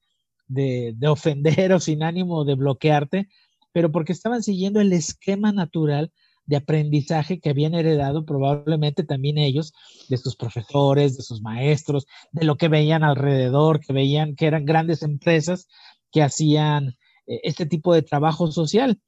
de 0.48 1.08
ofender 1.08 1.72
o 1.72 1.80
sin 1.80 2.02
ánimo 2.02 2.44
de 2.44 2.54
bloquearte, 2.54 3.28
pero 3.72 3.90
porque 3.90 4.12
estaban 4.12 4.42
siguiendo 4.42 4.80
el 4.80 4.92
esquema 4.92 5.52
natural 5.52 6.12
de 6.46 6.56
aprendizaje 6.56 7.40
que 7.40 7.50
habían 7.50 7.74
heredado 7.74 8.24
probablemente 8.24 9.02
también 9.02 9.38
ellos 9.38 9.72
de 10.08 10.16
sus 10.16 10.36
profesores, 10.36 11.16
de 11.16 11.22
sus 11.22 11.40
maestros, 11.40 12.06
de 12.32 12.44
lo 12.44 12.56
que 12.56 12.68
veían 12.68 13.02
alrededor, 13.02 13.80
que 13.80 13.92
veían 13.92 14.36
que 14.36 14.46
eran 14.46 14.64
grandes 14.64 15.02
empresas 15.02 15.68
que 16.12 16.22
hacían 16.22 16.96
eh, 17.26 17.40
este 17.44 17.66
tipo 17.66 17.94
de 17.94 18.02
trabajo 18.02 18.50
social. 18.50 19.00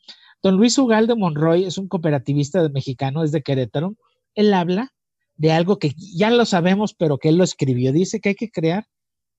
Don 0.43 0.57
Luis 0.57 0.79
Ugalde 0.79 1.15
Monroy 1.15 1.65
es 1.65 1.79
un 1.79 1.89
cooperativista 1.89 2.69
mexicano, 2.69 3.23
es 3.23 3.33
de 3.33 3.43
Querétaro. 3.43 3.97
Él 4.37 4.55
habla 4.55 4.95
de 5.35 5.51
algo 5.51 5.81
que 5.81 5.93
ya 5.97 6.31
lo 6.31 6.45
sabemos, 6.45 6.95
pero 6.95 7.19
que 7.19 7.31
él 7.31 7.37
lo 7.37 7.45
escribió. 7.45 7.93
Dice 7.93 8.21
que 8.21 8.31
hay 8.31 8.35
que 8.37 8.51
crear 8.51 8.87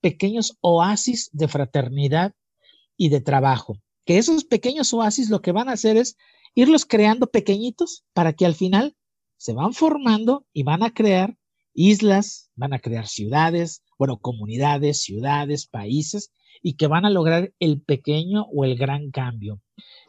pequeños 0.01 0.57
oasis 0.59 1.29
de 1.31 1.47
fraternidad 1.47 2.33
y 2.97 3.07
de 3.07 3.21
trabajo 3.21 3.79
que 4.07 4.17
esos 4.17 4.45
pequeños 4.45 4.93
oasis 4.93 5.29
lo 5.29 5.41
que 5.41 5.51
van 5.51 5.67
a 5.67 5.73
hacer 5.73 5.97
es 5.97 6.15
irlos 6.55 6.85
creando 6.85 7.27
pequeñitos 7.27 8.05
para 8.13 8.31
que 8.33 8.45
al 8.45 8.55
final 8.55 8.95
se 9.35 9.53
van 9.53 9.73
formando 9.73 10.47
y 10.53 10.63
van 10.63 10.81
a 10.81 10.91
crear 10.91 11.37
islas, 11.73 12.49
van 12.55 12.73
a 12.73 12.79
crear 12.79 13.05
ciudades, 13.05 13.83
bueno, 13.99 14.17
comunidades, 14.17 15.01
ciudades, 15.01 15.67
países, 15.67 16.31
y 16.63 16.75
que 16.75 16.87
van 16.87 17.05
a 17.05 17.09
lograr 17.09 17.53
el 17.59 17.81
pequeño 17.81 18.47
o 18.51 18.63
el 18.63 18.77
gran 18.77 19.11
cambio. 19.11 19.61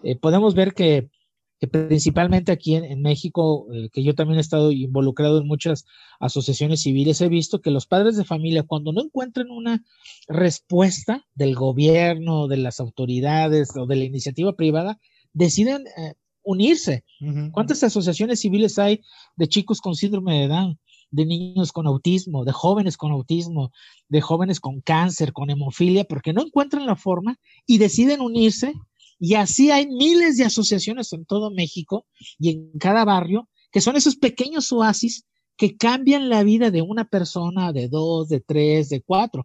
Eh, 0.04 0.16
podemos 0.16 0.54
ver 0.54 0.74
que 0.74 1.10
que 1.58 1.66
principalmente 1.66 2.52
aquí 2.52 2.76
en, 2.76 3.02
México, 3.02 3.66
eh, 3.72 3.88
que 3.92 4.02
yo 4.02 4.14
también 4.14 4.38
he 4.38 4.40
estado 4.40 4.70
involucrado 4.70 5.40
en 5.40 5.46
muchas 5.46 5.86
asociaciones 6.20 6.82
civiles, 6.82 7.20
he 7.20 7.28
visto 7.28 7.60
que 7.60 7.70
los 7.70 7.86
padres 7.86 8.16
de 8.16 8.24
familia, 8.24 8.62
cuando 8.62 8.92
no 8.92 9.02
encuentran 9.02 9.50
una 9.50 9.84
respuesta 10.28 11.26
del 11.34 11.54
gobierno, 11.54 12.46
de 12.46 12.58
las 12.58 12.78
autoridades 12.80 13.76
o 13.76 13.86
de 13.86 13.96
la 13.96 14.04
iniciativa 14.04 14.54
privada, 14.54 15.00
deciden 15.32 15.84
eh, 15.96 16.14
unirse. 16.42 17.04
¿Cuántas 17.52 17.82
asociaciones 17.82 18.40
civiles 18.40 18.78
hay 18.78 19.02
de 19.36 19.48
chicos 19.48 19.80
con 19.80 19.94
síndrome 19.94 20.40
de 20.40 20.48
Down? 20.48 20.78
de 21.10 21.24
niños 21.24 21.72
con 21.72 21.86
autismo, 21.86 22.44
de 22.44 22.52
jóvenes 22.52 22.96
con 22.96 23.12
autismo, 23.12 23.72
de 24.08 24.20
jóvenes 24.20 24.60
con 24.60 24.80
cáncer, 24.80 25.32
con 25.32 25.50
hemofilia, 25.50 26.04
porque 26.04 26.32
no 26.32 26.42
encuentran 26.42 26.86
la 26.86 26.96
forma 26.96 27.38
y 27.66 27.78
deciden 27.78 28.20
unirse 28.20 28.74
y 29.18 29.34
así 29.34 29.70
hay 29.70 29.86
miles 29.86 30.36
de 30.36 30.44
asociaciones 30.44 31.12
en 31.12 31.24
todo 31.24 31.50
México 31.50 32.06
y 32.38 32.50
en 32.50 32.78
cada 32.78 33.04
barrio 33.04 33.48
que 33.70 33.80
son 33.80 33.96
esos 33.96 34.16
pequeños 34.16 34.72
oasis 34.72 35.26
que 35.56 35.76
cambian 35.76 36.28
la 36.28 36.44
vida 36.44 36.70
de 36.70 36.82
una 36.82 37.04
persona, 37.04 37.72
de 37.72 37.88
dos, 37.88 38.28
de 38.28 38.40
tres, 38.40 38.88
de 38.88 39.02
cuatro. 39.02 39.44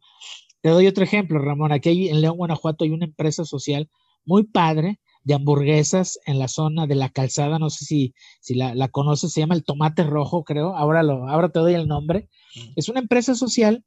Te 0.62 0.70
doy 0.70 0.88
otro 0.88 1.04
ejemplo, 1.04 1.40
Ramón. 1.40 1.72
Aquí 1.72 2.08
en 2.08 2.22
León, 2.22 2.38
Guanajuato, 2.38 2.86
hay 2.86 2.92
una 2.92 3.06
empresa 3.06 3.44
social 3.46 3.90
muy 4.24 4.44
padre 4.44 5.00
de 5.24 5.34
hamburguesas 5.34 6.20
en 6.26 6.38
la 6.38 6.48
zona 6.48 6.86
de 6.86 6.96
la 6.96 7.10
calzada. 7.10 7.58
No 7.58 7.70
sé 7.70 7.86
si, 7.86 8.14
si 8.40 8.54
la, 8.54 8.76
la 8.76 8.90
conoces, 8.90 9.34
se 9.34 9.42
llama 9.42 9.56
el 9.56 9.64
Tomate 9.64 10.04
Rojo, 10.04 10.44
creo. 10.44 10.76
Ahora, 10.78 11.02
lo, 11.02 11.28
ahora 11.28 11.50
te 11.50 11.60
doy 11.60 11.74
el 11.74 11.88
nombre. 11.88 12.30
Es 12.76 12.90
una 12.90 13.00
empresa 13.00 13.34
social 13.34 13.84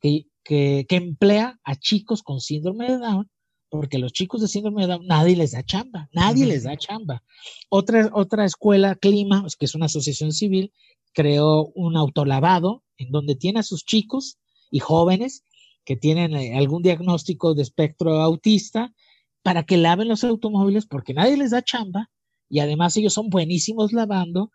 que, 0.00 0.26
que, 0.42 0.84
que 0.88 0.96
emplea 0.96 1.60
a 1.62 1.76
chicos 1.76 2.22
con 2.22 2.40
síndrome 2.40 2.88
de 2.90 2.98
Down 2.98 3.30
porque 3.70 3.98
los 3.98 4.12
chicos 4.12 4.40
de 4.40 4.48
síndrome 4.48 4.82
de 4.82 4.88
Down 4.88 5.06
nadie 5.06 5.36
les 5.36 5.52
da 5.52 5.62
chamba, 5.62 6.08
nadie 6.12 6.46
les 6.46 6.64
da 6.64 6.76
chamba. 6.76 7.22
Otra, 7.68 8.10
otra 8.12 8.44
escuela, 8.44 8.94
Clima, 8.94 9.44
que 9.58 9.66
es 9.66 9.74
una 9.74 9.86
asociación 9.86 10.32
civil, 10.32 10.72
creó 11.12 11.66
un 11.74 11.96
autolavado 11.96 12.84
en 12.96 13.10
donde 13.10 13.36
tiene 13.36 13.60
a 13.60 13.64
sus 13.64 13.84
chicos 13.84 14.38
y 14.70 14.78
jóvenes 14.78 15.44
que 15.84 15.96
tienen 15.96 16.34
eh, 16.34 16.56
algún 16.56 16.82
diagnóstico 16.82 17.54
de 17.54 17.62
espectro 17.62 18.20
autista 18.20 18.92
para 19.42 19.64
que 19.64 19.76
laven 19.76 20.08
los 20.08 20.24
automóviles 20.24 20.86
porque 20.86 21.14
nadie 21.14 21.36
les 21.36 21.50
da 21.50 21.62
chamba 21.62 22.10
y 22.48 22.60
además 22.60 22.96
ellos 22.96 23.14
son 23.14 23.30
buenísimos 23.30 23.92
lavando. 23.92 24.50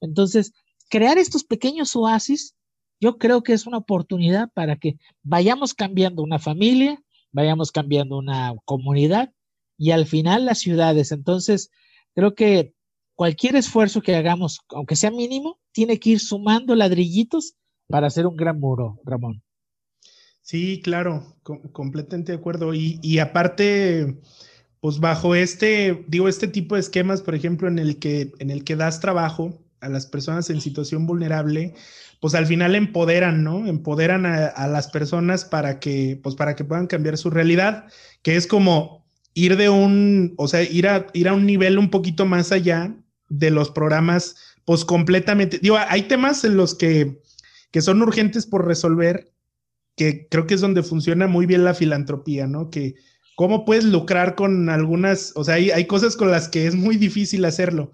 Entonces, 0.00 0.52
crear 0.88 1.18
estos 1.18 1.44
pequeños 1.44 1.94
oasis, 1.96 2.54
yo 3.00 3.18
creo 3.18 3.42
que 3.42 3.52
es 3.52 3.66
una 3.66 3.78
oportunidad 3.78 4.50
para 4.52 4.76
que 4.76 4.96
vayamos 5.22 5.74
cambiando 5.74 6.22
una 6.22 6.38
familia, 6.38 7.02
vayamos 7.38 7.70
cambiando 7.70 8.18
una 8.18 8.52
comunidad 8.64 9.32
y 9.76 9.92
al 9.92 10.06
final 10.06 10.44
las 10.44 10.58
ciudades. 10.58 11.12
Entonces, 11.12 11.70
creo 12.12 12.34
que 12.34 12.74
cualquier 13.14 13.54
esfuerzo 13.54 14.00
que 14.00 14.16
hagamos, 14.16 14.58
aunque 14.70 14.96
sea 14.96 15.12
mínimo, 15.12 15.60
tiene 15.70 16.00
que 16.00 16.10
ir 16.10 16.20
sumando 16.20 16.74
ladrillitos 16.74 17.54
para 17.86 18.08
hacer 18.08 18.26
un 18.26 18.34
gran 18.34 18.58
muro, 18.58 19.00
Ramón. 19.04 19.44
Sí, 20.42 20.80
claro, 20.82 21.36
completamente 21.72 22.32
de 22.32 22.38
acuerdo. 22.38 22.74
Y, 22.74 22.98
y, 23.02 23.20
aparte, 23.20 24.18
pues 24.80 24.98
bajo 24.98 25.36
este, 25.36 26.04
digo, 26.08 26.26
este 26.26 26.48
tipo 26.48 26.74
de 26.74 26.80
esquemas, 26.80 27.22
por 27.22 27.36
ejemplo, 27.36 27.68
en 27.68 27.78
el 27.78 28.00
que, 28.00 28.32
en 28.40 28.50
el 28.50 28.64
que 28.64 28.74
das 28.74 28.98
trabajo 28.98 29.62
a 29.80 29.88
las 29.88 30.06
personas 30.06 30.50
en 30.50 30.60
situación 30.60 31.06
vulnerable, 31.06 31.74
pues 32.20 32.34
al 32.34 32.46
final 32.46 32.74
empoderan, 32.74 33.44
¿no? 33.44 33.66
Empoderan 33.66 34.26
a, 34.26 34.66
las 34.66 34.88
personas 34.88 35.44
para 35.44 35.78
que, 35.78 36.18
pues 36.22 36.34
para 36.34 36.56
que 36.56 36.64
puedan 36.64 36.86
cambiar 36.86 37.16
su 37.16 37.30
realidad, 37.30 37.86
que 38.22 38.36
es 38.36 38.46
como 38.46 39.06
ir 39.34 39.56
de 39.56 39.68
un, 39.68 40.34
o 40.36 40.48
sea, 40.48 40.62
ir 40.62 40.88
a, 40.88 41.06
ir 41.12 41.28
a 41.28 41.34
un 41.34 41.46
nivel 41.46 41.78
un 41.78 41.90
poquito 41.90 42.26
más 42.26 42.50
allá 42.50 42.94
de 43.28 43.50
los 43.50 43.70
programas, 43.70 44.36
pues 44.64 44.84
completamente, 44.84 45.58
digo, 45.58 45.76
hay 45.76 46.02
temas 46.02 46.44
en 46.44 46.56
los 46.56 46.74
que, 46.74 47.20
que 47.70 47.82
son 47.82 48.02
urgentes 48.02 48.46
por 48.46 48.66
resolver, 48.66 49.32
que 49.96 50.26
creo 50.28 50.46
que 50.46 50.54
es 50.54 50.60
donde 50.60 50.82
funciona 50.82 51.26
muy 51.26 51.46
bien 51.46 51.64
la 51.64 51.74
filantropía, 51.74 52.46
¿no? 52.46 52.70
Que 52.70 52.96
cómo 53.36 53.64
puedes 53.64 53.84
lucrar 53.84 54.34
con 54.34 54.68
algunas, 54.70 55.32
o 55.36 55.44
sea, 55.44 55.54
hay, 55.54 55.70
hay 55.70 55.86
cosas 55.86 56.16
con 56.16 56.32
las 56.32 56.48
que 56.48 56.66
es 56.66 56.74
muy 56.74 56.96
difícil 56.96 57.44
hacerlo 57.44 57.92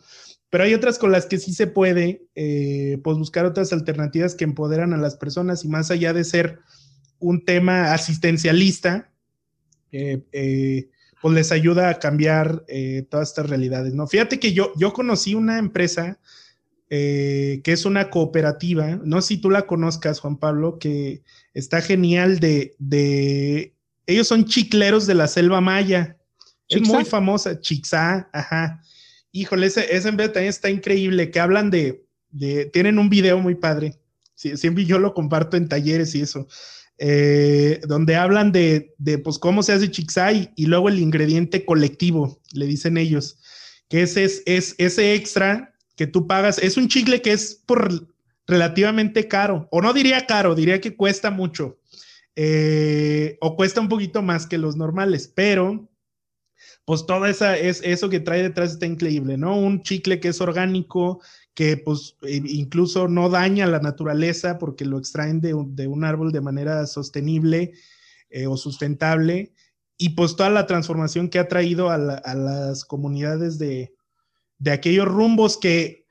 pero 0.55 0.63
hay 0.63 0.75
otras 0.75 1.01
con 1.01 1.11
las 1.11 1.27
que 1.27 1.41
sí 1.41 1.53
se 1.53 1.67
puede, 1.67 2.29
eh, 2.37 3.01
pues 3.03 3.19
buscar 3.19 3.45
otras 3.45 3.73
alternativas 3.73 4.37
que 4.37 4.45
empoderan 4.45 4.93
a 4.93 4.97
las 4.97 5.17
personas 5.17 5.65
y 5.65 5.69
más 5.69 5.91
allá 5.91 6.13
de 6.13 6.23
ser 6.23 6.61
un 7.19 7.45
tema 7.45 7.93
asistencialista, 7.93 9.11
eh, 9.91 10.23
eh, 10.31 10.91
pues 11.21 11.35
les 11.35 11.51
ayuda 11.51 11.89
a 11.89 11.99
cambiar 11.99 12.65
todas 13.09 13.31
estas 13.31 13.51
realidades, 13.51 13.95
¿no? 13.95 14.07
Fíjate 14.07 14.39
que 14.39 14.53
yo, 14.53 14.71
yo 14.77 14.93
conocí 14.93 15.35
una 15.35 15.59
empresa 15.59 16.21
que 16.89 17.63
es 17.65 17.85
una 17.85 18.09
cooperativa, 18.09 19.01
no 19.03 19.21
sé 19.23 19.27
si 19.35 19.39
tú 19.39 19.51
la 19.51 19.67
conozcas, 19.67 20.21
Juan 20.21 20.37
Pablo, 20.37 20.79
que 20.79 21.25
está 21.53 21.83
genial 21.83 22.39
de, 22.39 22.77
de 22.79 23.75
ellos 24.07 24.29
son 24.29 24.45
chicleros 24.45 25.09
de 25.09 25.17
la 25.17 25.27
selva 25.27 25.61
maya. 25.61 26.17
Es 26.69 26.81
muy 26.83 27.05
famosa, 27.05 27.61
Chixá, 27.61 28.31
ajá 28.33 28.81
híjole, 29.35 29.67
ese, 29.67 29.95
ese 29.95 30.09
en 30.09 30.17
también 30.17 30.45
está 30.45 30.71
increíble, 30.71 31.31
que 31.33 31.41
hablan 31.41 31.69
de, 31.69 32.07
tienen 32.73 33.01
un 33.01 33.11
video 33.11 33.39
muy 33.41 33.57
padre, 33.57 33.99
siempre 34.37 34.85
yo 34.85 34.99
lo 35.01 35.13
comparto 35.13 35.57
en 35.57 35.69
talleres 35.69 36.15
y 36.15 36.21
eso, 36.21 36.47
eh, 36.99 37.81
donde 37.89 38.15
hablan 38.15 38.53
de, 38.53 38.95
de, 38.97 39.19
pues, 39.19 39.41
cómo 39.41 39.65
se 39.65 39.73
hace 39.73 39.91
Chixay 39.91 40.53
y 40.55 40.67
luego 40.67 40.89
el 40.89 41.01
ingrediente 41.01 41.65
colectivo, 41.65 42.41
le 42.53 42.67
dicen 42.67 42.97
ellos, 42.97 43.39
que 43.89 44.03
ese 44.03 44.23
es, 44.23 44.43
es 44.47 44.77
ese 44.79 45.15
extra 45.15 45.75
que 45.97 46.07
tú 46.07 46.29
pagas, 46.29 46.59
es 46.59 46.77
un 46.77 46.87
chicle 46.87 47.21
que 47.21 47.33
es 47.33 47.61
por 47.67 48.09
relativamente 48.47 49.27
caro, 49.27 49.67
o 49.73 49.83
no 49.83 49.93
diría 49.93 50.27
caro, 50.27 50.55
diría 50.55 50.81
que 50.81 50.95
cuesta 50.95 51.33
mucho, 51.33 51.81
eh, 52.37 53.37
o 53.41 53.57
cuesta 53.57 53.81
un 53.81 53.89
poquito 53.89 54.23
más 54.23 54.47
que 54.47 54.59
los 54.59 54.77
normales, 54.77 55.27
pero 55.35 55.89
pues 56.85 57.07
todo 57.07 57.27
esa, 57.27 57.57
es, 57.57 57.81
eso 57.83 58.11
que 58.11 58.21
trae 58.21 58.43
detrás 58.43 58.73
está 58.73 58.87
increíble, 58.87 59.37
¿no? 59.39 59.57
Un 59.57 59.83
chicle 59.83 60.21
que 60.21 60.29
es 60.29 60.41
orgánico, 60.41 61.21
que 61.55 61.77
pues 61.77 62.17
e, 62.23 62.43
incluso 62.45 63.09
no 63.09 63.31
daña 63.31 63.67
la 63.67 63.81
naturaleza 63.81 64.59
porque 64.59 64.85
lo 64.85 64.99
extraen 64.99 65.41
de 65.41 65.55
un, 65.55 66.05
árbol 66.05 66.33
de 66.33 66.41
manera 66.41 66.87
sostenible 66.87 67.73
eh, 68.31 68.47
o 68.47 68.57
sustentable, 68.57 69.53
y 69.97 70.11
pues 70.11 70.37
toda 70.37 70.51
la 70.51 70.67
transformación 70.67 71.29
que 71.29 71.39
ha 71.39 71.49
traído 71.49 71.91
a, 71.91 71.97
las 71.99 72.85
comunidades 72.85 73.59
de, 73.59 73.95
aquellos 74.71 75.07
rumbos 75.07 75.57
que, 75.57 76.05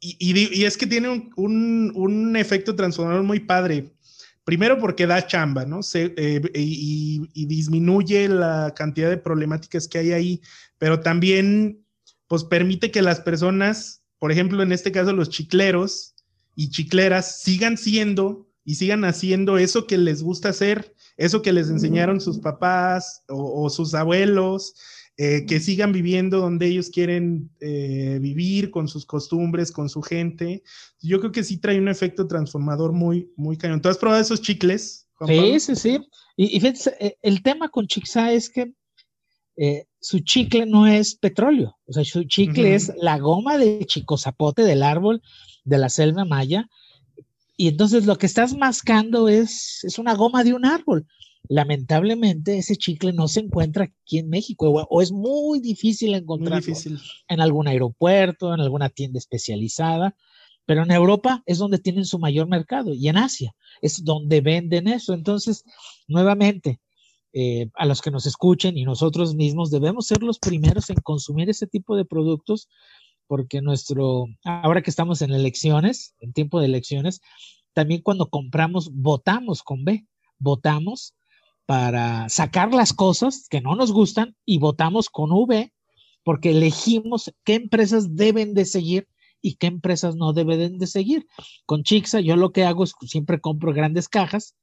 y, 0.00 0.64
es 0.64 0.76
que 0.76 0.86
tiene 0.86 1.30
un, 1.36 1.92
un 1.94 2.36
efecto 2.36 2.74
transformador 2.74 3.22
muy 3.22 3.40
padre 3.40 3.92
Primero 4.50 4.80
porque 4.80 5.06
da 5.06 5.24
chamba, 5.24 5.64
¿no? 5.64 5.78
Eh, 5.94 6.42
y, 6.54 7.46
disminuye 7.46 8.28
la 8.28 8.74
cantidad 8.74 9.08
de 9.08 9.16
problemáticas 9.16 9.86
que 9.86 9.98
hay 9.98 10.10
ahí, 10.10 10.42
pero 10.76 10.98
también, 10.98 11.86
pues 12.26 12.42
permite 12.42 12.90
que 12.90 13.00
las 13.00 13.20
personas, 13.20 14.02
por 14.18 14.32
ejemplo, 14.32 14.60
en 14.64 14.72
este 14.72 14.90
caso 14.90 15.12
los 15.12 15.30
chicleros 15.30 16.16
y 16.56 16.70
chicleras, 16.70 17.42
sigan 17.42 17.78
siendo 17.78 18.48
y 18.64 18.74
sigan 18.74 19.04
haciendo 19.04 19.56
eso 19.56 19.86
que 19.86 19.98
les 19.98 20.20
gusta 20.20 20.48
hacer, 20.48 20.96
eso 21.16 21.42
que 21.42 21.52
les 21.52 21.70
enseñaron 21.70 22.20
sus 22.20 22.40
papás 22.40 23.22
o 23.28 23.70
sus 23.70 23.94
abuelos, 23.94 24.74
eh, 25.22 25.44
que 25.44 25.60
sigan 25.60 25.92
viviendo 25.92 26.38
donde 26.40 26.66
ellos 26.66 26.88
quieren 26.88 27.50
eh, 27.60 28.18
vivir, 28.22 28.70
con 28.70 28.88
sus 28.88 29.04
costumbres, 29.04 29.70
con 29.70 29.90
su 29.90 30.00
gente. 30.00 30.62
Yo 31.02 31.20
creo 31.20 31.30
que 31.30 31.44
sí 31.44 31.58
trae 31.58 31.78
un 31.78 31.88
efecto 31.88 32.26
transformador 32.26 32.92
muy, 32.92 33.30
muy 33.36 33.58
cañón. 33.58 33.82
¿Tú 33.82 33.90
has 33.90 33.98
probado 33.98 34.22
esos 34.22 34.40
chicles? 34.40 35.06
sí, 35.26 35.60
sí, 35.60 35.76
sí. 35.76 35.98
Y, 36.38 36.58
fíjate, 36.58 37.06
eh, 37.06 37.18
el 37.20 37.42
tema 37.42 37.68
con 37.68 37.86
Chixa 37.86 38.32
es 38.32 38.48
que 38.48 38.72
su 40.00 40.20
chicle 40.20 40.64
no 40.64 40.86
es 40.86 41.16
petróleo, 41.16 41.76
o 41.84 41.92
sea, 41.92 42.02
su 42.02 42.24
chicle 42.24 42.74
es 42.74 42.90
la 42.96 43.18
goma 43.18 43.58
de 43.58 43.84
chico 43.84 44.16
zapote 44.16 44.62
del 44.62 44.82
árbol 44.82 45.20
de 45.64 45.76
la 45.76 45.90
selva 45.90 46.24
maya. 46.24 46.66
Y 47.58 47.68
entonces 47.68 48.06
lo 48.06 48.16
que 48.16 48.24
estás 48.24 48.56
mascando 48.56 49.28
es, 49.28 49.84
es 49.84 49.98
una 49.98 50.14
goma 50.14 50.44
de 50.44 50.54
un 50.54 50.64
árbol 50.64 51.06
lamentablemente 51.50 52.58
ese 52.58 52.76
chicle 52.76 53.12
no 53.12 53.26
se 53.26 53.40
encuentra 53.40 53.84
aquí 53.84 54.18
en 54.18 54.28
México 54.28 54.70
o, 54.70 55.02
es 55.02 55.10
muy 55.10 55.58
difícil 55.58 56.14
encontrarlo 56.14 56.72
en 57.26 57.40
algún 57.40 57.66
aeropuerto, 57.66 58.54
en 58.54 58.60
alguna 58.60 58.88
tienda 58.88 59.18
especializada, 59.18 60.14
pero 60.64 60.84
en 60.84 60.92
Europa 60.92 61.42
es 61.46 61.58
donde 61.58 61.80
tienen 61.80 62.04
su 62.04 62.20
mayor 62.20 62.46
mercado 62.46 62.94
y 62.94 63.08
en 63.08 63.16
Asia 63.16 63.52
es 63.82 64.04
donde 64.04 64.40
venden 64.40 64.86
eso. 64.86 65.12
Entonces, 65.12 65.64
nuevamente, 66.06 66.80
eh, 67.32 67.68
a 67.74 67.84
los 67.84 68.00
que 68.00 68.12
nos 68.12 68.26
escuchen 68.26 68.78
y 68.78 68.84
nosotros 68.84 69.34
mismos 69.34 69.72
debemos 69.72 70.06
ser 70.06 70.22
los 70.22 70.38
primeros 70.38 70.88
en 70.88 71.00
consumir 71.02 71.50
ese 71.50 71.66
tipo 71.66 71.96
de 71.96 72.04
productos 72.04 72.68
porque 73.26 73.60
nuestro, 73.60 74.26
ahora 74.44 74.82
que 74.82 74.90
estamos 74.90 75.20
en 75.20 75.32
elecciones, 75.32 76.14
en 76.20 76.32
tiempo 76.32 76.60
de 76.60 76.66
elecciones, 76.66 77.20
también 77.72 78.02
cuando 78.02 78.30
compramos, 78.30 78.92
votamos 78.92 79.64
con 79.64 79.84
B, 79.84 80.06
votamos 80.38 81.14
para 81.66 82.28
sacar 82.28 82.74
las 82.74 82.92
cosas 82.92 83.46
que 83.48 83.60
no 83.60 83.76
nos 83.76 83.92
gustan 83.92 84.36
y 84.44 84.58
votamos 84.58 85.08
con 85.08 85.30
V 85.32 85.72
porque 86.24 86.50
elegimos 86.50 87.32
qué 87.44 87.54
empresas 87.54 88.14
deben 88.16 88.54
de 88.54 88.64
seguir 88.64 89.08
y 89.40 89.54
qué 89.54 89.68
empresas 89.68 90.16
no 90.16 90.32
deben 90.32 90.78
de 90.78 90.86
seguir. 90.86 91.26
Con 91.66 91.82
Chixa 91.82 92.20
yo 92.20 92.36
lo 92.36 92.52
que 92.52 92.64
hago 92.64 92.84
es 92.84 92.92
siempre 93.06 93.40
compro 93.40 93.72
grandes 93.72 94.08
cajas 94.08 94.54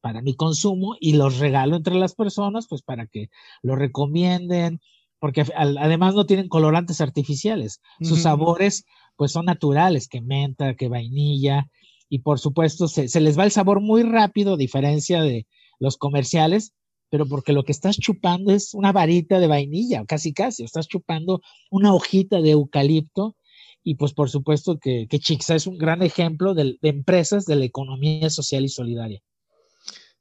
para 0.00 0.22
mi 0.22 0.34
consumo 0.34 0.96
y 1.00 1.14
los 1.14 1.38
regalo 1.38 1.76
entre 1.76 1.94
las 1.94 2.14
personas 2.14 2.66
pues 2.68 2.82
para 2.82 3.06
que 3.06 3.30
lo 3.62 3.76
recomienden 3.76 4.80
porque 5.18 5.46
además 5.56 6.14
no 6.14 6.26
tienen 6.26 6.48
colorantes 6.48 7.00
artificiales. 7.00 7.80
Sus 8.00 8.22
sabores 8.22 8.84
pues 9.16 9.32
son 9.32 9.46
naturales, 9.46 10.08
que 10.08 10.20
menta, 10.20 10.74
que 10.74 10.88
vainilla 10.88 11.68
y 12.10 12.18
por 12.18 12.38
supuesto 12.38 12.88
se, 12.88 13.08
se 13.08 13.20
les 13.20 13.38
va 13.38 13.44
el 13.44 13.50
sabor 13.50 13.80
muy 13.80 14.02
rápido 14.02 14.54
a 14.54 14.58
diferencia 14.58 15.22
de 15.22 15.46
los 15.80 15.96
comerciales, 15.96 16.72
pero 17.10 17.26
porque 17.26 17.52
lo 17.52 17.64
que 17.64 17.72
estás 17.72 17.96
chupando 17.96 18.52
es 18.52 18.74
una 18.74 18.92
varita 18.92 19.38
de 19.38 19.46
vainilla, 19.46 20.04
casi 20.04 20.32
casi, 20.32 20.64
estás 20.64 20.88
chupando 20.88 21.40
una 21.70 21.94
hojita 21.94 22.40
de 22.40 22.50
eucalipto 22.50 23.36
y 23.84 23.96
pues 23.96 24.14
por 24.14 24.30
supuesto 24.30 24.78
que, 24.78 25.06
que 25.08 25.18
Chixa 25.20 25.54
es 25.54 25.66
un 25.66 25.78
gran 25.78 26.02
ejemplo 26.02 26.54
de, 26.54 26.78
empresas 26.82 27.44
de 27.44 27.56
la 27.56 27.66
economía 27.66 28.30
social 28.30 28.64
y 28.64 28.68
solidaria. 28.68 29.20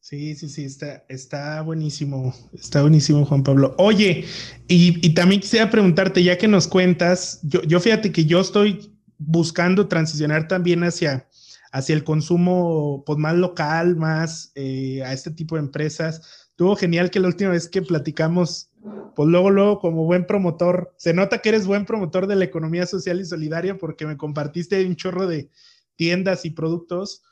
Sí, 0.02 0.36
sí, 0.36 0.50
sí, 0.50 0.66
está, 0.66 1.06
está 1.08 1.62
buenísimo, 1.62 2.36
está 2.54 2.82
buenísimo 2.82 3.26
Juan 3.26 3.42
Pablo. 3.42 3.74
Oye, 3.78 4.26
y, 4.68 5.14
también 5.14 5.40
quisiera 5.40 5.70
preguntarte, 5.70 6.22
ya 6.22 6.38
que 6.38 6.50
nos 6.50 6.68
cuentas, 6.68 7.40
yo, 7.44 7.64
yo 7.64 7.80
fíjate 7.80 8.12
que 8.12 8.26
yo 8.26 8.42
estoy 8.42 8.94
buscando 9.18 9.88
transicionar 9.88 10.50
también 10.50 10.84
hacia, 10.84 11.30
hacia 11.74 11.96
el 11.96 12.04
consumo 12.04 13.04
pues, 13.04 13.18
más 13.18 13.36
local, 13.36 13.96
más 13.98 14.52
eh, 14.54 15.02
a 15.04 15.12
este 15.12 15.32
tipo 15.32 15.56
de 15.56 15.64
empresas. 15.64 16.52
Tuvo 16.56 16.76
genial 16.76 17.10
que 17.10 17.20
la 17.20 17.28
última 17.28 17.50
vez 17.50 17.68
que 17.68 17.82
platicamos, 17.82 18.70
pues 19.16 19.28
luego, 19.28 19.50
luego, 19.50 19.80
como 19.80 20.06
buen 20.06 20.28
promotor, 20.28 20.94
se 20.98 21.16
nota 21.16 21.40
que 21.40 21.50
eres 21.50 21.66
buen 21.66 21.86
promotor 21.86 22.28
de 22.28 22.36
la 22.36 22.46
economía 22.46 22.86
social 22.86 23.20
y 23.20 23.26
solidaria 23.26 23.80
porque 23.80 24.06
me 24.06 24.18
compartiste 24.18 24.86
un 24.86 24.96
chorro 24.96 25.26
de 25.26 25.50
tiendas 25.96 26.46
y 26.46 26.52
productos. 26.52 27.24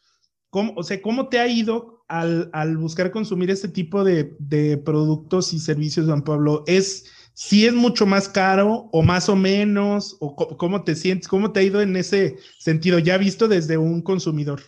¿Cómo, 0.49 0.73
o 0.75 0.81
sea, 0.81 0.99
¿cómo 1.03 1.29
te 1.29 1.39
ha 1.39 1.47
ido 1.47 2.03
al, 2.07 2.49
al 2.51 2.77
buscar 2.77 3.11
consumir 3.11 3.51
este 3.51 3.67
tipo 3.67 4.03
de, 4.03 4.35
de 4.39 4.77
productos 4.77 5.53
y 5.53 5.59
servicios, 5.59 6.07
Juan 6.07 6.23
Pablo? 6.23 6.63
¿Es 6.65 7.05
si 7.33 7.65
es 7.65 7.73
mucho 7.73 8.05
más 8.05 8.29
caro 8.29 8.89
o 8.91 9.01
más 9.03 9.29
o 9.29 9.35
menos, 9.35 10.17
o 10.19 10.35
cómo 10.35 10.83
te 10.83 10.95
sientes, 10.95 11.27
cómo 11.27 11.51
te 11.51 11.61
ha 11.61 11.63
ido 11.63 11.81
en 11.81 11.95
ese 11.95 12.37
sentido, 12.59 12.99
ya 12.99 13.17
visto 13.17 13.47
desde 13.47 13.77
un 13.77 14.01
consumidor. 14.01 14.61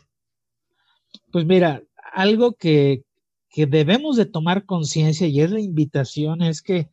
Pues 1.32 1.46
mira, 1.46 1.84
algo 2.14 2.54
que, 2.54 3.04
que 3.50 3.66
debemos 3.66 4.16
de 4.16 4.26
tomar 4.26 4.66
conciencia 4.66 5.28
y 5.28 5.42
es 5.42 5.52
la 5.52 5.60
invitación 5.60 6.42
es 6.42 6.62
que 6.62 6.90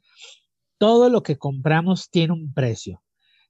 todo 0.78 1.10
lo 1.10 1.22
que 1.22 1.38
compramos 1.38 2.10
tiene 2.10 2.32
un 2.32 2.52
precio. 2.52 3.02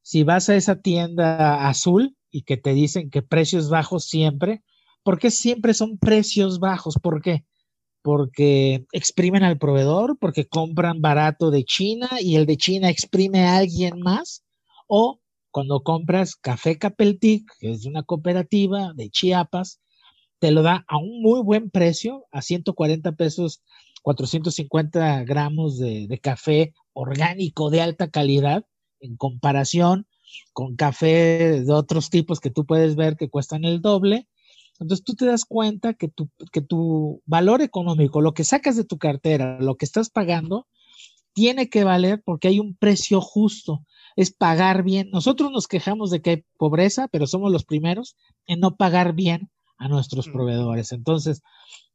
Si 0.03 0.25
vas 0.25 0.49
a 0.49 0.57
esa 0.57 0.81
tienda 0.81 1.69
azul 1.69 2.17
y 2.31 2.43
que 2.43 2.57
te 2.57 2.75
dicen 2.75 3.11
que 3.11 3.23
precios 3.23 3.71
bajos 3.71 4.05
siempre, 4.05 4.63
¿por 5.03 5.19
qué 5.19 5.31
siempre 5.31 5.75
son 5.75 5.99
precios 5.99 6.59
bajos? 6.59 6.97
¿Por 7.01 7.23
qué? 7.23 7.45
Porque 8.03 8.87
exprimen 8.93 9.43
al 9.43 9.59
proveedor, 9.59 10.19
porque 10.19 10.47
compran 10.47 11.01
barato 11.01 11.51
de 11.51 11.65
China 11.65 12.09
y 12.21 12.37
el 12.37 12.47
de 12.47 12.57
China 12.57 12.89
exprime 12.89 13.47
a 13.47 13.57
alguien 13.57 14.01
más, 14.01 14.43
o 14.89 15.21
cuando 15.51 15.83
compras 15.83 16.37
café 16.37 16.79
Capeltic, 16.79 17.45
que 17.59 17.73
es 17.73 17.87
una 17.87 18.03
cooperativa 18.03 18.93
de 18.95 19.11
Chiapas, 19.11 19.81
te 20.39 20.51
lo 20.53 20.63
da 20.63 20.85
a 20.89 20.97
un 20.97 21.21
muy 21.21 21.43
buen 21.43 21.71
precio, 21.71 22.25
a 22.31 22.41
140 22.41 23.13
pesos, 23.13 23.63
450 24.03 25.25
gramos 25.25 25.79
de, 25.79 26.07
de 26.09 26.19
café 26.19 26.73
orgánico 26.93 27.71
de 27.71 27.83
alta 27.83 28.09
calidad, 28.09 28.65
en 29.01 29.17
comparación 29.17 30.07
con 30.53 30.77
café 30.77 31.63
de 31.63 31.73
otros 31.73 32.11
tipos 32.11 32.41
que 32.41 32.51
tú 32.51 32.65
puedes 32.65 32.97
ver 32.97 33.17
que 33.17 33.29
cuestan 33.29 33.65
el 33.65 33.81
doble 33.81 34.29
entonces 34.81 35.05
tú 35.05 35.15
te 35.15 35.27
das 35.27 35.45
cuenta 35.45 35.95
que 35.95 36.09
tu, 36.09 36.31
que 36.53 36.63
tu 36.63 37.23
valor 37.27 37.61
económico, 37.61 38.21
lo 38.21 38.33
que 38.33 38.45
sacas 38.45 38.77
de 38.77 38.85
tu 38.85 38.99
cartera, 38.99 39.59
lo 39.61 39.77
que 39.77 39.85
estás 39.85 40.09
pagando, 40.09 40.67
tiene 41.35 41.69
que 41.69 41.85
valer 41.85 42.23
porque 42.25 42.49
hay 42.49 42.59
un 42.59 42.75
precio 42.75 43.21
justo, 43.21 43.85
es 44.17 44.33
pagar 44.33 44.83
bien. 44.83 45.11
Nosotros 45.13 45.53
nos 45.53 45.69
quejamos 45.69 46.11
de 46.11 46.23
que 46.23 46.31
hay 46.31 46.45
pobreza, 46.57 47.09
pero 47.09 47.27
somos 47.27 47.53
los 47.53 47.65
primeros 47.65 48.17
en 48.47 48.61
no 48.61 48.77
pagar 48.77 49.15
bien 49.15 49.51
a 49.77 49.89
nuestros 49.89 50.29
proveedores. 50.29 50.93
Entonces, 50.93 51.43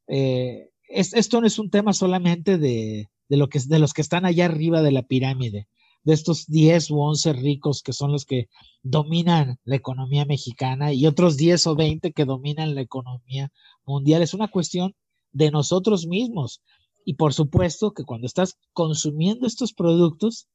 eh, 0.08 0.70
esto 0.88 1.42
no 1.42 1.48
es 1.48 1.58
un 1.60 1.72
tema 1.72 1.92
solamente 1.92 2.58
de, 2.58 3.10
de, 3.30 3.38
lo 3.38 3.50
que, 3.50 3.60
de 3.60 3.80
los 3.80 3.94
que 3.94 4.02
están 4.02 4.26
allá 4.26 4.46
arriba 4.46 4.82
de 4.82 4.92
la 4.92 5.04
pirámide 5.04 5.68
de 6.06 6.14
estos 6.14 6.46
10 6.48 6.92
u 6.92 7.02
11 7.02 7.34
ricos 7.34 7.82
que 7.82 7.92
son 7.92 8.12
los 8.12 8.26
que 8.26 8.48
dominan 8.84 9.60
la 9.66 9.76
economía 9.76 10.24
mexicana 10.26 10.94
y 10.94 11.08
otros 11.08 11.36
10 11.36 11.68
o 11.68 11.76
20 11.76 12.14
que 12.14 12.26
dominan 12.26 12.76
la 12.76 12.82
economía 12.82 13.52
mundial. 13.86 14.22
Es 14.22 14.34
una 14.34 14.48
cuestión 14.48 14.96
de 15.34 15.52
nosotros 15.52 16.06
mismos. 16.06 16.62
Y 17.04 17.16
por 17.16 17.34
supuesto 17.34 17.94
que 17.94 18.04
cuando 18.04 18.28
estás 18.28 18.58
consumiendo 18.72 19.48
estos 19.48 19.74
productos, 19.74 20.48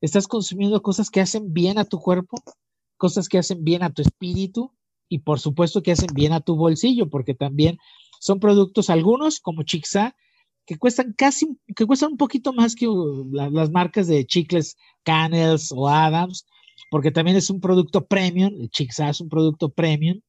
estás 0.00 0.26
consumiendo 0.26 0.82
cosas 0.82 1.10
que 1.10 1.20
hacen 1.20 1.52
bien 1.52 1.78
a 1.78 1.84
tu 1.84 2.00
cuerpo, 2.00 2.36
cosas 2.96 3.28
que 3.28 3.38
hacen 3.38 3.64
bien 3.64 3.84
a 3.84 3.92
tu 3.92 4.02
espíritu 4.02 4.72
y 5.08 5.20
por 5.20 5.38
supuesto 5.38 5.82
que 5.82 5.92
hacen 5.92 6.10
bien 6.12 6.32
a 6.32 6.40
tu 6.40 6.56
bolsillo, 6.56 7.08
porque 7.08 7.34
también 7.34 7.78
son 8.20 8.40
productos, 8.40 8.90
algunos 8.90 9.38
como 9.38 9.62
Chixa, 9.62 10.16
que 10.68 10.76
cuestan 10.76 11.14
casi, 11.14 11.58
que 11.74 11.86
cuestan 11.86 12.12
un 12.12 12.18
poquito 12.18 12.52
más 12.52 12.74
que 12.74 12.86
uh, 12.86 13.26
las 13.32 13.70
marcas 13.70 14.06
de 14.06 14.26
chicles 14.26 14.76
Canels 15.02 15.72
o 15.74 15.88
Adams, 15.88 16.44
porque 16.90 17.10
también 17.10 17.38
es 17.38 17.48
un 17.48 17.58
producto 17.58 18.06
premium, 18.06 18.52
el 18.60 18.68
Chixa 18.68 19.08
es 19.08 19.22
un 19.22 19.30
producto 19.30 19.70
premium, 19.70 20.20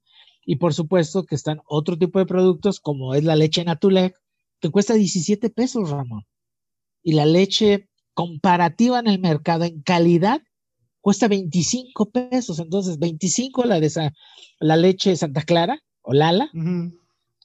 y 0.45 0.55
por 0.55 0.73
supuesto 0.73 1.25
que 1.25 1.35
están 1.35 1.59
otro 1.65 1.97
tipo 1.97 2.19
de 2.19 2.25
productos 2.25 2.79
como 2.79 3.15
es 3.15 3.25
la 3.25 3.35
leche 3.35 3.65
Natulec, 3.65 4.15
que 4.61 4.69
cuesta 4.69 4.93
17 4.93 5.49
pesos, 5.49 5.89
Ramón. 5.89 6.25
Y 7.03 7.13
la 7.13 7.25
leche 7.25 7.89
comparativa 8.13 8.99
en 8.99 9.07
el 9.07 9.19
mercado 9.19 9.65
en 9.65 9.81
calidad 9.81 10.41
cuesta 11.01 11.27
25 11.27 12.11
pesos. 12.11 12.59
Entonces, 12.59 12.97
25 12.97 13.65
la 13.65 13.81
de 13.81 13.87
esa, 13.87 14.13
la 14.61 14.77
leche 14.77 15.17
Santa 15.17 15.41
Clara 15.41 15.83
o 16.01 16.13
Lala 16.13 16.49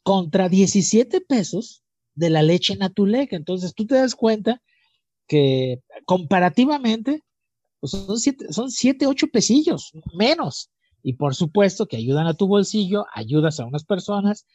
contra 0.05 0.49
17 0.49 1.21
pesos 1.23 1.84
de 2.15 2.31
la 2.31 2.43
leche 2.43 2.77
Natulec. 2.77 3.33
Entonces, 3.33 3.75
tú 3.75 3.87
te 3.87 3.97
das 3.97 4.15
cuenta 4.15 4.63
que 5.27 5.81
comparativamente 6.05 7.23
pues 7.81 7.93
son 7.93 8.19
7, 8.19 8.47
son 8.51 8.71
siete, 8.71 9.07
8 9.07 9.27
pesillos 9.29 9.93
menos. 10.15 10.71
Y 11.03 11.15
por 11.15 11.35
supuesto 11.35 11.87
que 11.87 11.99
ayudan 11.99 12.27
a 12.27 12.35
tu 12.35 12.47
bolsillo, 12.47 13.05
ayudas 13.13 13.61
a 13.61 13.67
unas 13.67 13.85
personas 13.85 14.47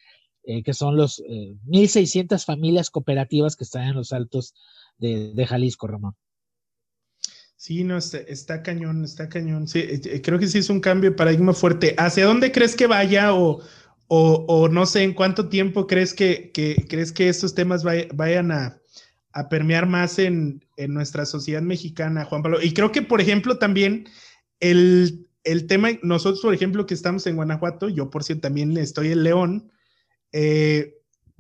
eh, 0.43 0.64
que 0.64 0.74
son 0.74 0.97
los 0.97 1.22
1.600 1.22 2.36
eh, 2.36 2.39
familias 2.43 2.89
cooperativas 2.89 3.55
que 3.55 3.66
están 3.66 3.84
en 3.84 3.95
los 3.95 4.14
altos 4.14 4.55
de, 4.97 5.45
Jalisco, 5.47 5.86
Ramón. 5.86 6.16
Sí, 7.55 7.84
no, 7.84 7.97
está, 7.97 8.64
cañón, 8.64 9.03
está 9.03 9.30
cañón. 9.30 9.68
Sí, 9.68 9.80
eh, 9.80 10.22
creo 10.24 10.39
que 10.39 10.47
sí 10.47 10.57
es 10.57 10.72
un 10.72 10.80
cambio 10.80 11.12
de 11.12 11.16
paradigma 11.16 11.53
fuerte. 11.53 11.93
¿Hacia 11.97 12.26
dónde 12.26 12.51
crees 12.51 12.76
que 12.76 12.88
vaya 12.88 13.36
o, 13.36 13.62
o, 14.12 14.68
no 14.70 14.86
sé 14.88 15.03
en 15.03 15.14
cuánto 15.14 15.49
tiempo 15.49 15.86
crees 15.86 16.16
que, 16.16 16.51
crees 16.51 17.12
que 17.12 17.30
estos 17.30 17.53
temas 17.53 17.84
vayan 17.84 18.51
a, 18.51 18.76
permear 19.49 19.88
más 19.88 20.20
en, 20.20 20.66
en, 20.76 20.93
nuestra 20.93 21.26
sociedad 21.26 21.62
mexicana, 21.62 22.26
Juan 22.26 22.41
Pablo? 22.41 22.60
Y 22.62 22.74
creo 22.74 22.91
que, 22.91 23.03
por 23.03 23.22
ejemplo, 23.22 23.57
también 23.57 24.10
el, 24.60 25.30
el 25.43 25.68
tema, 25.68 25.89
nosotros, 26.03 26.41
por 26.41 26.53
ejemplo, 26.53 26.86
que 26.86 26.93
estamos 26.93 27.26
en 27.28 27.36
Guanajuato, 27.36 27.88
yo 27.89 28.10
por 28.10 28.24
cierto 28.24 28.41
también 28.41 28.76
estoy 28.78 29.12
en 29.12 29.24
León, 29.24 29.72
eh, 30.32 30.95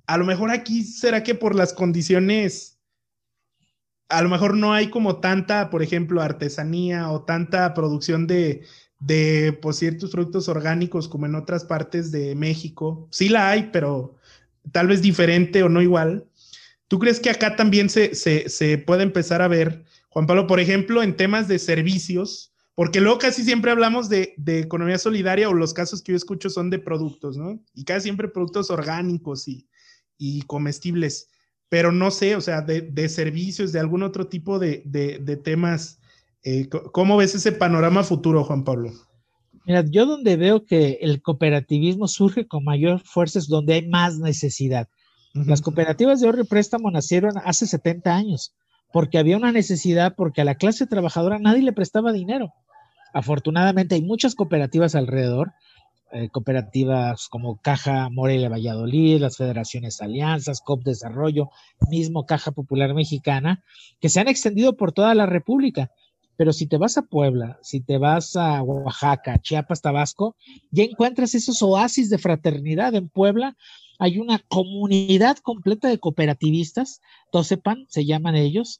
a 0.07 0.17
lo 0.17 0.25
mejor 0.25 0.51
aquí 0.51 0.83
será 0.83 1.23
que 1.23 1.35
por 1.35 1.55
las 1.55 1.73
condiciones, 1.73 2.79
a 4.09 4.21
lo 4.21 4.29
mejor 4.29 4.55
no 4.55 4.73
hay 4.73 4.89
como 4.89 5.19
tanta, 5.19 5.69
por 5.69 5.83
ejemplo, 5.83 6.21
artesanía 6.21 7.09
o 7.11 7.23
tanta 7.23 7.73
producción 7.73 8.25
de, 8.25 8.65
de 8.99 9.57
pues, 9.61 9.77
ciertos 9.77 10.11
productos 10.11 10.49
orgánicos 10.49 11.07
como 11.07 11.25
en 11.25 11.35
otras 11.35 11.63
partes 11.63 12.11
de 12.11 12.35
México. 12.35 13.07
Sí 13.11 13.29
la 13.29 13.49
hay, 13.49 13.69
pero 13.71 14.15
tal 14.71 14.87
vez 14.87 15.01
diferente 15.01 15.63
o 15.63 15.69
no 15.69 15.81
igual. 15.81 16.25
¿Tú 16.87 16.99
crees 16.99 17.19
que 17.19 17.29
acá 17.29 17.55
también 17.55 17.89
se, 17.89 18.15
se, 18.15 18.49
se 18.49 18.77
puede 18.77 19.03
empezar 19.03 19.41
a 19.41 19.47
ver, 19.47 19.85
Juan 20.09 20.27
Pablo, 20.27 20.47
por 20.47 20.59
ejemplo, 20.59 21.03
en 21.03 21.15
temas 21.15 21.47
de 21.47 21.59
servicios? 21.59 22.49
Porque 22.79 23.01
luego 23.01 23.19
casi 23.19 23.43
siempre 23.43 23.71
hablamos 23.71 24.07
de, 24.07 24.35
economía 24.47 24.97
solidaria 24.97 25.49
o 25.49 25.53
los 25.53 25.73
casos 25.73 26.01
que 26.01 26.13
yo 26.13 26.15
escucho 26.15 26.49
son 26.49 26.69
de 26.69 26.79
productos, 26.79 27.35
¿no? 27.35 27.61
Y 27.73 27.83
casi 27.83 28.03
siempre 28.03 28.29
productos 28.29 28.71
orgánicos 28.71 29.49
y, 29.49 30.41
comestibles, 30.47 31.27
pero 31.67 31.91
no 31.91 32.09
sé, 32.09 32.37
o 32.37 32.41
sea, 32.41 32.61
de, 32.61 33.09
servicios, 33.09 33.73
de 33.73 33.81
algún 33.81 34.01
otro 34.01 34.27
tipo 34.27 34.59
de, 34.59 35.41
temas. 35.43 35.98
Eh, 36.43 36.69
¿Cómo 36.69 37.17
ves 37.17 37.35
ese 37.35 37.51
panorama 37.51 38.03
futuro, 38.03 38.43
Juan 38.43 38.63
Pablo? 38.63 38.91
Mira, 39.65 39.83
yo 39.87 40.05
donde 40.05 40.37
veo 40.37 40.65
que 40.65 40.99
el 41.01 41.21
cooperativismo 41.21 42.07
surge 42.07 42.47
con 42.47 42.63
mayor 42.63 43.01
fuerza 43.01 43.39
es 43.39 43.47
donde 43.47 43.73
hay 43.73 43.87
más 43.87 44.17
necesidad. 44.19 44.87
Las 45.33 45.61
cooperativas 45.61 46.19
de 46.19 46.25
ahorro 46.25 46.41
y 46.41 46.45
préstamo 46.45 46.89
nacieron 46.89 47.33
hace 47.45 47.67
70 47.67 48.15
años 48.15 48.53
porque 48.91 49.17
había 49.17 49.37
una 49.37 49.51
necesidad, 49.51 50.15
porque 50.15 50.41
a 50.41 50.45
la 50.45 50.55
clase 50.55 50.87
trabajadora 50.87 51.39
nadie 51.39 51.61
le 51.61 51.73
prestaba 51.73 52.11
dinero. 52.11 52.53
Afortunadamente 53.13 53.95
hay 53.95 54.01
muchas 54.01 54.35
cooperativas 54.35 54.95
alrededor, 54.95 55.53
eh, 56.11 56.29
cooperativas 56.29 57.27
como 57.27 57.61
Caja 57.61 58.09
Morelia 58.09 58.49
Valladolid, 58.49 59.19
las 59.19 59.37
Federaciones 59.37 60.01
Alianzas, 60.01 60.61
COP 60.61 60.83
Desarrollo, 60.83 61.49
mismo 61.89 62.25
Caja 62.25 62.51
Popular 62.51 62.95
Mexicana, 62.95 63.63
que 63.99 64.09
se 64.09 64.19
han 64.19 64.27
extendido 64.27 64.75
por 64.75 64.91
toda 64.91 65.13
la 65.13 65.27
República. 65.27 65.91
Pero 66.39 66.53
si 66.53 66.67
te 66.67 66.77
vas 66.77 66.97
a 66.97 67.01
Puebla, 67.01 67.59
si 67.61 67.81
te 67.81 67.97
vas 67.97 68.37
a 68.37 68.63
Oaxaca, 68.63 69.41
Chiapas, 69.41 69.81
Tabasco, 69.81 70.37
ya 70.71 70.85
encuentras 70.85 71.35
esos 71.35 71.61
oasis 71.61 72.09
de 72.09 72.17
fraternidad. 72.17 72.95
En 72.95 73.09
Puebla 73.09 73.57
hay 73.97 74.19
una 74.19 74.39
comunidad 74.47 75.35
completa 75.39 75.89
de 75.89 75.99
cooperativistas, 75.99 77.01
Tosepan 77.33 77.87
se 77.89 78.05
llaman 78.05 78.37
ellos, 78.37 78.79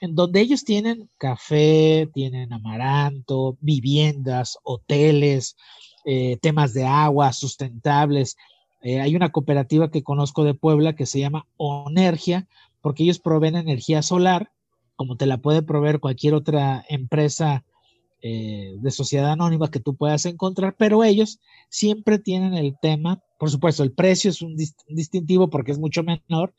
en 0.00 0.14
donde 0.16 0.42
ellos 0.42 0.64
tienen 0.64 1.08
café, 1.16 2.10
tienen 2.12 2.52
amaranto, 2.52 3.56
viviendas, 3.62 4.58
hoteles, 4.62 5.56
eh, 6.04 6.36
temas 6.42 6.74
de 6.74 6.84
agua 6.84 7.32
sustentables. 7.32 8.36
Eh, 8.82 9.00
hay 9.00 9.16
una 9.16 9.32
cooperativa 9.32 9.90
que 9.90 10.02
conozco 10.02 10.44
de 10.44 10.52
Puebla 10.52 10.94
que 10.94 11.06
se 11.06 11.20
llama 11.20 11.46
Onergia, 11.56 12.46
porque 12.82 13.04
ellos 13.04 13.18
proveen 13.18 13.56
energía 13.56 14.02
solar, 14.02 14.52
como 14.98 15.16
te 15.16 15.26
la 15.26 15.38
puede 15.38 15.62
proveer 15.62 16.00
cualquier 16.00 16.34
otra 16.34 16.84
empresa 16.88 17.64
eh, 18.20 18.74
de 18.80 18.90
sociedad 18.90 19.30
anónima 19.30 19.70
que 19.70 19.78
tú 19.78 19.94
puedas 19.94 20.26
encontrar, 20.26 20.74
pero 20.76 21.04
ellos 21.04 21.38
siempre 21.68 22.18
tienen 22.18 22.54
el 22.54 22.76
tema, 22.82 23.22
por 23.38 23.48
supuesto, 23.48 23.84
el 23.84 23.92
precio 23.92 24.28
es 24.28 24.42
un 24.42 24.56
distintivo 24.56 25.50
porque 25.50 25.70
es 25.70 25.78
mucho 25.78 26.02
menor, 26.02 26.52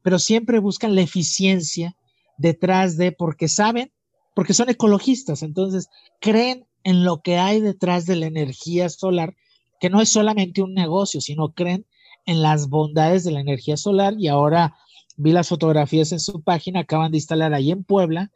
pero 0.00 0.18
siempre 0.18 0.58
buscan 0.58 0.94
la 0.94 1.02
eficiencia 1.02 1.94
detrás 2.38 2.96
de, 2.96 3.12
porque 3.12 3.46
saben, 3.46 3.92
porque 4.34 4.54
son 4.54 4.70
ecologistas, 4.70 5.42
entonces 5.42 5.90
creen 6.18 6.64
en 6.84 7.04
lo 7.04 7.20
que 7.20 7.36
hay 7.36 7.60
detrás 7.60 8.06
de 8.06 8.16
la 8.16 8.24
energía 8.24 8.88
solar, 8.88 9.36
que 9.80 9.90
no 9.90 10.00
es 10.00 10.08
solamente 10.08 10.62
un 10.62 10.72
negocio, 10.72 11.20
sino 11.20 11.52
creen 11.52 11.84
en 12.24 12.40
las 12.40 12.70
bondades 12.70 13.22
de 13.24 13.32
la 13.32 13.40
energía 13.40 13.76
solar 13.76 14.14
y 14.16 14.28
ahora 14.28 14.76
vi 15.16 15.32
las 15.32 15.48
fotografías 15.48 16.12
en 16.12 16.20
su 16.20 16.42
página, 16.42 16.80
acaban 16.80 17.12
de 17.12 17.18
instalar 17.18 17.54
ahí 17.54 17.70
en 17.70 17.84
Puebla 17.84 18.30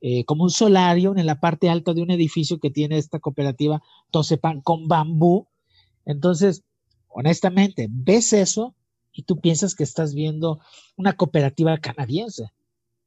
eh, 0.00 0.24
como 0.24 0.44
un 0.44 0.50
solario 0.50 1.16
en 1.16 1.26
la 1.26 1.40
parte 1.40 1.68
alta 1.68 1.92
de 1.92 2.02
un 2.02 2.10
edificio 2.12 2.60
que 2.60 2.70
tiene 2.70 2.98
esta 2.98 3.18
cooperativa 3.18 3.82
Tosepan 4.12 4.60
con 4.60 4.86
bambú. 4.86 5.48
Entonces, 6.04 6.62
honestamente, 7.08 7.88
ves 7.90 8.32
eso 8.32 8.76
y 9.12 9.24
tú 9.24 9.40
piensas 9.40 9.74
que 9.74 9.82
estás 9.82 10.14
viendo 10.14 10.60
una 10.96 11.14
cooperativa 11.14 11.76
canadiense 11.78 12.52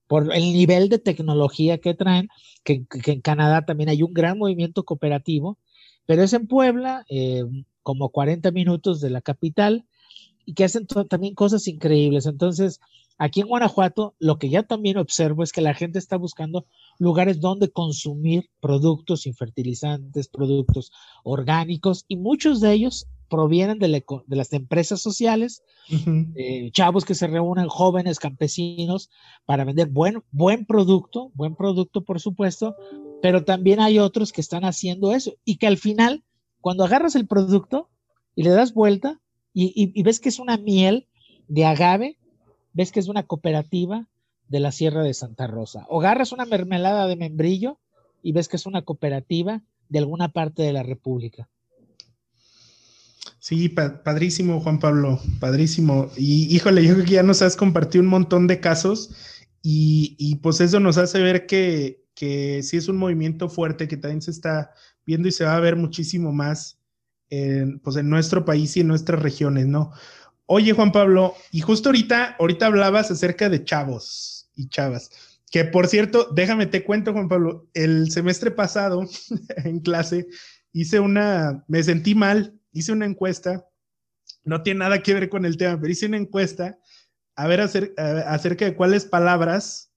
por 0.08 0.36
el 0.36 0.52
nivel 0.52 0.90
de 0.90 1.00
tecnología 1.00 1.78
que 1.78 1.94
traen, 1.94 2.28
que, 2.66 2.86
en 3.06 3.22
Canadá 3.22 3.66
también 3.66 3.90
hay 3.90 4.04
un 4.04 4.14
gran 4.14 4.38
movimiento 4.38 4.84
cooperativo, 4.84 5.58
pero 6.06 6.24
es 6.24 6.34
en 6.34 6.48
Puebla, 6.48 7.06
eh, 7.10 7.46
como 7.82 8.10
40 8.10 8.52
minutos 8.52 9.00
de 9.00 9.10
la 9.10 9.22
capital, 9.22 9.86
y 10.46 10.54
que 10.54 10.66
hacen 10.66 10.86
también 10.86 11.34
cosas 11.36 11.66
increíbles. 11.70 12.26
Entonces, 12.26 12.82
aquí 13.22 13.42
en 13.42 13.48
Guanajuato, 13.48 14.16
lo 14.18 14.40
que 14.40 14.50
ya 14.50 14.64
también 14.64 14.98
observo 14.98 15.44
es 15.44 15.52
que 15.52 15.62
la 15.62 15.76
gente 15.76 16.00
está 16.00 16.18
buscando 16.18 16.66
lugares 16.98 17.40
donde 17.40 17.72
consumir 17.72 18.50
productos 18.60 19.22
sin 19.22 19.36
fertilizantes, 19.36 20.28
productos 20.28 20.92
orgánicos, 21.24 22.06
y 22.08 22.18
muchos 22.18 22.62
de 22.62 22.74
ellos 22.74 23.08
provienen 23.30 23.78
de, 23.78 24.04
las 24.28 24.54
empresas 24.54 25.02
sociales, 25.02 25.64
eh, 26.36 26.72
chavos 26.72 27.06
que 27.06 27.14
se 27.14 27.28
reúnen, 27.28 27.68
jóvenes 27.70 28.18
campesinos, 28.18 29.12
para 29.46 29.66
vender 29.66 29.88
buen, 29.88 30.24
buen 30.32 30.66
producto, 30.66 31.30
buen 31.36 31.56
producto 31.56 32.04
por 32.04 32.20
supuesto, 32.20 32.76
pero 33.22 33.46
también 33.46 33.80
hay 33.80 34.00
otros 34.00 34.32
que 34.32 34.42
están 34.42 34.66
haciendo 34.66 35.14
eso 35.14 35.36
y 35.46 35.58
que 35.58 35.68
al 35.68 35.78
final, 35.78 36.24
cuando 36.60 36.84
agarras 36.84 37.16
el 37.16 37.28
producto 37.28 37.88
y 38.36 38.44
le 38.44 38.50
das 38.50 38.74
vuelta 38.74 39.22
y, 39.54 40.02
ves 40.02 40.20
que 40.20 40.30
es 40.30 40.40
una 40.40 40.58
miel 40.58 41.08
de 41.48 41.66
agave, 41.66 42.18
ves 42.74 42.92
que 42.92 43.00
es 43.00 43.08
una 43.08 43.24
cooperativa 43.24 44.08
de 44.48 44.60
la 44.60 44.72
Sierra 44.72 45.04
de 45.04 45.14
Santa 45.14 45.48
Rosa, 45.48 45.86
o 45.90 46.02
agarras 46.02 46.32
una 46.32 46.46
mermelada 46.46 47.08
de 47.08 47.16
membrillo 47.16 47.80
y 48.22 48.34
ves 48.34 48.48
que 48.48 48.58
es 48.58 48.66
una 48.66 48.82
cooperativa 48.82 49.64
de 49.90 50.00
alguna 50.00 50.30
parte 50.30 50.64
de 50.64 50.74
la 50.74 50.84
República. 50.84 51.50
Sí, 53.40 53.70
padrísimo, 53.70 54.60
Juan 54.62 54.80
Pablo, 54.80 55.20
padrísimo. 55.40 56.12
Y 56.16 56.54
híjole, 56.56 56.86
yo 56.86 56.94
creo 56.94 57.06
que 57.06 57.14
ya 57.14 57.24
nos 57.24 57.42
has 57.42 57.56
compartido 57.56 58.04
un 58.04 58.10
montón 58.10 58.46
de 58.48 58.60
casos 58.60 59.12
y, 59.64 60.36
pues 60.44 60.62
eso 60.62 60.80
nos 60.80 60.98
hace 60.98 61.22
ver 61.22 61.46
que, 61.48 62.06
que 62.14 62.62
sí 62.64 62.78
es 62.78 62.88
un 62.88 62.98
movimiento 62.98 63.50
fuerte 63.50 63.88
que 63.88 63.98
también 63.98 64.22
se 64.22 64.32
está 64.32 64.72
viendo 65.06 65.28
y 65.28 65.32
se 65.32 65.44
va 65.44 65.56
a 65.56 65.60
ver 65.60 65.76
muchísimo 65.76 66.32
más 66.32 66.82
pues 67.84 67.96
en 67.96 68.10
nuestro 68.10 68.44
país 68.44 68.76
y 68.76 68.82
en 68.82 68.88
nuestras 68.88 69.22
regiones, 69.22 69.66
¿no? 69.66 69.92
Oye, 70.46 70.74
Juan 70.74 70.92
Pablo, 70.92 71.36
y 71.52 71.62
justo 71.62 71.90
ahorita, 71.90 72.36
ahorita 72.40 72.66
hablabas 72.66 73.12
acerca 73.12 73.50
de 73.50 73.64
chavos 73.64 74.50
y 74.56 74.68
chavas. 74.70 75.10
Que 75.50 75.66
por 75.66 75.88
cierto, 75.88 76.30
déjame 76.34 76.66
te 76.66 76.84
cuento, 76.84 77.14
Juan 77.14 77.30
Pablo, 77.30 77.68
el 77.74 78.12
semestre 78.12 78.52
pasado 78.52 79.06
en 79.64 79.80
clase 79.80 80.28
hice 80.74 81.00
una, 81.00 81.64
me 81.68 81.84
sentí 81.84 82.16
mal 82.16 82.58
hice 82.74 82.94
una 82.94 83.06
encuesta 83.06 83.66
no 84.44 84.64
tiene 84.64 84.80
nada 84.80 85.04
que 85.04 85.14
ver 85.14 85.30
con 85.30 85.46
el 85.46 85.58
tema, 85.58 85.80
pero 85.80 85.92
hice 85.92 86.08
una 86.08 86.18
encuesta 86.18 86.80
a 87.36 87.48
ver 87.48 87.62
acerca 87.62 88.66
de 88.66 88.76
cuáles 88.76 89.06
palabras 89.06 89.92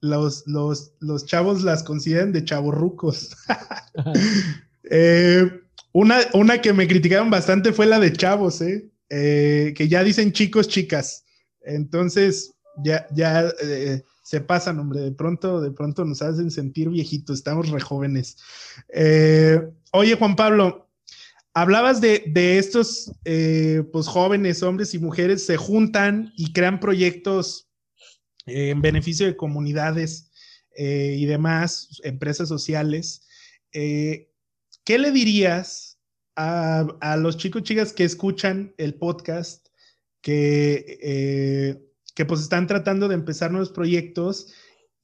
los, 0.00 0.44
los, 0.46 0.94
los 1.00 1.26
chavos 1.26 1.62
las 1.62 1.82
consideran 1.82 2.32
de 2.32 2.44
chavorrucos. 2.44 3.36
eh, 4.90 5.50
una, 5.92 6.18
una 6.34 6.60
que 6.60 6.72
me 6.72 6.88
criticaron 6.88 7.30
bastante 7.30 7.72
fue 7.72 7.86
la 7.86 7.98
de 7.98 8.12
chavos, 8.12 8.60
¿eh? 8.60 8.90
¿Eh? 9.10 9.74
que 9.76 9.88
ya 9.88 10.02
dicen 10.02 10.32
chicos, 10.32 10.68
chicas. 10.68 11.24
Entonces, 11.62 12.54
ya, 12.82 13.06
ya 13.14 13.50
eh, 13.62 14.02
se 14.22 14.40
pasan, 14.40 14.78
hombre. 14.78 15.00
De 15.00 15.12
pronto, 15.12 15.60
de 15.60 15.72
pronto 15.72 16.04
nos 16.04 16.22
hacen 16.22 16.50
sentir 16.50 16.88
viejitos, 16.88 17.38
estamos 17.38 17.68
re 17.68 17.80
jóvenes. 17.80 18.38
Eh, 18.94 19.60
oye, 19.92 20.14
Juan 20.14 20.36
Pablo, 20.36 20.88
hablabas 21.52 22.00
de, 22.00 22.24
de 22.28 22.58
estos 22.58 23.12
pues, 23.92 24.06
jóvenes, 24.06 24.62
hombres 24.62 24.94
y 24.94 24.98
mujeres, 24.98 25.44
se 25.44 25.56
juntan 25.56 26.32
y 26.36 26.52
crean 26.52 26.80
proyectos 26.80 27.68
en 28.46 28.80
beneficio 28.80 29.26
de 29.26 29.36
comunidades 29.36 30.30
y 30.76 31.26
demás, 31.26 32.00
empresas 32.04 32.48
sociales. 32.48 33.26
¿qué 33.72 34.98
le 34.98 35.10
dirías 35.10 35.89
a, 36.40 37.16
los 37.16 37.36
chicos 37.36 37.62
chicas 37.62 37.92
que 37.92 38.04
escuchan 38.04 38.74
el 38.78 38.94
podcast, 38.94 39.68
que, 40.22 40.98
eh, 41.02 41.82
que 42.14 42.24
pues 42.24 42.40
están 42.40 42.66
tratando 42.66 43.08
de 43.08 43.14
empezar 43.14 43.50
nuevos 43.50 43.70
proyectos? 43.70 44.52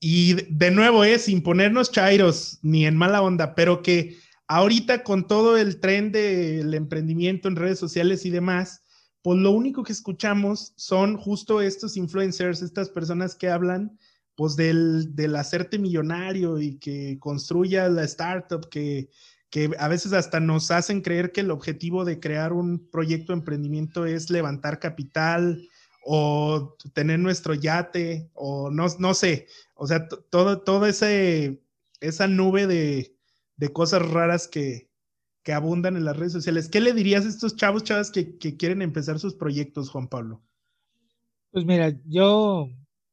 Y 0.00 0.34
de 0.50 0.70
nuevo 0.70 1.04
es 1.04 1.22
sin 1.22 1.42
ponernos 1.42 1.90
chairos 1.90 2.58
ni 2.62 2.86
en 2.86 2.96
mala 2.96 3.22
onda, 3.22 3.54
pero 3.54 3.82
que 3.82 4.16
ahorita 4.46 5.02
con 5.02 5.26
todo 5.26 5.56
el 5.56 5.80
tren 5.80 6.12
del 6.12 6.74
emprendimiento 6.74 7.48
en 7.48 7.56
redes 7.56 7.78
sociales 7.78 8.24
y 8.26 8.30
demás, 8.30 8.82
pues 9.22 9.38
lo 9.38 9.50
único 9.50 9.82
que 9.82 9.92
escuchamos 9.92 10.72
son 10.76 11.16
justo 11.16 11.60
estos 11.60 11.96
influencers, 11.96 12.62
estas 12.62 12.90
personas 12.90 13.34
que 13.34 13.48
hablan 13.48 13.98
pues 14.36 14.54
del, 14.54 15.16
del 15.16 15.34
hacerte 15.36 15.78
millonario 15.78 16.60
y 16.60 16.78
que 16.78 17.18
construya 17.18 17.88
la 17.88 18.04
startup, 18.04 18.68
que, 18.68 19.08
que 19.50 19.70
a 19.78 19.88
veces 19.88 20.12
hasta 20.12 20.40
nos 20.40 20.70
hacen 20.70 21.00
creer 21.00 21.32
que 21.32 21.40
el 21.40 21.50
objetivo 21.50 22.04
de 22.04 22.20
crear 22.20 22.52
un 22.52 22.88
proyecto 22.90 23.32
de 23.32 23.38
emprendimiento 23.38 24.06
es 24.06 24.30
levantar 24.30 24.78
capital 24.78 25.68
o 26.04 26.76
tener 26.92 27.18
nuestro 27.18 27.54
yate 27.54 28.30
o 28.34 28.70
no, 28.70 28.86
no 28.98 29.14
sé, 29.14 29.46
o 29.74 29.86
sea, 29.86 30.08
todo, 30.08 30.62
todo 30.62 30.86
ese, 30.86 31.62
esa 32.00 32.28
nube 32.28 32.66
de, 32.66 33.12
cosas 33.72 34.08
raras 34.08 34.46
que, 34.46 34.88
que, 35.42 35.52
abundan 35.52 35.96
en 35.96 36.04
las 36.04 36.16
redes 36.16 36.32
sociales. 36.32 36.68
¿Qué 36.68 36.80
le 36.80 36.92
dirías 36.92 37.24
a 37.24 37.28
estos 37.28 37.56
chavos, 37.56 37.82
chavas 37.82 38.10
que, 38.10 38.38
que 38.38 38.56
quieren 38.56 38.82
empezar 38.82 39.18
sus 39.18 39.34
proyectos, 39.34 39.90
Juan 39.90 40.08
Pablo? 40.08 40.42
Pues 41.50 41.64
mira, 41.64 41.92
yo, 42.04 42.68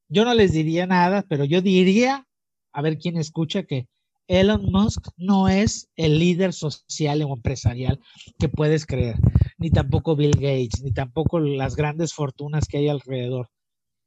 yo 0.07 0.25
no 0.25 0.33
les 0.33 0.51
diría 0.51 0.85
nada, 0.85 1.25
pero 1.27 1.45
yo 1.45 1.61
diría, 1.61 2.27
a 2.71 2.81
ver 2.81 2.97
quién 2.97 3.17
escucha, 3.17 3.63
que 3.63 3.87
Elon 4.33 4.65
Musk 4.71 5.09
no 5.15 5.47
es 5.47 5.91
el 5.95 6.17
líder 6.17 6.53
social 6.53 7.21
o 7.21 7.35
empresarial 7.35 7.99
que 8.39 8.49
puedes 8.49 8.87
creer, 8.87 9.15
ni 9.59 9.69
tampoco 9.69 10.15
Bill 10.15 10.31
Gates, 10.31 10.81
ni 10.81 10.91
tampoco 10.91 11.39
las 11.39 11.75
grandes 11.75 12.15
fortunas 12.15 12.67
que 12.67 12.77
hay 12.77 12.87
alrededor. 12.89 13.51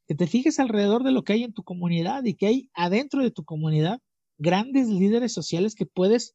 Que 0.08 0.16
te 0.16 0.26
fijes 0.26 0.58
alrededor 0.58 1.04
de 1.04 1.12
lo 1.12 1.22
que 1.22 1.34
hay 1.34 1.44
en 1.44 1.52
tu 1.52 1.62
comunidad 1.62 2.24
y 2.24 2.34
que 2.34 2.48
hay 2.48 2.70
adentro 2.74 3.22
de 3.22 3.30
tu 3.30 3.44
comunidad 3.44 4.00
grandes 4.36 4.88
líderes 4.88 5.32
sociales 5.32 5.76
que 5.76 5.86
puedes 5.86 6.34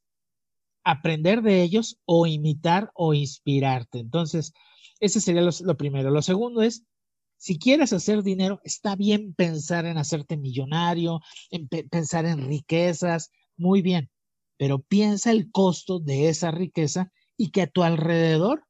aprender 0.85 1.41
de 1.41 1.61
ellos 1.61 1.99
o 2.05 2.27
imitar 2.27 2.91
o 2.95 3.13
inspirarte. 3.13 3.99
Entonces, 3.99 4.53
ese 5.01 5.19
sería 5.19 5.41
lo, 5.41 5.77
primero. 5.77 6.11
Lo 6.11 6.21
segundo 6.21 6.61
es, 6.61 6.85
si 7.35 7.59
quieres 7.59 7.91
hacer 7.91 8.23
dinero, 8.23 8.61
está 8.63 8.95
bien 8.95 9.33
pensar 9.33 9.85
en 9.85 9.97
hacerte 9.97 10.37
millonario, 10.37 11.19
en 11.49 11.67
pensar 11.67 12.25
en 12.25 12.47
riquezas, 12.47 13.31
muy 13.57 13.81
bien, 13.81 14.09
pero 14.57 14.79
piensa 14.79 15.31
el 15.31 15.51
costo 15.51 15.99
de 15.99 16.29
esa 16.29 16.51
riqueza 16.51 17.11
y 17.37 17.51
que 17.51 17.63
a 17.63 17.67
tu 17.67 17.83
alrededor 17.83 18.65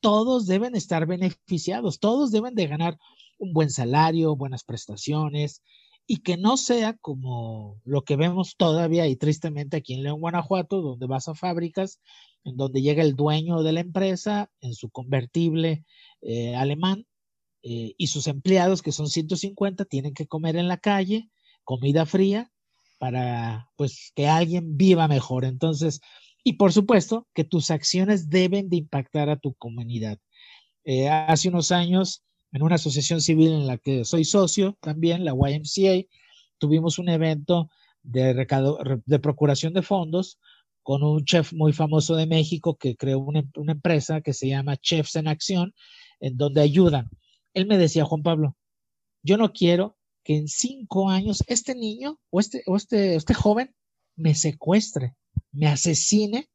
todos 0.00 0.46
deben 0.46 0.74
estar 0.74 1.06
beneficiados, 1.06 2.00
todos 2.00 2.32
deben 2.32 2.54
de 2.54 2.66
ganar 2.66 2.98
un 3.38 3.52
buen 3.52 3.70
salario, 3.70 4.36
buenas 4.36 4.64
prestaciones 4.64 5.62
y 6.06 6.18
que 6.18 6.36
no 6.36 6.56
sea 6.56 6.96
como 6.98 7.80
lo 7.84 8.04
que 8.04 8.16
vemos 8.16 8.56
todavía 8.56 9.06
y 9.06 9.16
tristemente 9.16 9.78
aquí 9.78 9.94
en 9.94 10.02
León, 10.02 10.20
Guanajuato, 10.20 10.82
donde 10.82 11.06
vas 11.06 11.28
a 11.28 11.34
fábricas, 11.34 12.00
en 12.44 12.56
donde 12.56 12.82
llega 12.82 13.02
el 13.02 13.14
dueño 13.16 13.62
de 13.62 13.72
la 13.72 13.80
empresa 13.80 14.50
en 14.60 14.74
su 14.74 14.90
convertible 14.90 15.84
eh, 16.20 16.54
alemán 16.56 17.06
eh, 17.62 17.94
y 17.96 18.08
sus 18.08 18.26
empleados, 18.26 18.82
que 18.82 18.92
son 18.92 19.08
150, 19.08 19.84
tienen 19.84 20.14
que 20.14 20.26
comer 20.26 20.56
en 20.56 20.68
la 20.68 20.76
calle, 20.76 21.30
comida 21.64 22.04
fría, 22.06 22.51
para 23.02 23.68
pues 23.74 24.12
que 24.14 24.28
alguien 24.28 24.76
viva 24.76 25.08
mejor. 25.08 25.44
Entonces, 25.44 26.00
y 26.44 26.52
por 26.52 26.72
supuesto 26.72 27.26
que 27.34 27.42
tus 27.42 27.72
acciones 27.72 28.30
deben 28.30 28.68
de 28.68 28.76
impactar 28.76 29.28
a 29.28 29.40
tu 29.40 29.54
comunidad. 29.54 30.20
Eh, 30.84 31.08
hace 31.08 31.48
unos 31.48 31.72
años, 31.72 32.22
en 32.52 32.62
una 32.62 32.76
asociación 32.76 33.20
civil 33.20 33.48
en 33.48 33.66
la 33.66 33.76
que 33.76 34.04
soy 34.04 34.24
socio 34.24 34.78
también, 34.80 35.24
la 35.24 35.32
YMCA, 35.32 36.06
tuvimos 36.58 37.00
un 37.00 37.08
evento 37.08 37.70
de, 38.04 38.46
de 39.04 39.18
procuración 39.18 39.72
de 39.72 39.82
fondos 39.82 40.38
con 40.84 41.02
un 41.02 41.24
chef 41.24 41.52
muy 41.52 41.72
famoso 41.72 42.14
de 42.14 42.26
México 42.26 42.76
que 42.76 42.94
creó 42.94 43.18
una 43.18 43.72
empresa 43.72 44.20
que 44.20 44.32
se 44.32 44.46
llama 44.46 44.76
Chefs 44.76 45.16
en 45.16 45.26
Acción, 45.26 45.74
en 46.20 46.36
donde 46.36 46.60
ayudan. 46.60 47.10
Él 47.52 47.66
me 47.66 47.78
decía, 47.78 48.04
Juan 48.04 48.22
Pablo, 48.22 48.56
yo 49.24 49.36
no 49.38 49.52
quiero 49.52 49.96
que 50.24 50.36
en 50.36 50.48
cinco 50.48 51.10
años 51.10 51.42
este 51.46 51.74
niño 51.74 52.18
o 52.30 52.40
este, 52.40 52.62
o 52.66 52.76
este, 52.76 53.16
este 53.16 53.34
joven 53.34 53.74
me 54.16 54.34
secuestre, 54.34 55.14
me 55.52 55.66
asesine. 55.66 56.48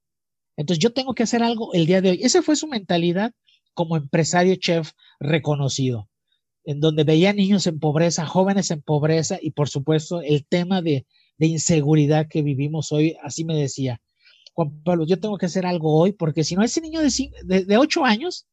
Entonces 0.56 0.82
yo 0.82 0.94
tengo 0.94 1.14
que 1.14 1.24
hacer 1.24 1.44
algo 1.44 1.74
el 1.74 1.86
día 1.86 2.02
de 2.02 2.12
hoy. 2.12 2.20
Esa 2.24 2.42
fue 2.42 2.56
su 2.56 2.68
mentalidad 2.68 3.34
como 3.74 3.98
empresario 3.98 4.56
chef 4.56 4.92
reconocido, 5.20 6.10
en 6.64 6.80
donde 6.80 7.04
veía 7.04 7.34
niños 7.34 7.68
en 7.68 7.80
pobreza, 7.80 8.26
jóvenes 8.26 8.72
en 8.72 8.82
pobreza 8.82 9.38
y 9.42 9.52
por 9.52 9.70
supuesto 9.70 10.22
el 10.22 10.46
tema 10.48 10.82
de, 10.82 11.06
de 11.38 11.48
inseguridad 11.48 12.28
que 12.28 12.42
vivimos 12.42 12.92
hoy, 12.92 13.16
así 13.24 13.46
me 13.46 13.56
decía. 13.56 14.02
Juan 14.54 14.82
Pablo, 14.84 15.06
yo 15.06 15.20
tengo 15.20 15.38
que 15.38 15.46
hacer 15.46 15.68
algo 15.68 16.00
hoy 16.00 16.14
porque 16.14 16.44
si 16.44 16.56
no, 16.56 16.64
ese 16.64 16.82
niño 16.82 17.02
de, 17.02 17.66
de, 17.66 17.78
8 17.78 18.06
años 18.06 18.48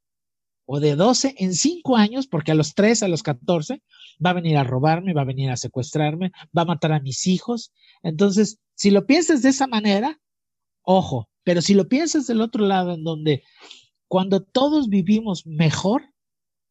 o 0.66 0.80
de 0.80 0.96
12 0.96 1.34
en 1.38 1.54
5 1.54 1.96
años, 1.96 2.26
porque 2.26 2.52
a 2.52 2.54
los 2.54 2.74
3, 2.74 3.02
a 3.02 3.08
los 3.08 3.22
14, 3.22 3.82
va 4.24 4.30
a 4.30 4.34
venir 4.34 4.56
a 4.56 4.64
robarme, 4.64 5.12
va 5.12 5.22
a 5.22 5.26
venir 5.26 5.50
a 5.50 5.56
secuestrarme, 5.56 6.32
va 6.56 6.62
a 6.62 6.66
matar 6.66 6.92
a 6.92 7.00
mis 7.00 7.26
hijos. 7.26 7.72
Entonces, 8.02 8.58
si 8.74 8.90
lo 8.90 9.06
piensas 9.06 9.42
de 9.42 9.50
esa 9.50 9.66
manera, 9.66 10.20
ojo, 10.82 11.28
pero 11.42 11.60
si 11.60 11.74
lo 11.74 11.88
piensas 11.88 12.26
del 12.26 12.40
otro 12.40 12.66
lado, 12.66 12.94
en 12.94 13.04
donde 13.04 13.42
cuando 14.08 14.42
todos 14.42 14.88
vivimos 14.88 15.46
mejor, 15.46 16.14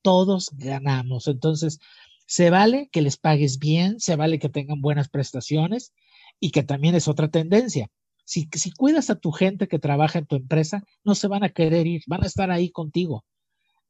todos 0.01 0.49
ganamos. 0.53 1.27
Entonces, 1.27 1.79
se 2.25 2.49
vale 2.49 2.89
que 2.91 3.01
les 3.01 3.17
pagues 3.17 3.59
bien, 3.59 3.99
se 3.99 4.15
vale 4.15 4.39
que 4.39 4.49
tengan 4.49 4.81
buenas 4.81 5.09
prestaciones 5.09 5.93
y 6.39 6.51
que 6.51 6.63
también 6.63 6.95
es 6.95 7.07
otra 7.07 7.29
tendencia. 7.29 7.89
Si, 8.25 8.47
si 8.53 8.71
cuidas 8.71 9.09
a 9.09 9.19
tu 9.19 9.31
gente 9.31 9.67
que 9.67 9.79
trabaja 9.79 10.19
en 10.19 10.25
tu 10.25 10.35
empresa, 10.35 10.83
no 11.03 11.15
se 11.15 11.27
van 11.27 11.43
a 11.43 11.49
querer 11.49 11.85
ir, 11.85 12.03
van 12.07 12.23
a 12.23 12.27
estar 12.27 12.49
ahí 12.49 12.69
contigo. 12.71 13.25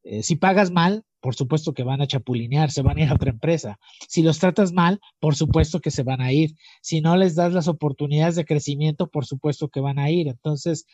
Eh, 0.04 0.22
si 0.24 0.36
pagas 0.36 0.72
mal, 0.72 1.06
por 1.22 1.36
supuesto 1.36 1.74
que 1.74 1.84
van 1.84 2.02
a 2.02 2.08
chapulinear, 2.08 2.70
se 2.70 2.82
van 2.82 2.98
a 2.98 3.04
ir 3.04 3.10
a 3.10 3.14
otra 3.14 3.30
empresa. 3.30 3.80
Si 4.10 4.22
los 4.22 4.40
tratas 4.40 4.74
mal, 4.74 5.00
por 5.20 5.36
supuesto 5.36 5.80
que 5.80 5.90
se 5.92 6.04
van 6.04 6.20
a 6.20 6.34
ir. 6.34 6.56
Si 6.82 7.00
no 7.00 7.16
les 7.16 7.36
das 7.36 7.54
las 7.54 7.70
oportunidades 7.70 8.36
de 8.36 8.44
crecimiento, 8.44 9.08
por 9.08 9.26
supuesto 9.26 9.70
que 9.70 9.80
van 9.80 10.00
a 10.00 10.12
ir. 10.12 10.28
Entonces, 10.28 10.86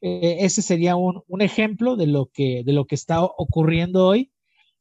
eh, 0.00 0.38
ese 0.40 0.62
sería 0.62 0.96
un, 0.96 1.22
ejemplo 1.42 1.96
de 1.96 2.06
lo, 2.06 2.30
que, 2.32 2.62
de 2.64 2.72
lo 2.72 2.86
que 2.86 2.94
está 2.94 3.22
ocurriendo 3.22 4.06
hoy 4.06 4.32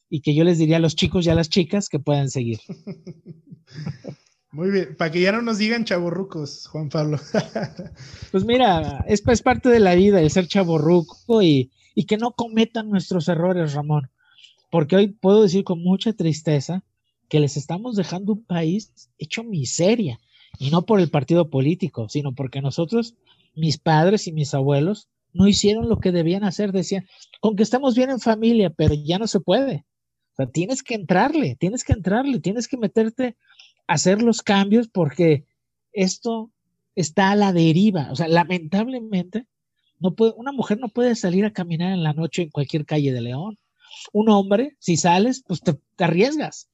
y 0.09 0.21
que 0.21 0.33
yo 0.33 0.45
les 0.45 0.57
diría 0.57 0.77
a 0.77 0.79
los 0.79 0.95
chicos 0.95 1.25
y 1.25 1.29
a 1.29 1.35
las 1.35 1.49
chicas 1.49 1.89
que 1.89 1.99
puedan 1.99 2.29
seguir. 2.29 2.59
Muy 4.53 4.69
bien, 4.69 4.95
para 4.95 5.11
que 5.11 5.19
ya 5.19 5.31
no 5.31 5.41
nos 5.41 5.57
digan 5.57 5.83
chaborrucos, 5.83 6.67
Juan 6.67 6.87
Pablo. 6.89 7.19
pues 8.31 8.45
mira, 8.45 9.03
es, 9.07 9.23
es 9.27 9.41
parte 9.41 9.67
de 9.67 9.79
la 9.79 9.95
vida 9.95 10.21
el 10.21 10.29
ser 10.29 10.47
chaborruco 10.47 11.41
y, 11.41 11.71
y 11.95 12.05
que 12.05 12.17
no 12.17 12.31
cometan 12.31 12.89
nuestros 12.89 13.27
errores, 13.27 13.73
Ramón. 13.73 14.09
Porque 14.71 14.95
hoy 14.95 15.07
puedo 15.07 15.43
decir 15.43 15.63
con 15.63 15.81
mucha 15.81 16.13
tristeza 16.13 16.83
que 17.29 17.39
les 17.39 17.57
estamos 17.57 17.95
dejando 17.95 18.33
un 18.33 18.43
país 18.43 19.09
hecho 19.17 19.43
miseria. 19.43 20.19
Y 20.59 20.69
no 20.69 20.85
por 20.85 20.99
el 20.99 21.09
partido 21.09 21.49
político, 21.49 22.09
sino 22.09 22.33
porque 22.33 22.61
nosotros, 22.61 23.15
mis 23.55 23.77
padres 23.77 24.27
y 24.27 24.31
mis 24.31 24.53
abuelos, 24.53 25.09
no 25.33 25.47
hicieron 25.47 25.89
lo 25.89 25.99
que 25.99 26.11
debían 26.11 26.43
hacer. 26.43 26.71
Decían, 26.71 27.07
con 27.39 27.55
que 27.55 27.63
estamos 27.63 27.95
bien 27.95 28.11
en 28.11 28.19
familia, 28.19 28.69
pero 28.69 28.93
ya 28.93 29.17
no 29.17 29.27
se 29.27 29.39
puede. 29.39 29.85
O 30.33 30.35
sea, 30.37 30.47
tienes 30.47 30.83
que 30.83 30.95
entrarle, 30.95 31.55
tienes 31.55 31.83
que 31.83 31.93
entrarle, 31.93 32.39
tienes 32.39 32.67
que 32.67 32.77
meterte 32.77 33.35
a 33.87 33.93
hacer 33.93 34.21
los 34.21 34.41
cambios 34.41 34.87
porque 34.87 35.45
esto 35.91 36.51
está 36.95 37.31
a 37.31 37.35
la 37.35 37.53
deriva. 37.53 38.09
O 38.11 38.15
sea, 38.15 38.27
lamentablemente, 38.27 39.47
una 40.35 40.51
mujer 40.51 40.79
no 40.79 40.89
puede 40.89 41.15
salir 41.15 41.45
a 41.45 41.53
caminar 41.53 41.93
en 41.93 42.03
la 42.03 42.13
noche 42.13 42.43
en 42.43 42.49
cualquier 42.49 42.85
calle 42.85 43.11
de 43.11 43.21
León. 43.21 43.57
un 44.11 44.29
hombre, 44.29 44.75
si 44.79 44.97
sales, 44.97 45.43
pues 45.47 45.61
te, 45.61 45.77
arriesgas. 45.97 46.69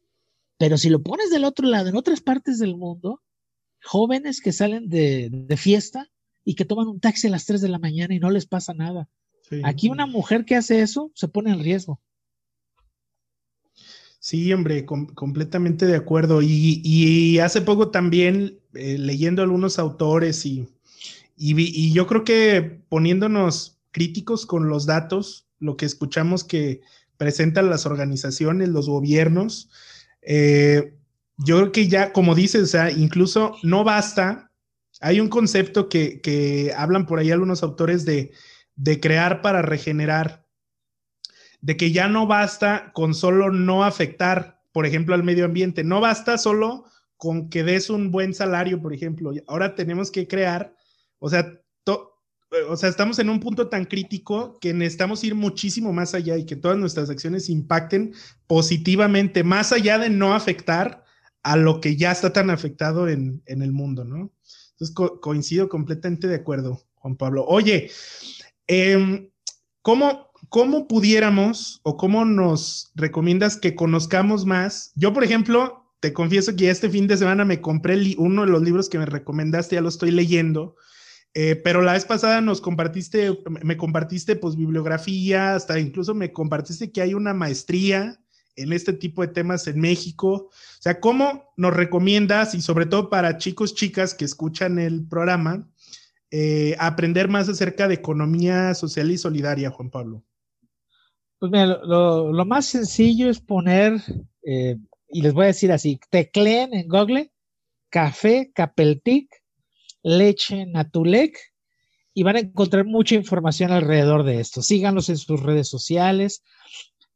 Pero 0.57 0.77
si 0.77 0.89
lo 0.89 1.01
pones 1.01 1.30
del 1.30 1.45
otro 1.45 1.67
lado, 1.67 1.89
en 1.89 1.95
otras 1.95 2.21
partes 2.21 2.59
del 2.59 2.75
mundo, 2.75 3.21
jóvenes 3.84 4.41
que 4.41 4.51
salen 4.51 4.89
de, 4.89 5.30
de 5.32 5.57
fiesta 5.57 6.09
y 6.43 6.55
que 6.55 6.65
toman 6.65 6.88
un 6.88 6.99
taxi 6.99 7.27
a 7.27 7.32
las 7.32 7.45
3 7.45 7.61
de 7.61 7.69
la 7.69 7.80
mañana 7.80 8.13
y 8.13 8.19
no 8.19 8.30
les 8.30 8.45
pasa 8.45 8.73
nada. 8.73 9.07
Aquí 9.63 9.89
una 9.89 10.05
mujer 10.05 10.45
que 10.45 10.55
hace 10.55 10.82
eso 10.82 11.11
se 11.15 11.27
pone 11.27 11.51
en 11.51 11.63
riesgo. 11.63 11.99
Sí, 14.19 14.51
hombre, 14.51 14.86
completamente 14.86 15.86
de 15.86 15.95
acuerdo. 15.95 16.41
Y, 16.41 17.39
hace 17.39 17.61
poco 17.61 17.89
también 17.89 18.59
eh, 18.73 18.97
leyendo 18.97 19.41
algunos 19.41 19.80
autores 19.80 20.45
y, 20.45 20.67
y, 21.39 21.93
yo 21.93 22.05
creo 22.05 22.23
que 22.23 22.83
poniéndonos 22.89 23.79
críticos 23.91 24.45
con 24.45 24.67
los 24.69 24.85
datos, 24.85 25.47
lo 25.59 25.77
que 25.77 25.85
escuchamos 25.85 26.43
que 26.43 26.81
presentan 27.17 27.69
las 27.69 27.85
organizaciones, 27.85 28.69
los 28.69 28.89
gobiernos, 28.89 29.69
eh, 30.21 30.95
yo 31.37 31.57
creo 31.57 31.71
que 31.71 31.87
ya, 31.87 32.11
como 32.11 32.35
dices, 32.35 32.63
o 32.63 32.67
sea, 32.67 32.91
incluso 32.91 33.55
no 33.63 33.85
basta. 33.85 34.51
Hay 34.99 35.21
un 35.21 35.29
concepto 35.29 35.87
que, 35.87 36.19
que 36.19 36.73
hablan 36.75 37.05
por 37.05 37.19
ahí 37.19 37.31
algunos 37.31 37.63
autores 37.63 38.03
de, 38.03 38.33
de 38.75 38.99
crear 38.99 39.41
para 39.41 39.61
regenerar 39.61 40.45
de 41.61 41.77
que 41.77 41.91
ya 41.91 42.07
no 42.07 42.27
basta 42.27 42.91
con 42.93 43.13
solo 43.13 43.51
no 43.51 43.83
afectar, 43.83 44.61
por 44.71 44.85
ejemplo, 44.85 45.15
al 45.15 45.23
medio 45.23 45.45
ambiente, 45.45 45.83
no 45.83 45.99
basta 45.99 46.37
solo 46.37 46.85
con 47.17 47.49
que 47.49 47.63
des 47.63 47.89
un 47.89 48.11
buen 48.11 48.33
salario, 48.33 48.81
por 48.81 48.93
ejemplo, 48.93 49.31
ahora 49.47 49.75
tenemos 49.75 50.09
que 50.11 50.27
crear, 50.27 50.73
o 51.20 51.30
sea, 51.30 51.59
o 52.67 52.76
sea, 52.76 52.89
estamos 52.89 53.20
en 53.20 53.30
un 53.30 53.39
punto 53.39 53.67
tan 53.67 53.86
crítico 53.86 54.57
que 54.59 54.74
necesitamos 54.74 55.24
ir 55.24 55.36
muchísimo 55.36 55.93
más 55.93 56.15
allá 56.15 56.36
y 56.38 56.45
que 56.45 56.55
todas 56.55 56.78
nuestras 56.78 57.09
acciones 57.09 57.49
impacten 57.49 58.13
positivamente, 58.47 59.43
más 59.43 59.72
allá 59.72 59.99
de 59.99 60.09
no 60.09 60.34
afectar 60.34 61.03
a 61.43 61.55
lo 61.55 61.80
que 61.80 61.95
ya 61.95 62.11
está 62.11 62.34
tan 62.34 62.49
afectado 62.49 63.07
en, 63.07 63.43
el 63.45 63.72
mundo, 63.72 64.03
¿no? 64.03 64.32
Entonces, 64.72 64.95
coincido 65.22 65.70
completamente 65.70 66.28
de 66.28 66.36
acuerdo, 66.36 66.82
Juan 66.95 67.17
Pablo. 67.17 67.45
Oye, 67.45 67.91
eh, 68.67 69.32
¿cómo, 69.82 70.32
¿cómo 70.49 70.88
pudiéramos 70.88 71.82
o 71.84 71.97
cómo 71.97 72.26
nos 72.26 72.91
recomiendas 72.95 73.57
que 73.57 73.76
conozcamos 73.76 74.45
más? 74.45 74.91
Yo, 74.95 75.13
por 75.13 75.24
ejemplo, 75.24 75.93
te 75.99 76.13
confieso 76.13 76.55
que 76.55 76.70
este 76.70 76.89
fin 76.89 77.07
de 77.07 77.17
semana 77.17 77.45
me 77.45 77.61
compré 77.61 78.15
uno 78.17 78.45
de 78.45 78.51
los 78.51 78.61
libros 78.61 78.89
que 78.89 78.99
me 78.99 79.05
recomendaste, 79.05 79.76
ya 79.76 79.82
lo 79.82 79.89
estoy 79.89 80.11
leyendo. 80.11 80.76
Eh, 81.34 81.55
pero 81.55 81.82
la 81.82 81.93
vez 81.93 82.05
pasada 82.05 82.41
nos 82.41 82.59
compartiste, 82.59 83.38
me 83.63 83.77
compartiste 83.77 84.36
pues 84.36 84.55
bibliografía, 84.55 85.55
hasta 85.55 85.80
incluso 85.80 86.15
me 86.15 86.34
compartiste 86.34 86.91
que 86.91 87.01
hay 87.01 87.13
una 87.13 87.34
maestría 87.34 88.19
en 88.55 88.73
este 88.73 88.93
tipo 88.93 89.21
de 89.21 89.30
temas 89.30 89.67
en 89.67 89.80
México. 89.80 90.49
O 90.49 90.82
sea, 90.82 90.99
¿cómo 90.99 91.53
nos 91.55 91.73
recomiendas 91.73 92.55
y 92.55 92.61
sobre 92.61 92.88
todo 92.88 93.09
para 93.09 93.38
chicos, 93.38 93.75
chicas 93.75 94.13
que 94.13 94.25
escuchan 94.25 94.80
el 94.80 95.07
programa, 95.07 95.69
eh, 96.32 96.75
aprender 96.80 97.30
más 97.30 97.47
acerca 97.47 97.88
de 97.88 97.95
economía 97.95 98.73
social 98.73 99.11
y 99.11 99.17
solidaria, 99.17 99.69
Juan 99.69 99.89
Pablo? 99.89 100.23
Pues 101.39 101.51
mira, 101.51 101.65
lo, 101.84 102.45
más 102.45 102.65
sencillo 102.65 103.30
es 103.30 103.39
poner, 103.39 104.01
eh, 104.43 104.77
y 105.07 105.21
les 105.21 105.34
voy 105.34 105.45
a 105.45 105.47
decir 105.47 105.71
así, 105.71 105.99
tecleen 106.09 106.73
en 106.73 106.88
Google 106.89 107.32
café 107.89 108.51
Capeltic, 108.53 109.41
leche 110.03 110.65
Natulec, 110.65 111.37
y 112.13 112.23
van 112.23 112.35
a 112.35 112.39
encontrar 112.39 112.85
mucha 112.85 113.15
información 113.15 113.71
alrededor 113.71 114.23
de 114.23 114.39
esto. 114.39 114.61
Síganlos 114.61 115.09
en 115.09 115.17
sus 115.17 115.41
redes 115.41 115.69
sociales 115.69 116.43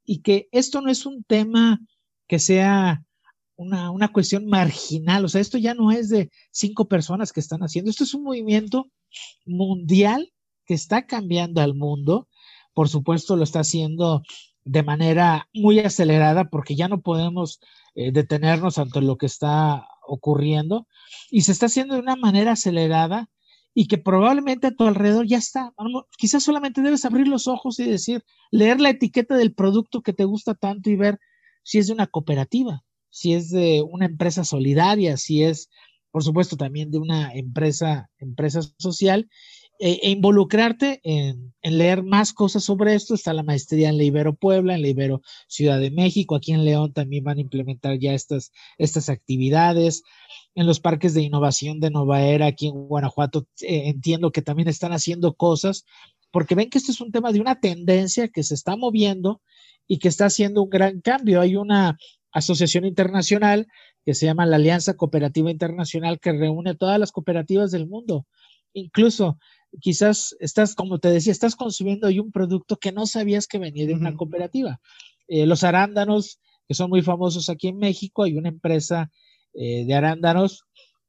y 0.05 0.21
que 0.21 0.47
esto 0.51 0.81
no 0.81 0.89
es 0.89 1.05
un 1.05 1.23
tema 1.23 1.79
que 2.27 2.39
sea 2.39 3.03
una, 3.55 3.91
una, 3.91 4.11
cuestión 4.11 4.45
marginal, 4.47 5.25
o 5.25 5.29
sea, 5.29 5.41
esto 5.41 5.57
ya 5.57 5.73
no 5.73 5.91
es 5.91 6.09
de 6.09 6.29
cinco 6.51 6.87
personas 6.87 7.31
que 7.31 7.39
están 7.39 7.61
haciendo, 7.61 7.91
esto 7.91 8.03
es 8.03 8.13
un 8.13 8.23
movimiento 8.23 8.89
mundial 9.45 10.31
que 10.65 10.73
está 10.73 11.05
cambiando 11.05 11.61
al 11.61 11.75
mundo 11.75 12.27
por 12.73 12.89
supuesto 12.89 13.35
lo 13.35 13.43
está 13.43 13.59
haciendo 13.59 14.23
de 14.65 14.83
manera 14.83 15.49
muy 15.53 15.79
acelerada 15.79 16.49
porque 16.49 16.75
ya 16.75 16.87
no 16.87 17.01
podemos 17.01 17.59
eh, 17.95 18.11
detenernos 18.11 18.77
ante 18.77 19.01
lo 19.01 19.17
que 19.17 19.25
está 19.25 19.87
ocurriendo 20.07 20.87
y 21.29 21.41
se 21.41 21.51
está 21.51 21.67
haciendo 21.67 21.95
de 21.95 22.01
una 22.01 22.15
manera 22.15 22.53
acelerada 22.53 23.29
y 23.73 23.87
que 23.87 23.97
probablemente 23.97 24.67
a 24.67 24.75
tu 24.75 24.85
alrededor 24.85 25.27
ya 25.27 25.37
está. 25.37 25.73
Quizás 26.17 26.43
solamente 26.43 26.81
debes 26.81 27.05
abrir 27.05 27.27
los 27.27 27.47
ojos 27.47 27.79
y 27.79 27.85
decir, 27.85 28.23
leer 28.51 28.79
la 28.79 28.89
etiqueta 28.89 29.35
del 29.35 29.53
producto 29.53 30.01
que 30.01 30.13
te 30.13 30.25
gusta 30.25 30.53
tanto 30.53 30.89
y 30.89 30.95
ver 30.95 31.19
si 31.63 31.79
es 31.79 31.87
de 31.87 31.93
una 31.93 32.07
cooperativa, 32.07 32.83
si 33.09 33.33
es 33.33 33.49
de 33.49 33.81
una 33.81 34.05
empresa 34.05 34.43
solidaria, 34.43 35.17
si 35.17 35.43
es, 35.43 35.69
por 36.11 36.23
supuesto, 36.23 36.55
también 36.55 36.91
de 36.91 36.99
una 36.99 37.33
empresa, 37.33 38.09
empresa 38.19 38.61
social 38.77 39.29
e, 39.79 39.99
e, 40.03 40.09
involucrarte 40.11 41.01
en, 41.03 41.53
leer 41.61 42.03
más 42.03 42.33
cosas 42.33 42.63
sobre 42.63 42.95
esto. 42.95 43.15
Está 43.15 43.33
la 43.33 43.43
maestría 43.43 43.89
en 43.89 43.97
la 43.97 44.03
Ibero 44.03 44.35
Puebla, 44.35 44.75
en 44.75 44.81
la 44.81 44.87
Ibero 44.89 45.21
Ciudad 45.47 45.79
de 45.79 45.91
México. 45.91 46.35
Aquí 46.35 46.53
en 46.53 46.65
León 46.65 46.93
también 46.93 47.23
van 47.23 47.37
a 47.37 47.41
implementar 47.41 47.97
ya 47.99 48.13
estas, 48.13 48.51
estas 48.77 49.09
actividades. 49.09 50.03
En 50.55 50.67
los 50.67 50.79
parques 50.79 51.13
de 51.13 51.23
innovación 51.23 51.79
de 51.79 51.89
Nova 51.89 52.21
Era, 52.21 52.45
aquí 52.45 52.67
en 52.67 52.73
Guanajuato, 52.87 53.47
eh, 53.61 53.89
entiendo 53.89 54.31
que 54.31 54.43
también 54.43 54.67
están 54.67 54.91
haciendo 54.91 55.33
cosas 55.33 55.85
porque 56.33 56.55
ven 56.55 56.71
que 56.71 56.79
este 56.79 56.91
es 56.91 56.99
un 56.99 57.11
tema 57.11 57.31
de 57.31 57.39
una 57.39 57.59
tendencia 57.59 58.27
que 58.27 58.41
se 58.41 58.55
está 58.55 58.75
moviendo 58.75 59.41
y 59.87 59.99
que 59.99 60.07
está 60.07 60.25
haciendo 60.25 60.63
un 60.63 60.69
gran 60.71 60.99
cambio. 60.99 61.39
Hay 61.39 61.55
una 61.55 61.95
asociación 62.31 62.85
internacional 62.85 63.67
que 64.03 64.15
se 64.15 64.25
llama 64.25 64.47
la 64.47 64.55
Alianza 64.55 64.95
Cooperativa 64.95 65.51
Internacional 65.51 66.19
que 66.19 66.31
reúne 66.31 66.73
todas 66.73 66.99
las 66.99 67.11
cooperativas 67.11 67.69
del 67.69 67.87
mundo. 67.87 68.25
Incluso 68.73 69.37
quizás 69.79 70.35
estás, 70.39 70.75
como 70.75 70.99
te 70.99 71.09
decía, 71.09 71.31
estás 71.31 71.55
consumiendo 71.55 72.07
hoy 72.07 72.19
un 72.19 72.31
producto 72.31 72.77
que 72.77 72.91
no 72.91 73.05
sabías 73.05 73.47
que 73.47 73.59
venía 73.59 73.87
de 73.87 73.93
una 73.93 74.15
cooperativa. 74.15 74.79
Eh, 75.27 75.45
los 75.45 75.63
arándanos, 75.63 76.39
que 76.67 76.73
son 76.73 76.89
muy 76.89 77.01
famosos 77.01 77.49
aquí 77.49 77.69
en 77.69 77.77
México, 77.77 78.23
hay 78.23 78.37
una 78.37 78.49
empresa 78.49 79.11
eh, 79.53 79.85
de 79.85 79.93
arándanos, 79.93 80.65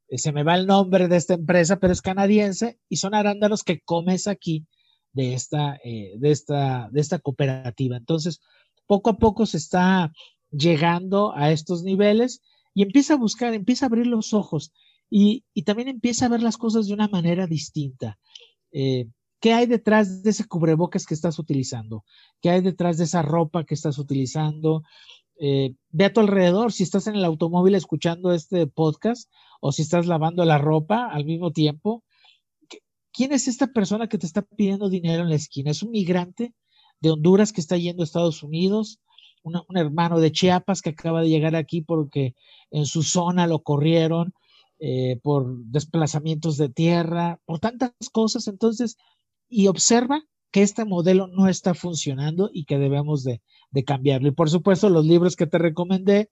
eh, 0.09 0.19
se 0.19 0.33
me 0.33 0.43
va 0.43 0.55
el 0.57 0.67
nombre 0.67 1.09
de 1.09 1.17
esta 1.17 1.35
empresa, 1.35 1.79
pero 1.79 1.93
es 1.93 2.03
canadiense, 2.03 2.79
y 2.89 2.97
son 2.97 3.15
arándanos 3.15 3.63
que 3.63 3.81
comes 3.81 4.27
aquí 4.27 4.67
de 5.13 5.35
esta, 5.35 5.79
de 5.85 6.31
esta, 6.31 6.89
de 6.91 7.01
esta 7.01 7.21
cooperativa. 7.21 7.97
Entonces, 7.97 8.41
poco 8.87 9.11
a 9.11 9.19
poco 9.19 9.47
se 9.47 9.59
está 9.59 10.13
llegando 10.51 11.33
a 11.37 11.53
estos 11.53 11.85
niveles 11.85 12.43
y 12.75 12.83
empieza 12.83 13.15
a 13.15 13.19
buscar, 13.19 13.55
empieza 13.55 13.87
a 13.87 13.89
abrir 13.89 14.09
los 14.09 14.33
ojos 14.33 14.73
y, 15.09 15.45
y 15.55 15.63
también 15.63 15.87
empieza 15.87 16.27
a 16.27 16.29
ver 16.29 16.43
las 16.43 16.57
cosas 16.57 16.89
de 16.89 16.95
una 16.95 17.07
manera 17.07 17.47
distinta. 17.47 18.19
Eh, 18.75 19.07
¿Qué 19.41 19.53
hay 19.53 19.67
detrás 19.67 20.23
de 20.23 20.31
ese 20.31 20.47
cubrebocas 20.47 21.07
que 21.07 21.15
estás 21.15 21.39
utilizando? 21.39 22.05
¿Qué 22.43 22.51
hay 22.51 22.61
detrás 22.61 22.99
de 22.99 23.05
esa 23.05 23.23
ropa 23.23 23.65
que 23.65 23.75
estás 23.75 23.99
utilizando? 23.99 24.83
Eh, 25.39 25.75
ve 25.91 26.05
a 26.07 26.13
tu 26.13 26.21
alrededor, 26.21 26.73
si 26.73 26.83
estás 26.83 27.07
en 27.07 27.17
el 27.17 27.25
automóvil 27.25 27.75
escuchando 27.75 28.33
este 28.33 28.67
podcast 28.67 29.31
o 29.61 29.71
si 29.71 29.83
estás 29.83 30.07
lavando 30.07 30.45
la 30.45 30.59
ropa 30.59 31.07
al 31.07 31.25
mismo 31.25 31.53
tiempo. 31.53 32.03
¿Quién 33.13 33.33
es 33.33 33.47
esta 33.47 33.69
persona 33.69 34.09
que 34.09 34.19
te 34.19 34.27
está 34.27 34.43
pidiendo 34.43 34.89
dinero 34.89 35.23
en 35.23 35.29
la 35.29 35.37
esquina? 35.37 35.71
¿Es 35.71 35.83
un 35.83 35.93
migrante 35.93 36.53
de 37.01 37.11
Honduras 37.11 37.53
que 37.53 37.61
está 37.61 37.77
yendo 37.77 38.03
a 38.03 38.05
Estados 38.05 38.43
Unidos? 38.43 39.01
un 39.45 39.77
hermano 39.77 40.21
de 40.21 40.33
Chiapas 40.33 40.81
que 40.81 40.89
acaba 40.89 41.21
de 41.21 41.29
llegar 41.29 41.55
aquí 41.55 41.83
porque 41.83 42.35
en 42.71 42.87
su 42.87 43.03
zona 43.03 43.47
lo 43.47 43.63
corrieron 43.63 44.33
eh, 44.87 45.19
por 45.23 45.65
desplazamientos 45.65 46.59
de 46.59 46.69
tierra, 46.69 47.41
por 47.47 47.59
tantas 47.59 47.93
cosas. 48.13 48.49
Entonces, 48.49 48.99
y 49.49 49.69
observa 49.69 50.23
que 50.51 50.61
este 50.61 50.85
modelo 50.85 51.27
no 51.27 51.49
está 51.49 51.73
funcionando 51.73 52.51
y 52.53 52.67
que 52.67 52.77
debemos 52.77 53.25
de, 53.25 53.41
cambiarlo. 53.87 54.29
Y 54.29 54.33
por 54.33 54.51
supuesto, 54.51 54.91
los 54.91 55.07
libros 55.07 55.37
que 55.37 55.47
te 55.47 55.57
recomendé, 55.57 56.29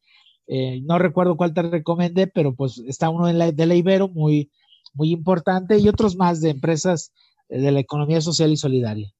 eh, 0.48 0.82
no 0.82 0.98
recuerdo 0.98 1.38
cuál 1.38 1.54
te 1.54 1.62
recomendé, 1.62 2.26
pero 2.26 2.54
pues 2.54 2.76
está 2.86 3.08
uno 3.08 3.26
de 3.26 3.32
la, 3.32 3.52
de 3.52 3.64
la 3.64 3.74
Ibero 3.74 4.08
muy, 4.08 4.50
muy 4.92 5.12
importante 5.12 5.78
y 5.78 5.88
otros 5.88 6.16
más 6.16 6.42
de 6.42 6.50
empresas 6.50 7.10
eh, 7.48 7.58
de 7.58 7.72
la 7.72 7.80
economía 7.80 8.20
social 8.20 8.52
y 8.52 8.58
solidaria. 8.58 9.14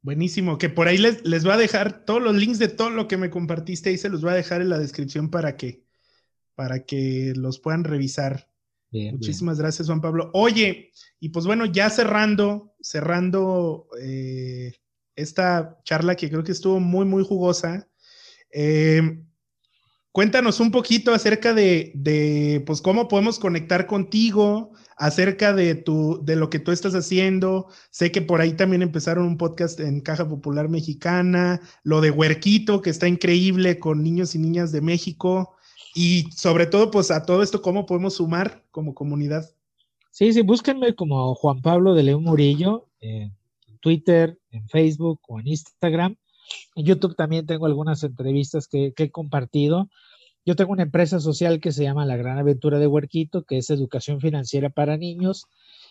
Buenísimo, 0.00 0.56
que 0.56 0.70
por 0.70 0.88
ahí 0.88 0.96
les, 0.96 1.22
les 1.22 1.44
voy 1.44 1.52
a 1.52 1.58
dejar 1.58 2.06
todos 2.06 2.22
los 2.22 2.34
links 2.34 2.58
de 2.58 2.68
todo 2.68 2.88
lo 2.88 3.08
que 3.08 3.18
me 3.18 3.28
compartiste 3.28 3.92
y 3.92 3.98
se 3.98 4.08
los 4.08 4.22
voy 4.22 4.30
a 4.30 4.36
dejar 4.36 4.62
en 4.62 4.70
la 4.70 4.78
descripción 4.78 5.28
para 5.28 5.58
que, 5.58 5.84
para 6.54 6.86
que 6.86 7.34
los 7.36 7.60
puedan 7.60 7.84
revisar. 7.84 8.53
Muchísimas 9.12 9.58
gracias, 9.58 9.88
Juan 9.88 10.00
Pablo. 10.00 10.30
Oye, 10.34 10.92
y 11.20 11.30
pues 11.30 11.46
bueno, 11.46 11.66
ya 11.66 11.90
cerrando, 11.90 12.74
cerrando 12.80 13.88
eh, 14.00 14.74
esta 15.16 15.78
charla 15.84 16.14
que 16.14 16.30
creo 16.30 16.44
que 16.44 16.52
estuvo 16.52 16.80
muy, 16.80 17.04
muy 17.04 17.24
jugosa. 17.24 17.88
Eh, 18.52 19.20
cuéntanos 20.12 20.60
un 20.60 20.70
poquito 20.70 21.12
acerca 21.12 21.54
de, 21.54 21.92
de, 21.94 22.62
pues, 22.66 22.80
cómo 22.80 23.08
podemos 23.08 23.38
conectar 23.38 23.86
contigo, 23.86 24.72
acerca 24.96 25.52
de, 25.52 25.74
tu, 25.74 26.20
de 26.24 26.36
lo 26.36 26.50
que 26.50 26.60
tú 26.60 26.70
estás 26.70 26.94
haciendo. 26.94 27.66
Sé 27.90 28.12
que 28.12 28.22
por 28.22 28.40
ahí 28.40 28.52
también 28.52 28.82
empezaron 28.82 29.26
un 29.26 29.36
podcast 29.36 29.80
en 29.80 30.00
Caja 30.00 30.28
Popular 30.28 30.68
Mexicana, 30.68 31.60
lo 31.82 32.00
de 32.00 32.10
Huerquito, 32.10 32.80
que 32.80 32.90
está 32.90 33.08
increíble 33.08 33.78
con 33.78 34.02
niños 34.04 34.34
y 34.34 34.38
niñas 34.38 34.70
de 34.70 34.80
México. 34.80 35.53
Y 35.94 36.30
sobre 36.32 36.66
todo, 36.66 36.90
pues 36.90 37.10
a 37.10 37.24
todo 37.24 37.42
esto, 37.42 37.62
¿cómo 37.62 37.86
podemos 37.86 38.14
sumar 38.14 38.64
como 38.70 38.94
comunidad? 38.94 39.48
Sí, 40.10 40.32
sí, 40.32 40.42
búsquenme 40.42 40.94
como 40.94 41.34
Juan 41.34 41.62
Pablo 41.62 41.94
de 41.94 42.02
León 42.02 42.24
Murillo 42.24 42.88
en 43.00 43.32
Twitter, 43.80 44.38
en 44.50 44.68
Facebook 44.68 45.20
o 45.28 45.40
en 45.40 45.48
Instagram. 45.48 46.16
En 46.74 46.84
YouTube 46.84 47.16
también 47.16 47.46
tengo 47.46 47.66
algunas 47.66 48.02
entrevistas 48.02 48.68
que, 48.68 48.92
que 48.94 49.04
he 49.04 49.10
compartido. 49.10 49.88
Yo 50.44 50.56
tengo 50.56 50.72
una 50.72 50.82
empresa 50.82 51.20
social 51.20 51.60
que 51.60 51.72
se 51.72 51.84
llama 51.84 52.04
La 52.04 52.16
Gran 52.16 52.38
Aventura 52.38 52.78
de 52.78 52.86
Huerquito, 52.86 53.44
que 53.44 53.58
es 53.58 53.70
educación 53.70 54.20
financiera 54.20 54.68
para 54.68 54.96
niños, 54.96 55.46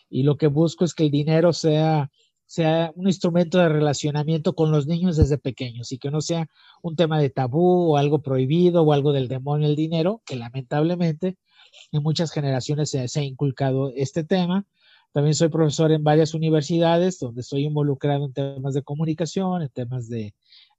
y 0.10 0.24
lo 0.24 0.38
que 0.38 0.47
busco 0.47 0.86
es 0.86 0.93
que 0.93 1.06
el 1.06 1.12
dinero 1.12 1.54
sea, 1.54 2.12
sea 2.54 2.91
un 2.93 3.08
instrumento 3.08 3.58
de 3.58 3.68
relacionamiento 3.68 4.54
con 4.54 4.72
los 4.72 4.86
niños 4.86 5.18
desde 5.18 5.39
pequeños 5.39 5.91
y 5.91 5.97
que 5.97 6.12
no 6.12 6.22
sea 6.22 6.47
un 6.84 6.95
tema 6.95 7.20
de 7.20 7.32
tabú 7.32 7.91
o 7.91 7.97
algo 7.97 8.22
prohibido 8.22 8.84
o 8.84 8.93
algo 8.93 9.12
del 9.12 9.28
demonio 9.28 9.68
el 9.68 9.76
dinero, 9.76 10.22
que 10.24 10.36
lamentablemente 10.36 11.36
en 11.91 12.04
muchas 12.04 12.32
generaciones 12.32 12.91
se, 12.91 13.08
se 13.08 13.22
ha 13.22 13.24
inculcado 13.24 13.91
este 13.95 14.24
tema. 14.24 14.68
También 15.14 15.34
soy 15.34 15.49
profesor 15.49 15.91
en 15.91 16.04
varias 16.04 16.36
universidades 16.36 17.18
donde 17.18 17.41
estoy 17.41 17.66
involucrado 17.66 18.26
en 18.26 18.34
temas 18.34 18.76
de 18.76 18.84
comunicación, 18.84 19.64
en 19.64 19.70
temas 19.70 20.08
de, 20.08 20.36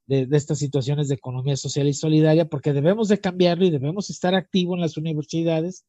de, 0.07 0.29
estas 0.31 0.61
situaciones 0.61 1.09
de 1.09 1.17
economía 1.17 1.57
social 1.57 1.89
y 1.89 1.93
solidaria, 1.93 2.45
porque 2.45 2.73
debemos 2.73 3.09
de 3.09 3.19
cambiarlo 3.19 3.65
y 3.65 3.71
debemos 3.71 4.11
estar 4.11 4.37
activos 4.37 4.77
en 4.77 4.81
las 4.81 4.97
universidades, 4.97 5.85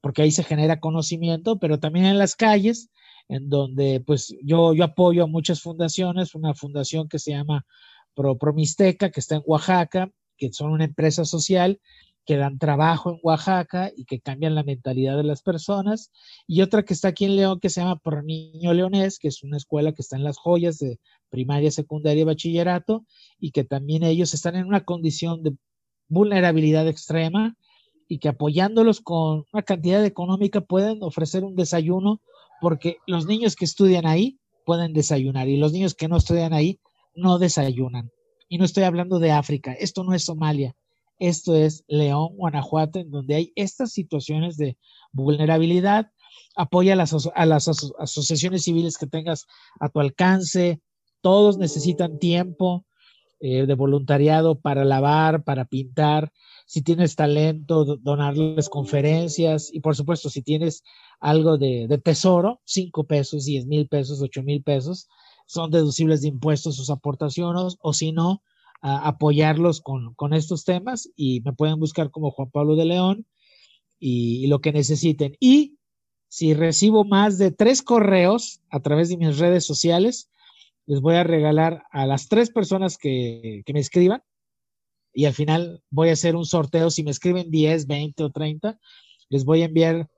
porque 0.00 0.22
ahí 0.22 0.30
se 0.30 0.44
genera 0.44 0.78
conocimiento, 0.78 1.58
pero 1.58 1.80
también 1.80 2.04
en 2.06 2.18
las 2.18 2.36
calles, 2.36 2.90
en 3.28 3.48
donde 3.48 4.00
pues 4.00 4.34
yo, 4.42 4.74
yo 4.74 4.84
apoyo 4.84 5.24
a 5.24 5.26
muchas 5.26 5.60
fundaciones, 5.60 6.34
una 6.34 6.54
fundación 6.54 7.08
que 7.08 7.18
se 7.18 7.32
llama 7.32 7.66
Pro, 8.14 8.38
Promisteca, 8.38 9.10
que 9.10 9.20
está 9.20 9.36
en 9.36 9.42
Oaxaca, 9.46 10.10
que 10.36 10.52
son 10.52 10.72
una 10.72 10.84
empresa 10.84 11.24
social 11.24 11.80
que 12.26 12.36
dan 12.36 12.58
trabajo 12.58 13.10
en 13.10 13.18
Oaxaca 13.22 13.92
y 13.94 14.04
que 14.06 14.20
cambian 14.20 14.54
la 14.54 14.62
mentalidad 14.62 15.16
de 15.16 15.24
las 15.24 15.42
personas, 15.42 16.10
y 16.46 16.62
otra 16.62 16.82
que 16.82 16.94
está 16.94 17.08
aquí 17.08 17.26
en 17.26 17.36
León 17.36 17.60
que 17.60 17.68
se 17.68 17.80
llama 17.80 17.96
Por 17.96 18.24
Niño 18.24 18.72
Leonés, 18.72 19.18
que 19.18 19.28
es 19.28 19.42
una 19.42 19.58
escuela 19.58 19.92
que 19.92 20.02
está 20.02 20.16
en 20.16 20.24
las 20.24 20.38
joyas 20.38 20.78
de 20.78 20.98
primaria, 21.28 21.70
secundaria 21.70 22.22
y 22.22 22.24
bachillerato, 22.24 23.04
y 23.38 23.50
que 23.50 23.64
también 23.64 24.04
ellos 24.04 24.32
están 24.32 24.56
en 24.56 24.66
una 24.66 24.84
condición 24.84 25.42
de 25.42 25.54
vulnerabilidad 26.08 26.88
extrema 26.88 27.56
y 28.08 28.18
que 28.18 28.28
apoyándolos 28.28 29.00
con 29.00 29.44
una 29.52 29.62
cantidad 29.62 30.04
económica 30.04 30.60
pueden 30.60 31.02
ofrecer 31.02 31.44
un 31.44 31.56
desayuno 31.56 32.20
porque 32.60 32.98
los 33.06 33.26
niños 33.26 33.56
que 33.56 33.64
estudian 33.64 34.06
ahí 34.06 34.38
pueden 34.64 34.92
desayunar 34.92 35.48
y 35.48 35.56
los 35.56 35.72
niños 35.72 35.94
que 35.94 36.08
no 36.08 36.16
estudian 36.16 36.52
ahí 36.52 36.80
no 37.14 37.38
desayunan. 37.38 38.10
Y 38.48 38.58
no 38.58 38.64
estoy 38.64 38.84
hablando 38.84 39.18
de 39.18 39.32
África, 39.32 39.72
esto 39.72 40.04
no 40.04 40.14
es 40.14 40.24
Somalia, 40.24 40.76
esto 41.18 41.54
es 41.54 41.84
León, 41.86 42.36
Guanajuato, 42.36 42.98
en 42.98 43.10
donde 43.10 43.34
hay 43.36 43.52
estas 43.54 43.92
situaciones 43.92 44.56
de 44.56 44.76
vulnerabilidad. 45.12 46.10
Apoya 46.56 46.92
a 46.92 46.96
las, 46.96 47.12
asociaciones 47.98 48.64
civiles 48.64 48.98
que 48.98 49.06
tengas 49.06 49.46
a 49.80 49.88
tu 49.88 50.00
alcance. 50.00 50.80
Todos 51.20 51.58
necesitan 51.58 52.18
tiempo 52.18 52.84
eh, 53.40 53.66
de 53.66 53.74
voluntariado 53.74 54.60
para 54.60 54.84
lavar, 54.84 55.44
para 55.44 55.64
pintar. 55.64 56.32
Si 56.66 56.82
tienes 56.82 57.14
talento, 57.14 57.84
donarles 57.84 58.68
conferencias. 58.68 59.70
Y 59.72 59.80
por 59.80 59.96
supuesto, 59.96 60.30
si 60.30 60.42
tienes 60.42 60.82
algo 61.20 61.58
de, 61.58 62.00
tesoro, 62.02 62.60
cinco 62.64 63.04
pesos, 63.04 63.44
diez 63.44 63.66
mil 63.66 63.86
pesos, 63.88 64.22
ocho 64.22 64.42
mil 64.42 64.62
pesos, 64.62 65.08
son 65.46 65.70
deducibles 65.70 66.22
de 66.22 66.28
impuestos 66.28 66.76
sus 66.76 66.90
aportaciones. 66.90 67.76
O 67.80 67.92
si 67.92 68.12
no, 68.12 68.42
apoyarlos 68.80 69.82
con, 69.82 70.32
estos 70.32 70.64
temas 70.64 71.10
y 71.16 71.40
me 71.42 71.52
pueden 71.52 71.78
buscar 71.78 72.10
como 72.10 72.30
Juan 72.30 72.50
Pablo 72.50 72.76
de 72.76 72.86
León 72.86 73.26
y, 73.98 74.46
lo 74.46 74.60
que 74.60 74.72
necesiten. 74.72 75.36
Y 75.40 75.78
si 76.28 76.54
recibo 76.54 77.04
más 77.04 77.38
de 77.38 77.50
tres 77.50 77.82
correos 77.82 78.60
a 78.70 78.80
través 78.80 79.10
de 79.10 79.18
mis 79.18 79.38
redes 79.38 79.66
sociales, 79.66 80.30
les 80.86 81.00
voy 81.00 81.14
a 81.14 81.24
regalar 81.24 81.84
a 81.92 82.06
las 82.06 82.28
tres 82.28 82.50
personas 82.50 82.98
que 82.98 83.62
me 83.72 83.80
escriban 83.80 84.22
y 85.14 85.26
al 85.26 85.32
final 85.32 85.82
voy 85.90 86.10
a 86.10 86.14
hacer 86.14 86.36
un 86.36 86.44
sorteo. 86.44 86.90
Si 86.90 87.04
me 87.04 87.12
escriben 87.12 87.50
10, 87.50 87.86
20 87.86 88.24
o 88.24 88.30
30, 88.30 88.78
les 89.28 89.44
voy 89.44 89.62
a 89.62 89.66
enviar 89.66 90.10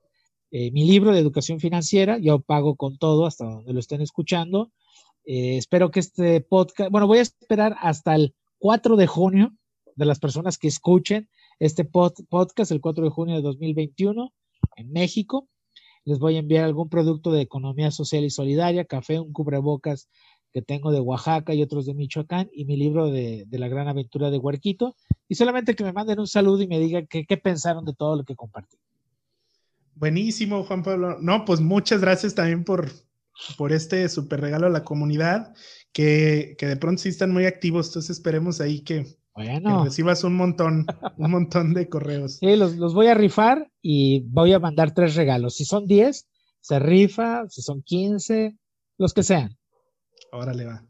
eh, 0.51 0.71
mi 0.71 0.85
libro 0.85 1.11
de 1.11 1.19
educación 1.19 1.59
financiera. 1.59 2.17
Yo 2.17 2.39
pago 2.39 2.75
con 2.75 2.97
todo 2.97 3.25
hasta 3.25 3.45
donde 3.45 3.73
lo 3.73 3.79
estén 3.79 4.01
escuchando. 4.01 4.71
Eh, 5.25 5.57
espero 5.57 5.91
que 5.91 5.99
este 5.99 6.41
podcast, 6.41 6.91
bueno, 6.91 7.05
voy 7.05 7.19
a 7.19 7.21
esperar 7.21 7.75
hasta 7.79 8.15
el 8.15 8.33
4 8.59 8.95
de 8.95 9.07
junio, 9.07 9.53
de 9.95 10.05
las 10.05 10.19
personas 10.19 10.57
que 10.57 10.67
escuchen 10.67 11.29
este 11.59 11.85
podcast, 11.85 12.71
el 12.71 12.81
4 12.81 13.03
de 13.03 13.09
junio 13.09 13.35
de 13.35 13.41
2021, 13.41 14.33
en 14.75 14.91
México. 14.91 15.47
Les 16.05 16.19
voy 16.19 16.37
a 16.37 16.39
enviar 16.39 16.63
algún 16.63 16.87
producto 16.89 17.31
de 17.31 17.41
economía 17.41 17.91
social 17.91 18.23
y 18.23 18.29
solidaria, 18.29 18.85
café, 18.85 19.19
un 19.19 19.33
cubrebocas 19.33 20.07
que 20.57 20.63
tengo 20.63 20.91
de 20.91 20.99
Oaxaca 20.99 21.53
y 21.53 21.61
otros 21.61 21.85
de 21.85 21.93
Michoacán 21.93 22.49
y 22.51 22.65
mi 22.65 22.77
libro 22.77 23.11
de, 23.11 23.45
la 23.51 23.67
gran 23.67 23.87
aventura 23.87 24.31
de 24.31 24.39
Huerquito. 24.39 24.95
Y 25.27 25.35
solamente 25.35 25.75
que 25.75 25.83
me 25.83 25.93
manden 25.93 26.19
un 26.19 26.25
saludo 26.25 26.63
y 26.63 26.67
me 26.67 26.79
digan 26.79 27.05
qué, 27.07 27.37
pensaron 27.37 27.85
de 27.85 27.93
todo 27.93 28.15
lo 28.15 28.23
que 28.23 28.35
compartí. 28.35 28.75
Buenísimo, 29.93 30.63
Juan 30.63 30.81
Pablo. 30.81 31.17
No, 31.21 31.45
pues 31.45 31.61
muchas 31.61 32.01
gracias 32.01 32.33
también 32.33 32.63
por, 32.63 32.89
por 33.55 33.71
este 33.71 34.09
super 34.09 34.41
regalo 34.41 34.65
a 34.65 34.71
la 34.71 34.83
comunidad 34.83 35.53
que, 35.93 36.57
de 36.59 36.77
pronto 36.77 37.03
sí 37.03 37.09
están 37.09 37.31
muy 37.31 37.45
activos, 37.45 37.89
entonces 37.89 38.17
esperemos 38.17 38.59
ahí 38.59 38.79
que, 38.79 39.15
recibas 39.35 40.23
un 40.23 40.37
montón, 40.37 40.87
un 41.17 41.29
montón 41.29 41.75
de 41.75 41.87
correos. 41.87 42.37
Sí, 42.37 42.55
los, 42.55 42.77
los, 42.77 42.95
voy 42.95 43.07
a 43.07 43.13
rifar 43.13 43.69
y 43.79 44.21
voy 44.21 44.53
a 44.53 44.59
mandar 44.59 44.95
tres 44.95 45.13
regalos. 45.13 45.55
Si 45.55 45.65
son 45.65 45.85
10, 45.85 46.27
se 46.61 46.79
rifa, 46.79 47.47
si 47.47 47.61
son 47.61 47.83
15, 47.83 48.57
los 48.97 49.13
que 49.13 49.21
sean. 49.21 49.56
Órale, 50.31 50.65
va. 50.65 50.83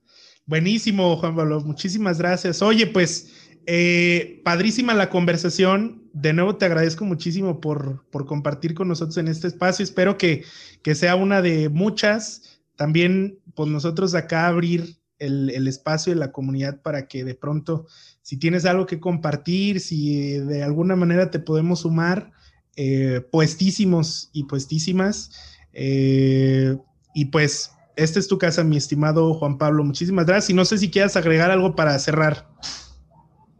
Buenísimo, 0.46 1.18
Juan 1.18 1.36
Pablo, 1.36 1.62
muchísimas 1.62 2.20
gracias. 2.20 2.62
Oye, 2.62 2.88
pues, 2.88 3.34
eh, 3.66 4.42
padrísima 4.46 4.94
la 4.94 5.10
conversación. 5.10 6.10
De 6.14 6.34
nuevo 6.34 6.56
te 6.56 6.66
agradezco 6.66 7.06
muchísimo 7.06 7.60
por, 7.60 8.06
por 8.10 8.26
compartir 8.26 8.74
con 8.74 8.88
nosotros 8.88 9.18
en 9.18 9.28
este 9.28 9.48
espacio. 9.48 9.84
Espero 9.84 10.18
que, 10.18 10.46
que 10.82 10.96
sea 10.96 11.16
una 11.16 11.42
de 11.42 11.70
muchas 11.70 12.62
también, 12.76 13.40
pues 13.56 13.70
nosotros 13.70 14.16
acá 14.16 14.48
abrir 14.48 14.98
el, 15.20 15.68
espacio 15.68 16.14
de 16.14 16.20
la 16.20 16.32
comunidad 16.32 16.82
para 16.82 17.08
que 17.08 17.24
de 17.24 17.36
pronto, 17.36 17.88
si 18.22 18.38
tienes 18.38 18.66
algo 18.66 18.86
que 18.86 19.00
compartir, 19.00 19.80
si 19.80 20.40
de 20.40 20.64
alguna 20.64 20.96
manera 20.96 21.32
te 21.32 21.40
podemos 21.40 21.82
sumar, 21.82 22.32
eh, 22.76 23.22
puestísimos 23.32 24.30
y 24.32 24.44
puestísimas. 24.44 25.32
Eh, 25.74 26.78
y 27.14 27.26
pues, 27.26 27.72
esta 27.98 28.20
es 28.20 28.28
tu 28.28 28.38
casa, 28.38 28.64
mi 28.64 28.78
estimado 28.78 29.34
Juan 29.34 29.58
Pablo. 29.58 29.84
Muchísimas 29.84 30.26
gracias. 30.26 30.52
Y 30.52 30.54
no 30.54 30.66
sé 30.66 30.78
si 30.78 30.90
quieras 30.90 31.16
agregar 31.16 31.52
algo 31.52 31.76
para 31.76 31.98
cerrar. 32.00 32.48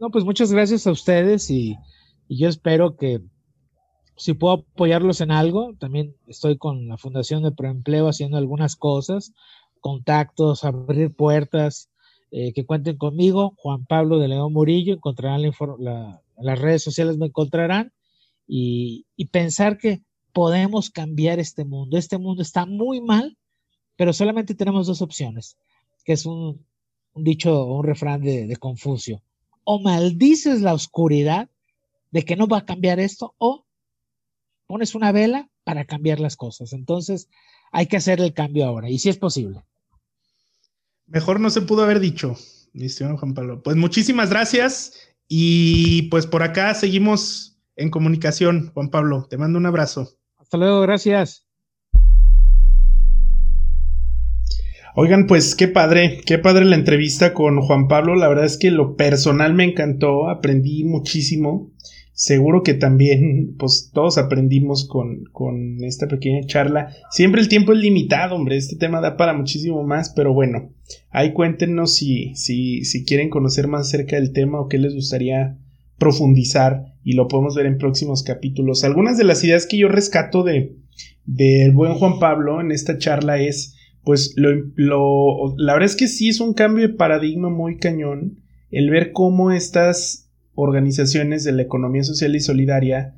No, 0.00 0.10
pues 0.10 0.24
muchas 0.24 0.52
gracias 0.52 0.86
a 0.86 0.92
ustedes 0.92 1.50
y 1.50 1.76
yo 2.28 2.48
espero 2.48 2.96
que 2.96 3.20
si 4.16 4.34
puedo 4.34 4.66
apoyarlos 4.74 5.20
en 5.20 5.30
algo, 5.30 5.74
también 5.78 6.16
estoy 6.26 6.58
con 6.58 6.88
la 6.88 6.98
Fundación 6.98 7.42
de 7.42 7.52
Proempleo 7.52 8.08
haciendo 8.08 8.36
algunas 8.36 8.74
cosas, 8.74 9.32
contactos, 9.80 10.64
abrir 10.64 11.14
puertas, 11.14 11.88
eh, 12.30 12.52
que 12.52 12.66
cuenten 12.66 12.98
conmigo, 12.98 13.54
Juan 13.56 13.86
Pablo 13.86 14.18
de 14.18 14.28
León 14.28 14.52
Murillo, 14.52 14.92
encontrarán 14.92 15.42
la, 15.78 16.20
las 16.36 16.58
redes 16.58 16.82
sociales, 16.82 17.16
me 17.16 17.26
encontrarán, 17.26 17.92
y, 18.46 19.06
pensar 19.30 19.78
que 19.78 20.02
podemos 20.32 20.90
cambiar 20.90 21.38
este 21.38 21.64
mundo. 21.64 21.96
Este 21.96 22.18
mundo 22.18 22.42
está 22.42 22.66
muy 22.66 23.00
mal, 23.00 23.37
pero 23.98 24.12
solamente 24.12 24.54
tenemos 24.54 24.86
dos 24.86 25.02
opciones, 25.02 25.56
que 26.04 26.12
es 26.12 26.24
un, 26.24 26.64
dicho 27.16 27.64
un 27.64 27.84
refrán 27.84 28.22
de, 28.22 28.46
de 28.46 28.56
Confucio. 28.56 29.20
O 29.64 29.80
maldices 29.80 30.62
la 30.62 30.72
oscuridad 30.72 31.50
de 32.12 32.24
que 32.24 32.36
no 32.36 32.46
va 32.46 32.58
a 32.58 32.64
cambiar 32.64 33.00
esto, 33.00 33.34
o 33.38 33.66
pones 34.68 34.94
una 34.94 35.10
vela 35.10 35.50
para 35.64 35.84
cambiar 35.84 36.20
las 36.20 36.36
cosas. 36.36 36.72
Entonces, 36.72 37.28
hay 37.72 37.86
que 37.86 37.96
hacer 37.96 38.20
el 38.20 38.32
cambio 38.32 38.66
ahora, 38.66 38.88
y 38.88 39.00
si 39.00 39.08
es 39.08 39.18
posible. 39.18 39.64
Mejor 41.06 41.40
no 41.40 41.50
se 41.50 41.62
pudo 41.62 41.82
haber 41.82 41.98
dicho, 41.98 42.36
mi 42.74 42.88
Juan 42.88 43.34
Pablo. 43.34 43.64
Pues 43.64 43.76
muchísimas 43.76 44.30
gracias 44.30 44.92
y 45.26 46.02
pues 46.02 46.24
por 46.28 46.44
acá 46.44 46.72
seguimos 46.74 47.58
en 47.74 47.90
comunicación, 47.90 48.70
Juan 48.74 48.90
Pablo. 48.90 49.26
Te 49.28 49.38
mando 49.38 49.58
un 49.58 49.66
abrazo. 49.66 50.16
Hasta 50.36 50.56
luego, 50.56 50.82
gracias. 50.82 51.47
Oigan, 55.00 55.28
pues 55.28 55.54
qué 55.54 55.68
padre, 55.68 56.22
qué 56.26 56.38
padre 56.38 56.64
la 56.64 56.74
entrevista 56.74 57.32
con 57.32 57.60
Juan 57.60 57.86
Pablo. 57.86 58.16
La 58.16 58.28
verdad 58.28 58.46
es 58.46 58.56
que 58.56 58.72
lo 58.72 58.96
personal 58.96 59.54
me 59.54 59.62
encantó, 59.62 60.28
aprendí 60.28 60.82
muchísimo 60.82 61.70
Seguro 62.18 62.64
que 62.64 62.74
también, 62.74 63.54
pues 63.60 63.92
todos 63.94 64.18
aprendimos 64.18 64.88
con, 64.88 65.26
con 65.30 65.84
esta 65.84 66.08
pequeña 66.08 66.44
charla. 66.46 66.92
Siempre 67.12 67.40
el 67.40 67.46
tiempo 67.46 67.72
es 67.72 67.78
limitado, 67.78 68.34
hombre. 68.34 68.56
Este 68.56 68.74
tema 68.74 69.00
da 69.00 69.16
para 69.16 69.34
muchísimo 69.34 69.84
más, 69.84 70.10
pero 70.10 70.34
bueno, 70.34 70.72
ahí 71.10 71.32
cuéntenos 71.32 71.94
si, 71.94 72.34
si, 72.34 72.84
si 72.84 73.04
quieren 73.04 73.30
conocer 73.30 73.68
más 73.68 73.86
acerca 73.86 74.16
del 74.16 74.32
tema 74.32 74.60
o 74.60 74.66
qué 74.66 74.78
les 74.78 74.96
gustaría 74.96 75.58
profundizar 75.96 76.86
y 77.04 77.12
lo 77.12 77.28
podemos 77.28 77.54
ver 77.54 77.66
en 77.66 77.78
próximos 77.78 78.24
capítulos. 78.24 78.82
Algunas 78.82 79.16
de 79.16 79.22
las 79.22 79.44
ideas 79.44 79.66
que 79.66 79.78
yo 79.78 79.86
rescato 79.86 80.42
de 80.42 80.74
del 81.24 81.70
buen 81.70 81.94
Juan 81.94 82.18
Pablo 82.18 82.60
en 82.60 82.72
esta 82.72 82.98
charla 82.98 83.38
es, 83.38 83.76
pues, 84.08 84.32
lo, 84.36 84.48
lo, 84.74 85.54
la 85.58 85.74
verdad 85.74 85.84
es 85.84 85.94
que 85.94 86.08
sí 86.08 86.30
es 86.30 86.40
un 86.40 86.54
cambio 86.54 86.88
de 86.88 86.94
paradigma 86.94 87.50
muy 87.50 87.76
cañón 87.76 88.40
el 88.70 88.88
ver 88.88 89.12
cómo 89.12 89.50
estas 89.50 90.30
organizaciones 90.54 91.44
de 91.44 91.52
la 91.52 91.60
economía 91.60 92.02
social 92.04 92.34
y 92.34 92.40
solidaria 92.40 93.16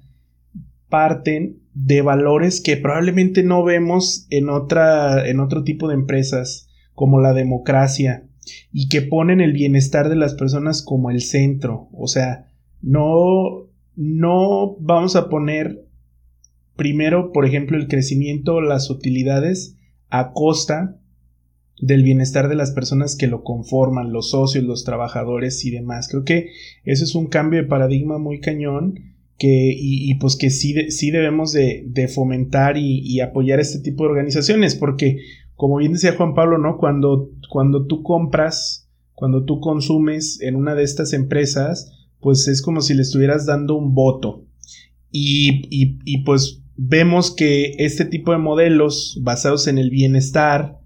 parten 0.88 1.60
de 1.74 2.02
valores 2.02 2.60
que 2.60 2.76
probablemente 2.76 3.44
no 3.44 3.62
vemos 3.62 4.26
en 4.30 4.48
otra 4.48 5.28
en 5.28 5.38
otro 5.38 5.62
tipo 5.62 5.86
de 5.86 5.94
empresas 5.94 6.68
como 6.92 7.20
la 7.20 7.34
democracia 7.34 8.24
y 8.72 8.88
que 8.88 9.00
ponen 9.00 9.40
el 9.40 9.52
bienestar 9.52 10.08
de 10.08 10.16
las 10.16 10.34
personas 10.34 10.82
como 10.82 11.12
el 11.12 11.20
centro, 11.20 11.88
o 11.92 12.08
sea, 12.08 12.48
no 12.82 13.68
no 13.94 14.74
vamos 14.80 15.14
a 15.14 15.28
poner 15.28 15.84
primero, 16.74 17.30
por 17.30 17.46
ejemplo, 17.46 17.76
el 17.76 17.86
crecimiento, 17.86 18.60
las 18.60 18.90
utilidades 18.90 19.76
a 20.10 20.32
costa 20.32 20.96
del 21.80 22.02
bienestar 22.02 22.48
de 22.48 22.54
las 22.54 22.72
personas 22.72 23.16
que 23.16 23.26
lo 23.26 23.42
conforman, 23.42 24.12
los 24.12 24.30
socios, 24.30 24.64
los 24.64 24.84
trabajadores 24.84 25.64
y 25.64 25.70
demás. 25.70 26.08
Creo 26.08 26.24
que 26.24 26.50
eso 26.84 27.04
es 27.04 27.14
un 27.14 27.26
cambio 27.26 27.62
de 27.62 27.68
paradigma 27.68 28.18
muy 28.18 28.40
cañón 28.40 28.94
que, 29.38 29.74
y, 29.74 30.14
pues 30.16 30.36
que 30.36 30.50
sí, 30.50 30.90
sí 30.90 31.10
debemos 31.10 31.52
de, 31.52 31.84
de 31.86 32.08
fomentar 32.08 32.76
y, 32.76 33.00
y, 33.02 33.20
apoyar 33.20 33.58
este 33.58 33.78
tipo 33.78 34.04
de 34.04 34.10
organizaciones 34.10 34.74
porque 34.74 35.16
como 35.60 35.76
bien 35.76 35.92
decía 35.92 36.14
Juan 36.16 36.34
Pablo, 36.34 36.58
¿no? 36.58 36.76
Cuando, 36.76 37.30
cuando 37.50 37.86
tú 37.86 38.02
compras, 38.02 38.88
cuando 39.14 39.44
tú 39.44 39.60
consumes 39.60 40.40
en 40.42 40.56
una 40.56 40.74
de 40.74 40.82
estas 40.82 41.12
empresas, 41.12 41.92
pues 42.20 42.48
es 42.48 42.62
como 42.62 42.80
si 42.80 42.94
le 42.94 43.02
estuvieras 43.02 43.46
dando 43.46 43.76
un 43.76 43.94
voto. 43.94 44.44
Y, 45.10 45.66
y, 45.70 45.98
y 46.04 46.24
pues 46.24 46.62
vemos 46.82 47.34
que 47.34 47.74
este 47.78 48.06
tipo 48.06 48.32
de 48.32 48.38
modelos 48.38 49.18
basados 49.22 49.68
en 49.68 49.76
el 49.76 49.90
bienestar, 49.90 50.80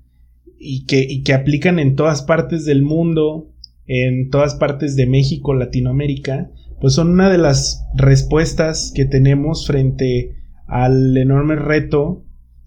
y 0.58 0.86
que, 0.86 1.06
y 1.06 1.22
que 1.22 1.34
aplican 1.34 1.78
en 1.78 1.94
todas 1.94 2.22
partes 2.22 2.64
del 2.64 2.82
mundo, 2.82 3.50
en 3.86 4.30
todas 4.30 4.54
partes 4.54 4.96
de 4.96 5.06
México, 5.06 5.54
Latinoamérica, 5.54 6.50
pues 6.80 6.94
son 6.94 7.10
una 7.10 7.30
de 7.30 7.38
las 7.38 7.84
respuestas 7.94 8.90
que 8.94 9.04
tenemos 9.04 9.66
frente 9.66 10.36
al 10.66 11.16
enorme 11.16 11.56
reto 11.56 12.24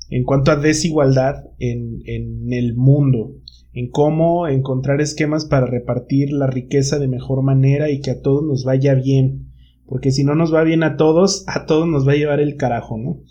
en 0.09 0.23
cuanto 0.23 0.51
a 0.51 0.57
desigualdad 0.57 1.45
en, 1.57 2.01
en 2.05 2.53
el 2.53 2.75
mundo, 2.75 3.33
en 3.73 3.89
cómo 3.89 4.47
encontrar 4.47 5.01
esquemas 5.01 5.45
para 5.45 5.65
repartir 5.65 6.31
la 6.31 6.47
riqueza 6.47 6.99
de 6.99 7.07
mejor 7.07 7.41
manera 7.41 7.89
y 7.89 7.99
que 7.99 8.11
a 8.11 8.21
todos 8.21 8.43
nos 8.43 8.63
vaya 8.63 8.93
bien, 8.93 9.47
porque 9.88 10.11
si 10.11 10.23
no 10.23 10.35
nos 10.35 10.53
va 10.53 10.64
bien 10.64 10.84
a 10.84 10.97
todos, 10.97 11.43
a 11.47 11.65
todos 11.65 11.88
nos 11.88 12.07
va 12.07 12.11
a 12.14 12.18
llevar 12.18 12.39
el 12.39 12.57
carajo, 12.57 12.97
¿no? 12.97 13.22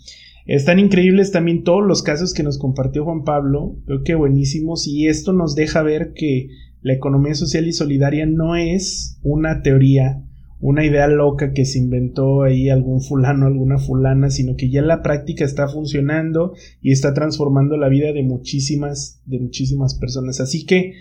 Están 0.45 0.79
increíbles 0.79 1.31
también 1.31 1.63
todos 1.63 1.85
los 1.85 2.01
casos 2.03 2.33
que 2.33 2.43
nos 2.43 2.57
compartió 2.57 3.03
Juan 3.03 3.25
Pablo, 3.25 3.75
creo 3.85 4.03
que 4.03 4.15
buenísimos 4.15 4.87
y 4.87 5.07
esto 5.07 5.33
nos 5.33 5.55
deja 5.55 5.81
ver 5.81 6.13
que 6.13 6.47
la 6.81 6.93
economía 6.93 7.35
social 7.35 7.67
y 7.67 7.73
solidaria 7.73 8.25
no 8.25 8.55
es 8.55 9.19
una 9.23 9.61
teoría, 9.61 10.23
una 10.61 10.85
idea 10.85 11.07
loca 11.09 11.51
que 11.51 11.65
se 11.65 11.79
inventó 11.79 12.43
ahí 12.43 12.69
algún 12.69 13.01
fulano, 13.01 13.45
alguna 13.45 13.77
fulana, 13.77 14.29
sino 14.29 14.55
que 14.55 14.69
ya 14.69 14.81
la 14.81 15.01
práctica 15.01 15.43
está 15.43 15.67
funcionando 15.67 16.53
y 16.81 16.93
está 16.93 17.13
transformando 17.13 17.75
la 17.75 17.89
vida 17.89 18.13
de 18.13 18.23
muchísimas, 18.23 19.21
de 19.25 19.39
muchísimas 19.39 19.95
personas. 19.95 20.39
Así 20.39 20.65
que, 20.65 20.93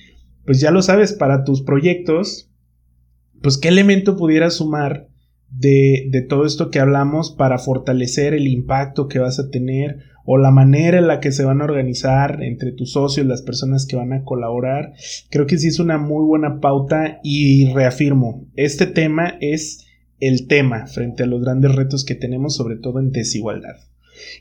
pues 0.44 0.60
ya 0.60 0.72
lo 0.72 0.82
sabes, 0.82 1.12
para 1.12 1.44
tus 1.44 1.62
proyectos, 1.62 2.50
pues 3.42 3.58
qué 3.58 3.68
elemento 3.68 4.16
pudieras 4.16 4.54
sumar 4.54 5.08
de, 5.50 6.08
de, 6.10 6.22
todo 6.22 6.44
esto 6.44 6.70
que 6.70 6.80
hablamos 6.80 7.30
para 7.30 7.58
fortalecer 7.58 8.34
el 8.34 8.46
impacto 8.46 9.08
que 9.08 9.18
vas 9.18 9.38
a 9.38 9.48
tener 9.50 10.00
o 10.24 10.38
la 10.38 10.50
manera 10.50 10.98
en 10.98 11.06
la 11.06 11.20
que 11.20 11.32
se 11.32 11.44
van 11.44 11.60
a 11.60 11.64
organizar 11.64 12.42
entre 12.42 12.72
tus 12.72 12.92
socios, 12.92 13.26
las 13.26 13.42
personas 13.42 13.86
que 13.86 13.96
van 13.96 14.12
a 14.12 14.24
colaborar. 14.24 14.92
Creo 15.30 15.46
que 15.46 15.56
sí 15.56 15.68
es 15.68 15.78
una 15.78 15.98
muy 15.98 16.24
buena 16.24 16.60
pauta 16.60 17.20
y 17.22 17.72
reafirmo, 17.72 18.44
este 18.56 18.86
tema 18.86 19.34
es 19.40 19.86
el 20.20 20.46
tema 20.46 20.86
frente 20.86 21.22
a 21.22 21.26
los 21.26 21.42
grandes 21.42 21.74
retos 21.74 22.04
que 22.04 22.14
tenemos, 22.14 22.56
sobre 22.56 22.76
todo 22.76 22.98
en 22.98 23.12
desigualdad. 23.12 23.76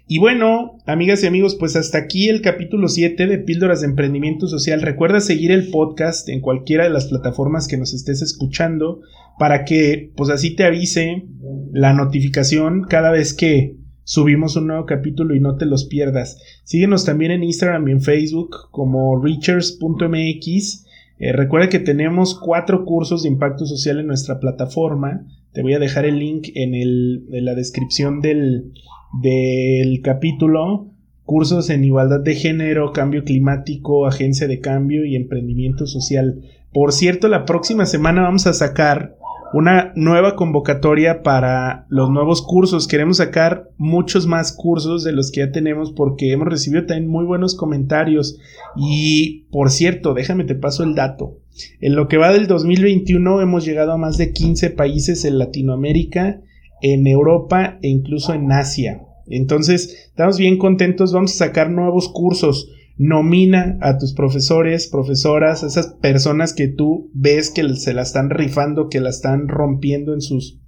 Y 0.08 0.20
bueno, 0.20 0.78
amigas 0.86 1.24
y 1.24 1.28
amigos, 1.28 1.56
pues 1.56 1.76
hasta 1.76 1.98
aquí 1.98 2.30
el 2.30 2.42
capítulo 2.42 2.88
7 2.88 3.28
de 3.28 3.38
Píldoras 3.40 3.82
de 3.82 3.88
Emprendimiento 3.88 4.48
Social. 4.48 4.82
Recuerda 4.82 5.20
seguir 5.20 5.52
el 5.52 5.70
podcast 5.70 6.30
en 6.30 6.42
cualquiera 6.42 6.84
de 6.84 6.92
las 6.92 7.06
plataformas 7.06 7.68
que 7.68 7.78
nos 7.78 7.94
estés 7.94 8.22
escuchando 8.22 9.02
para 9.38 9.66
que 9.66 10.12
pues 10.16 10.30
así 10.30 10.56
te 10.56 10.64
avise 10.64 11.26
la 11.72 11.94
notificación 11.94 12.84
cada 12.84 13.12
vez 13.12 13.34
que 13.34 13.76
subimos 14.04 14.56
un 14.56 14.68
nuevo 14.68 14.86
capítulo 14.86 15.36
y 15.36 15.40
no 15.40 15.58
te 15.58 15.66
los 15.66 15.86
pierdas. 15.86 16.42
Síguenos 16.64 17.06
también 17.06 17.32
en 17.32 17.44
Instagram 17.44 17.88
y 17.88 17.92
en 17.92 18.02
Facebook 18.02 18.70
como 18.72 19.22
reachers.mx. 19.22 20.86
Eh, 21.18 21.32
recuerda 21.34 21.70
que 21.70 21.80
tenemos 21.80 22.40
cuatro 22.40 22.86
cursos 22.86 23.24
de 23.24 23.30
impacto 23.30 23.66
social 23.66 24.00
en 24.00 24.08
nuestra 24.08 24.40
plataforma. 24.40 25.26
Te 25.54 25.62
voy 25.62 25.74
a 25.74 25.80
dejar 25.80 26.06
el 26.06 26.20
link 26.20 26.50
en, 26.56 26.76
el, 26.76 27.26
en 27.32 27.46
la 27.46 27.56
descripción 27.56 28.22
del, 28.22 28.74
del 29.22 30.02
capítulo. 30.02 30.88
Cursos 31.24 31.70
en 31.70 31.84
igualdad 31.84 32.20
de 32.20 32.36
género, 32.36 32.92
cambio 32.92 33.24
climático, 33.24 34.06
agencia 34.06 34.48
de 34.48 34.60
cambio 34.60 35.06
y 35.06 35.16
emprendimiento 35.16 35.88
social. 35.88 36.42
Por 36.72 36.92
cierto, 36.92 37.28
la 37.28 37.46
próxima 37.46 37.86
semana 37.86 38.22
vamos 38.22 38.46
a 38.48 38.54
sacar 38.54 39.16
una 39.54 39.94
nueva 39.96 40.36
convocatoria 40.36 41.24
para 41.24 41.86
los 41.88 42.10
nuevos 42.10 42.42
cursos. 42.42 42.88
Queremos 42.90 43.18
sacar 43.18 43.70
muchos 43.78 44.28
más 44.28 44.52
cursos 44.52 45.06
de 45.06 45.14
los 45.14 45.32
que 45.32 45.40
ya 45.40 45.52
tenemos 45.52 45.94
porque 45.94 46.34
hemos 46.34 46.50
recibido 46.50 46.86
también 46.86 47.10
muy 47.10 47.24
buenos 47.24 47.56
comentarios. 47.56 48.38
Y 48.76 49.46
por 49.52 49.72
cierto, 49.72 50.14
déjame 50.14 50.44
te 50.44 50.56
paso 50.56 50.84
el 50.84 50.94
dato. 50.94 51.38
En 51.80 51.96
lo 51.96 52.10
que 52.10 52.18
va 52.18 52.34
del 52.34 52.48
2021 52.48 53.40
hemos 53.40 53.64
llegado 53.66 53.94
a 53.94 53.98
más 53.98 54.18
de 54.18 54.34
15 54.34 54.72
países 54.72 55.24
en 55.24 55.38
Latinoamérica, 55.38 56.42
en 56.82 57.08
Europa 57.08 57.80
e 57.82 57.88
incluso 57.88 58.34
en 58.34 58.52
Asia. 58.52 59.05
Entonces, 59.28 60.08
estamos 60.10 60.38
bien 60.38 60.58
contentos, 60.58 61.14
vamos 61.14 61.34
a 61.34 61.46
sacar 61.46 61.70
nuevos 61.70 62.10
cursos 62.10 62.70
nomina 62.98 63.78
a 63.82 63.98
tus 63.98 64.14
profesores, 64.14 64.88
profesoras, 64.88 65.64
esas 65.64 65.88
personas 65.96 66.54
que 66.54 66.68
tú 66.68 67.10
ves 67.14 67.50
que 67.50 67.68
se 67.76 67.94
la 67.94 68.04
están 68.04 68.30
rifando, 68.30 68.90
que 68.90 69.02
la 69.02 69.10
están 69.10 69.48
rompiendo 69.48 70.14
en 70.14 70.22
sus 70.22 70.60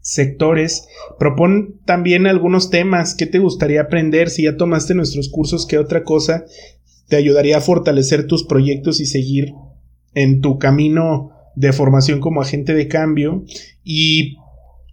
sectores. 0.00 0.88
Propon 1.18 1.80
también 1.84 2.26
algunos 2.26 2.70
temas 2.70 3.14
que 3.14 3.26
te 3.26 3.38
gustaría 3.38 3.82
aprender 3.82 4.28
si 4.28 4.44
ya 4.44 4.56
tomaste 4.56 4.94
nuestros 4.94 5.28
cursos, 5.28 5.66
qué 5.66 5.78
otra 5.78 6.02
cosa 6.02 6.44
te 7.08 7.16
ayudaría 7.16 7.58
a 7.58 7.60
fortalecer 7.60 8.26
tus 8.26 8.44
proyectos 8.44 8.98
y 9.00 9.06
seguir 9.06 9.52
en 10.14 10.40
tu 10.40 10.58
camino 10.58 11.30
de 11.54 11.72
formación 11.72 12.20
como 12.20 12.40
agente 12.40 12.74
de 12.74 12.88
cambio. 12.88 13.44
Y 13.84 14.36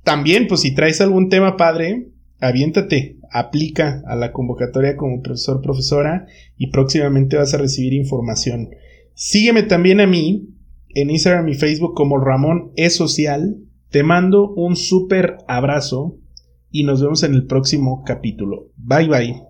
también, 0.04 0.48
pues 0.48 0.62
si 0.62 0.76
traes 0.76 1.02
algún 1.02 1.30
tema 1.30 1.58
padre, 1.58 2.10
aviéntate, 2.40 3.18
aplica 3.32 4.02
a 4.07 4.16
la 4.16 4.32
convocatoria 4.32 4.95
como 4.95 5.22
profesor 5.22 5.61
profesora 5.61 6.28
y 6.57 6.68
próximamente 6.68 7.38
vas 7.38 7.53
a 7.53 7.57
recibir 7.57 7.94
información. 7.94 8.70
Sígueme 9.14 9.64
también 9.64 9.99
a 10.02 10.07
mí 10.07 10.49
en 10.90 11.10
Instagram 11.10 11.49
y 11.49 11.53
Facebook 11.53 11.94
como 11.94 12.18
Ramón 12.18 12.72
E 12.76 12.90
Social. 12.90 13.57
Te 13.90 14.03
mando 14.03 14.52
un 14.52 14.76
súper 14.76 15.38
abrazo 15.48 16.18
y 16.72 16.84
nos 16.84 17.02
vemos 17.02 17.24
en 17.24 17.34
el 17.34 17.45
próximo 17.45 18.03
capítulo. 18.06 18.70
Bye 18.78 19.07
bye. 19.07 19.49